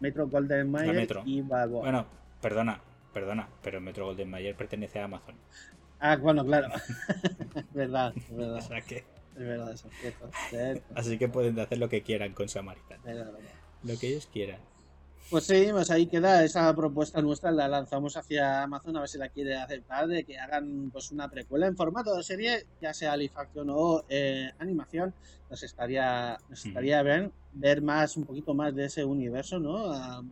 Metro 0.00 0.26
Golden 0.28 0.70
Mayer 0.70 1.06
y 1.26 1.42
Balboa. 1.42 1.82
Bueno, 1.82 2.06
perdona, 2.40 2.80
perdona, 3.12 3.46
pero 3.62 3.78
Metro 3.82 4.06
Golden 4.06 4.30
Mayer 4.30 4.54
pertenece 4.56 4.98
a 5.00 5.04
Amazon. 5.04 5.34
Ah, 6.00 6.16
bueno, 6.16 6.44
claro. 6.44 6.68
verdad, 7.74 8.12
es 8.16 8.30
O 8.30 8.36
verdad. 8.36 8.60
sea 8.60 8.80
que. 8.80 8.96
Es 8.96 9.46
verdad, 9.46 9.72
eso 9.72 9.88
es 9.88 9.94
cierto. 10.00 10.30
cierto, 10.48 10.94
Así 10.94 11.18
que 11.18 11.28
pueden 11.28 11.58
hacer 11.60 11.78
lo 11.78 11.88
que 11.88 12.02
quieran 12.02 12.32
con 12.32 12.48
Samaritan. 12.48 12.98
es 12.98 13.04
verdad, 13.04 13.32
verdad. 13.32 13.50
Lo 13.84 13.98
que 13.98 14.08
ellos 14.08 14.26
quieran. 14.32 14.60
Pues 15.28 15.44
sí, 15.44 15.68
pues 15.70 15.88
ahí 15.92 16.06
queda 16.06 16.42
esa 16.42 16.74
propuesta 16.74 17.22
nuestra, 17.22 17.52
la 17.52 17.68
lanzamos 17.68 18.16
hacia 18.16 18.64
Amazon 18.64 18.96
a 18.96 19.00
ver 19.00 19.08
si 19.08 19.16
la 19.16 19.28
quiere 19.28 19.56
aceptar, 19.56 20.08
de 20.08 20.24
que 20.24 20.36
hagan 20.36 20.90
pues 20.90 21.12
una 21.12 21.28
precuela 21.28 21.68
en 21.68 21.76
formato 21.76 22.16
de 22.16 22.24
serie, 22.24 22.66
ya 22.80 22.92
sea 22.92 23.16
live 23.16 23.32
action 23.36 23.68
o 23.70 24.04
eh, 24.08 24.50
animación, 24.58 25.14
nos 25.48 25.62
estaría, 25.62 26.36
nos 26.48 26.66
estaría 26.66 27.00
bien 27.04 27.32
ver 27.52 27.80
más, 27.80 28.16
un 28.16 28.24
poquito 28.24 28.54
más 28.54 28.74
de 28.74 28.86
ese 28.86 29.04
universo, 29.04 29.60
¿no? 29.60 29.92
A- 29.92 30.22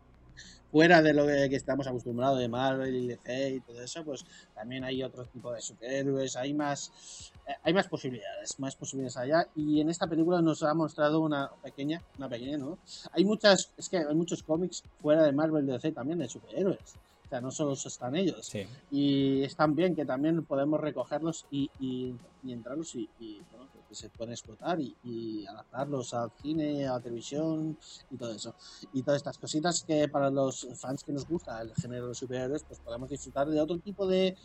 fuera 0.70 1.02
de 1.02 1.14
lo 1.14 1.26
que, 1.26 1.48
que 1.48 1.56
estamos 1.56 1.86
acostumbrados 1.86 2.38
de 2.38 2.48
Marvel 2.48 2.94
y 2.94 3.08
DC 3.08 3.50
y 3.50 3.60
todo 3.60 3.82
eso, 3.82 4.04
pues 4.04 4.24
también 4.54 4.84
hay 4.84 5.02
otro 5.02 5.24
tipo 5.24 5.52
de 5.52 5.60
superhéroes, 5.60 6.36
hay 6.36 6.52
más, 6.54 7.32
eh, 7.46 7.54
hay 7.62 7.72
más 7.72 7.88
posibilidades, 7.88 8.58
más 8.58 8.76
posibilidades 8.76 9.16
allá. 9.16 9.46
Y 9.56 9.80
en 9.80 9.90
esta 9.90 10.06
película 10.06 10.42
nos 10.42 10.62
ha 10.62 10.74
mostrado 10.74 11.20
una 11.20 11.50
pequeña, 11.62 12.02
una 12.18 12.28
pequeña, 12.28 12.58
¿no? 12.58 12.78
Hay 13.12 13.24
muchas, 13.24 13.70
es 13.76 13.88
que 13.88 13.98
hay 13.98 14.14
muchos 14.14 14.42
cómics 14.42 14.84
fuera 15.00 15.22
de 15.22 15.32
Marvel 15.32 15.64
y 15.68 15.72
DC 15.72 15.92
también 15.92 16.18
de 16.18 16.28
superhéroes. 16.28 16.96
O 17.26 17.28
sea, 17.28 17.40
no 17.42 17.50
solo 17.50 17.74
están 17.74 18.16
ellos. 18.16 18.46
Sí. 18.46 18.66
Y 18.90 19.42
están 19.42 19.74
bien 19.74 19.94
que 19.94 20.06
también 20.06 20.44
podemos 20.44 20.80
recogerlos 20.80 21.44
y, 21.50 21.70
y, 21.78 22.14
y 22.42 22.52
entrarlos 22.52 22.94
y, 22.94 23.08
y, 23.20 23.42
bueno, 23.50 23.68
que 23.88 23.94
se 23.94 24.10
pueden 24.10 24.32
explotar 24.32 24.80
y, 24.80 24.94
y 25.02 25.46
adaptarlos 25.46 26.12
al 26.14 26.30
cine, 26.42 26.86
a 26.86 26.92
la 26.94 27.00
televisión 27.00 27.78
y 28.10 28.16
todo 28.16 28.32
eso. 28.32 28.54
Y 28.92 29.02
todas 29.02 29.18
estas 29.18 29.38
cositas 29.38 29.82
que 29.82 30.08
para 30.08 30.30
los 30.30 30.66
fans 30.74 31.02
que 31.02 31.12
nos 31.12 31.26
gusta 31.26 31.60
el 31.62 31.74
género 31.74 32.08
de 32.08 32.14
superhéroes, 32.14 32.64
pues 32.64 32.80
podemos 32.80 33.08
disfrutar 33.08 33.48
de 33.48 33.60
otro 33.60 33.78
tipo 33.78 34.06
de 34.06 34.36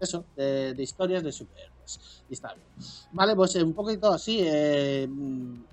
eso, 0.00 0.24
de, 0.36 0.74
de 0.74 0.82
historias 0.82 1.22
de 1.22 1.32
superhéroes. 1.32 2.24
Y 2.28 2.32
está 2.34 2.54
bien. 2.54 2.66
Vale, 3.12 3.36
pues 3.36 3.54
eh, 3.56 3.62
un 3.62 3.74
poquito 3.74 4.12
así, 4.12 4.40
eh, 4.42 5.06
mm, 5.08 5.64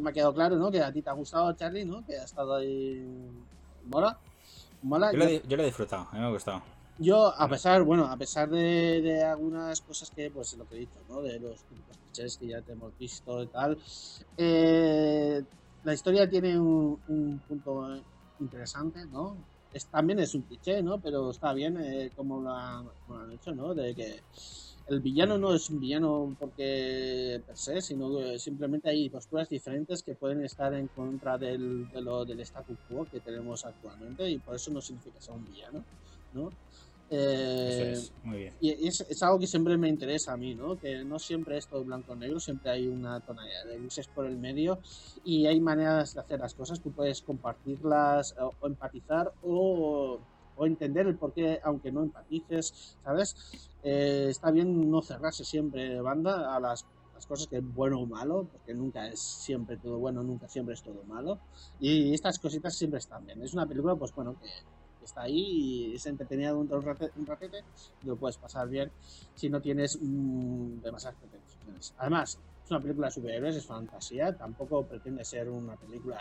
me 0.00 0.10
ha 0.10 0.12
quedado 0.12 0.34
claro, 0.34 0.56
¿no? 0.56 0.70
Que 0.70 0.82
a 0.82 0.92
ti 0.92 1.02
te 1.02 1.10
ha 1.10 1.14
gustado, 1.14 1.52
Charlie, 1.52 1.84
¿no? 1.84 2.04
Que 2.04 2.16
ha 2.18 2.24
estado 2.24 2.54
ahí... 2.56 3.06
¿Mola? 3.84 4.18
¿Mola? 4.82 5.12
Yo 5.12 5.18
lo, 5.18 5.24
he- 5.26 5.42
yo 5.46 5.56
lo 5.56 5.62
he 5.62 5.66
disfrutado, 5.66 6.08
a 6.10 6.14
mí 6.14 6.20
me 6.20 6.26
ha 6.26 6.30
gustado. 6.30 6.62
Yo, 7.02 7.32
a 7.34 7.48
pesar, 7.48 7.82
bueno, 7.82 8.04
a 8.04 8.16
pesar 8.18 8.50
de, 8.50 9.00
de 9.00 9.24
algunas 9.24 9.80
cosas 9.80 10.10
que, 10.10 10.30
pues 10.30 10.54
lo 10.58 10.68
que 10.68 10.74
he 10.76 10.80
dicho, 10.80 11.00
¿no? 11.08 11.22
De 11.22 11.40
los 11.40 11.62
clichés 11.64 12.36
que 12.36 12.48
ya 12.48 12.60
te 12.60 12.72
hemos 12.72 12.96
visto 12.98 13.42
y 13.42 13.46
tal, 13.46 13.78
eh, 14.36 15.42
la 15.82 15.94
historia 15.94 16.28
tiene 16.28 16.60
un, 16.60 17.00
un 17.08 17.38
punto 17.48 17.88
interesante, 18.38 19.06
¿no? 19.06 19.34
Es, 19.72 19.86
también 19.86 20.18
es 20.18 20.34
un 20.34 20.42
cliché, 20.42 20.82
¿no? 20.82 21.00
Pero 21.00 21.30
está 21.30 21.54
bien 21.54 21.78
eh, 21.80 22.10
como, 22.14 22.38
lo 22.42 22.50
han, 22.50 22.86
como 23.06 23.18
lo 23.18 23.24
han 23.24 23.32
hecho, 23.32 23.52
¿no? 23.54 23.72
De 23.74 23.94
que 23.94 24.20
el 24.88 25.00
villano 25.00 25.38
no 25.38 25.54
es 25.54 25.70
un 25.70 25.80
villano 25.80 26.36
porque 26.38 27.40
per 27.46 27.56
se, 27.56 27.80
sino 27.80 28.14
que 28.14 28.38
simplemente 28.38 28.90
hay 28.90 29.08
posturas 29.08 29.48
diferentes 29.48 30.02
que 30.02 30.16
pueden 30.16 30.44
estar 30.44 30.74
en 30.74 30.88
contra 30.88 31.38
del, 31.38 31.88
de 31.90 32.02
lo, 32.02 32.26
del 32.26 32.40
status 32.40 32.76
quo 32.88 33.06
que 33.10 33.20
tenemos 33.20 33.64
actualmente 33.64 34.28
y 34.28 34.38
por 34.38 34.56
eso 34.56 34.70
no 34.70 34.82
significa 34.82 35.18
sea 35.20 35.34
un 35.34 35.46
villano, 35.46 35.82
¿no? 36.34 36.50
Eso 37.10 37.82
Eh, 37.82 37.92
es, 37.92 38.12
muy 38.22 38.38
bien. 38.38 38.54
y 38.60 38.86
es, 38.86 39.00
es 39.00 39.22
algo 39.24 39.38
que 39.40 39.46
siempre 39.48 39.76
me 39.76 39.88
interesa 39.88 40.32
a 40.32 40.36
mí, 40.36 40.54
¿no? 40.54 40.78
Que 40.78 41.04
no 41.04 41.18
siempre 41.18 41.58
es 41.58 41.66
todo 41.66 41.82
blanco 41.84 42.12
o 42.12 42.16
negro, 42.16 42.38
siempre 42.38 42.70
hay 42.70 42.86
una 42.86 43.18
tonalidad 43.20 43.64
de 43.66 43.78
grises 43.78 44.06
por 44.08 44.26
el 44.26 44.36
medio 44.38 44.78
y 45.24 45.46
hay 45.46 45.60
maneras 45.60 46.14
de 46.14 46.20
hacer 46.20 46.38
las 46.38 46.54
cosas. 46.54 46.80
Tú 46.80 46.92
puedes 46.92 47.20
compartirlas 47.22 48.34
o, 48.40 48.52
o 48.60 48.66
empatizar 48.68 49.32
o, 49.42 50.20
o 50.56 50.66
entender 50.66 51.06
el 51.08 51.16
por 51.16 51.32
qué, 51.32 51.58
aunque 51.64 51.90
no 51.90 52.02
empatices, 52.04 52.96
¿sabes? 53.02 53.34
Eh, 53.82 54.26
está 54.28 54.50
bien 54.52 54.88
no 54.90 55.02
cerrarse 55.02 55.44
siempre 55.44 55.88
de 55.88 56.00
banda 56.00 56.54
a 56.54 56.60
las, 56.60 56.86
las 57.14 57.26
cosas 57.26 57.48
que 57.48 57.56
es 57.56 57.74
bueno 57.74 57.98
o 57.98 58.06
malo, 58.06 58.46
porque 58.52 58.72
nunca 58.72 59.08
es 59.08 59.18
siempre 59.20 59.78
todo 59.78 59.98
bueno, 59.98 60.22
nunca 60.22 60.48
siempre 60.48 60.74
es 60.74 60.82
todo 60.82 61.02
malo. 61.08 61.38
Y 61.80 62.14
estas 62.14 62.38
cositas 62.38 62.76
siempre 62.76 62.98
están 62.98 63.26
bien. 63.26 63.42
Es 63.42 63.52
una 63.52 63.66
película, 63.66 63.96
pues 63.96 64.14
bueno, 64.14 64.36
que 64.40 64.46
está 65.10 65.22
ahí 65.22 65.90
y 65.90 65.94
es 65.94 66.06
entretenida 66.06 66.54
un, 66.54 66.72
un 66.72 67.26
ratete 67.26 67.64
y 68.02 68.06
lo 68.06 68.16
puedes 68.16 68.36
pasar 68.38 68.68
bien 68.68 68.90
si 69.34 69.50
no 69.50 69.60
tienes 69.60 69.98
mm, 70.00 70.80
demasiadas 70.80 71.18
pretensiones. 71.18 71.94
Además, 71.98 72.38
es 72.64 72.70
una 72.70 72.80
película 72.80 73.08
de 73.08 73.12
superhéroes, 73.12 73.56
es 73.56 73.66
fantasía, 73.66 74.36
tampoco 74.36 74.84
pretende 74.84 75.24
ser 75.24 75.48
una 75.48 75.76
película 75.76 76.20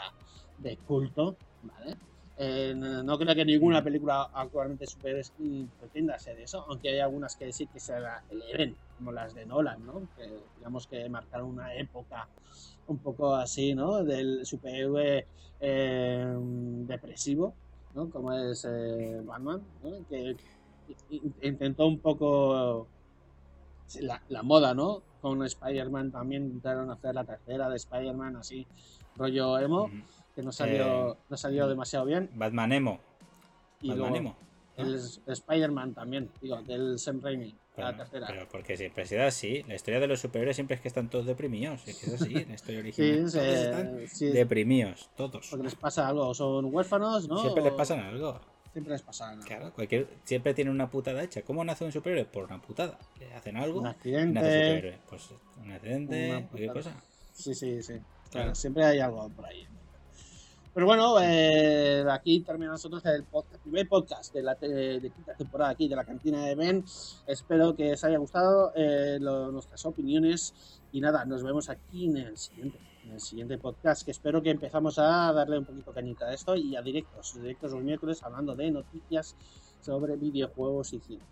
de 0.58 0.78
culto, 0.78 1.38
¿vale? 1.64 1.96
Eh, 2.42 2.74
no, 2.76 3.04
no 3.04 3.18
creo 3.18 3.36
que 3.36 3.44
ninguna 3.44 3.84
película 3.84 4.30
actualmente 4.34 4.88
superhéroes 4.88 5.34
mm, 5.38 5.64
pretenda 5.80 6.18
ser 6.18 6.40
eso, 6.40 6.66
aunque 6.68 6.90
hay 6.90 7.00
algunas 7.00 7.36
que 7.36 7.52
sí 7.54 7.68
que 7.68 7.80
se 7.80 8.00
la 8.00 8.24
eleven, 8.30 8.76
como 8.98 9.12
las 9.12 9.34
de 9.36 9.46
Nolan, 9.46 9.86
¿no? 9.86 10.08
Que 10.16 10.40
digamos 10.58 10.88
que 10.88 11.08
marcaron 11.10 11.50
una 11.50 11.74
época 11.76 12.28
un 12.88 12.98
poco 12.98 13.36
así, 13.36 13.76
¿no? 13.76 14.04
Del 14.04 14.46
superhéroe 14.46 15.28
eh, 15.60 16.36
depresivo, 16.88 17.54
¿no? 17.96 18.10
Como 18.10 18.34
es 18.34 18.66
eh, 18.70 19.22
Batman, 19.26 19.62
¿no? 19.84 19.92
Que 20.10 20.36
intentó 21.42 21.86
un 21.88 22.00
poco 22.00 22.88
la, 24.02 24.22
la 24.30 24.44
moda, 24.44 24.74
¿no? 24.74 25.02
Con 25.22 25.44
Spider-Man 25.44 26.12
también 26.12 26.46
intentaron 26.46 26.90
hacer 26.92 27.14
la 27.16 27.24
tercera 27.26 27.70
de 27.70 27.76
Spider-Man 27.76 28.38
así, 28.38 28.66
rollo 29.16 29.58
emo, 29.60 29.90
que 30.36 30.42
no 30.44 30.52
salió, 30.52 31.12
Eh, 31.14 31.18
no 31.30 31.38
salió 31.38 31.68
demasiado 31.68 32.06
bien. 32.06 32.30
Batman 32.36 32.72
Emo. 32.72 33.00
Y 33.82 33.90
Batman 33.90 33.98
luego 34.12 34.16
Emo. 34.16 34.36
el 34.78 34.96
Spider-Man 34.96 35.94
también, 35.94 36.30
digo, 36.42 36.62
del 36.64 36.98
Sam 37.00 37.20
Raimi, 37.22 37.56
la 37.84 37.98
tercera. 37.98 38.28
pero 38.28 38.48
porque 38.50 38.78
siempre 38.78 39.04
ha 39.04 39.06
sido 39.06 39.24
así. 39.26 39.64
La 39.68 39.76
historia 39.76 40.00
de 40.00 40.08
los 40.08 40.20
superhéroes 40.20 40.56
siempre 40.56 40.76
es 40.76 40.82
que 40.82 40.88
están 40.88 41.10
todos 41.10 41.26
deprimidos. 41.26 41.88
Es 41.88 41.98
que 41.98 42.06
es 42.08 42.22
así, 42.22 42.34
la 42.46 42.54
historia 42.54 42.82
Sí, 42.94 43.02
original. 43.02 43.32
Todos 43.32 43.36
están 43.36 44.08
sí, 44.08 44.26
deprimidos, 44.28 45.10
todos. 45.16 45.48
porque 45.50 45.64
les 45.64 45.76
pasa 45.76 46.08
algo, 46.08 46.34
son 46.34 46.66
huérfanos, 46.74 47.28
¿no? 47.28 47.40
Siempre 47.42 47.64
les 47.64 47.74
pasa 47.74 48.08
algo. 48.08 48.40
Siempre 48.72 48.94
les 48.94 49.02
pasa 49.02 49.30
algo. 49.32 49.44
Claro, 49.46 49.74
cualquier, 49.74 50.08
siempre 50.26 50.54
tiene 50.54 50.70
una 50.70 50.90
putada 50.92 51.24
hecha. 51.24 51.42
¿Cómo 51.42 51.64
nace 51.64 51.86
un 51.86 51.92
superhéroe? 51.92 52.26
Por 52.26 52.44
una 52.46 52.62
putada. 52.62 53.00
Le 53.20 53.34
hacen 53.34 53.58
algo 53.58 53.80
Un 53.80 53.84
nace 53.86 53.98
accidente. 53.98 54.40
superhéroe. 54.42 54.98
Pues 55.10 55.30
un 55.64 55.72
accidente, 55.72 56.46
cualquier 56.52 56.74
cosa. 56.74 56.96
Sí, 57.34 57.56
sí, 57.56 57.82
sí. 57.82 57.94
Claro, 57.94 58.04
Claro. 58.32 58.56
siempre 58.56 58.84
hay 58.86 59.00
algo 59.00 59.28
por 59.30 59.46
ahí. 59.48 59.68
Pero 60.80 60.88
bueno, 60.88 61.20
eh, 61.20 62.06
aquí 62.10 62.40
termina 62.40 62.72
nosotros 62.72 63.06
el, 63.06 63.26
el 63.52 63.60
primer 63.60 63.90
podcast 63.90 64.34
de 64.34 64.42
la 64.42 64.56
quinta 64.56 65.36
temporada 65.38 65.72
aquí 65.72 65.90
de 65.90 65.96
la 65.98 66.06
cantina 66.06 66.46
de 66.46 66.56
Ben. 66.56 66.86
Espero 67.28 67.76
que 67.76 67.92
os 67.92 68.04
haya 68.06 68.18
gustado 68.18 68.72
eh, 68.74 69.20
nuestras 69.20 69.86
opiniones 69.86 70.80
y 70.94 71.02
nada, 71.02 71.26
nos 71.26 71.44
vemos 71.44 71.70
aquí 71.70 72.06
en 72.06 72.16
el 72.16 72.38
siguiente, 72.38 72.80
en 73.04 73.12
el 73.12 73.20
siguiente 73.20 73.58
podcast 73.58 74.06
que 74.06 74.12
espero 74.12 74.42
que 74.42 74.52
empezamos 74.52 74.98
a 75.00 75.34
darle 75.34 75.58
un 75.58 75.66
poquito 75.66 75.92
cañita 75.92 76.28
a 76.28 76.34
esto 76.34 76.56
y 76.56 76.78
a 76.78 76.82
directos, 76.82 77.36
directos 77.42 77.74
los 77.74 77.84
miércoles 77.84 78.24
hablando 78.24 78.56
de 78.56 78.72
noticias 78.72 79.36
sobre 79.82 80.16
videojuegos 80.16 80.94
y 80.94 81.02
cine 81.02 81.24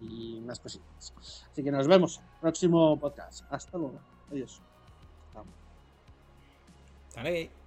y 0.00 0.40
más 0.40 0.58
cositas. 0.58 1.14
Así 1.52 1.62
que 1.62 1.70
nos 1.70 1.86
vemos 1.86 2.20
próximo 2.40 2.98
podcast. 2.98 3.44
Hasta 3.50 3.78
luego. 3.78 4.00
Adiós. 4.32 4.60
Dale. 7.14 7.65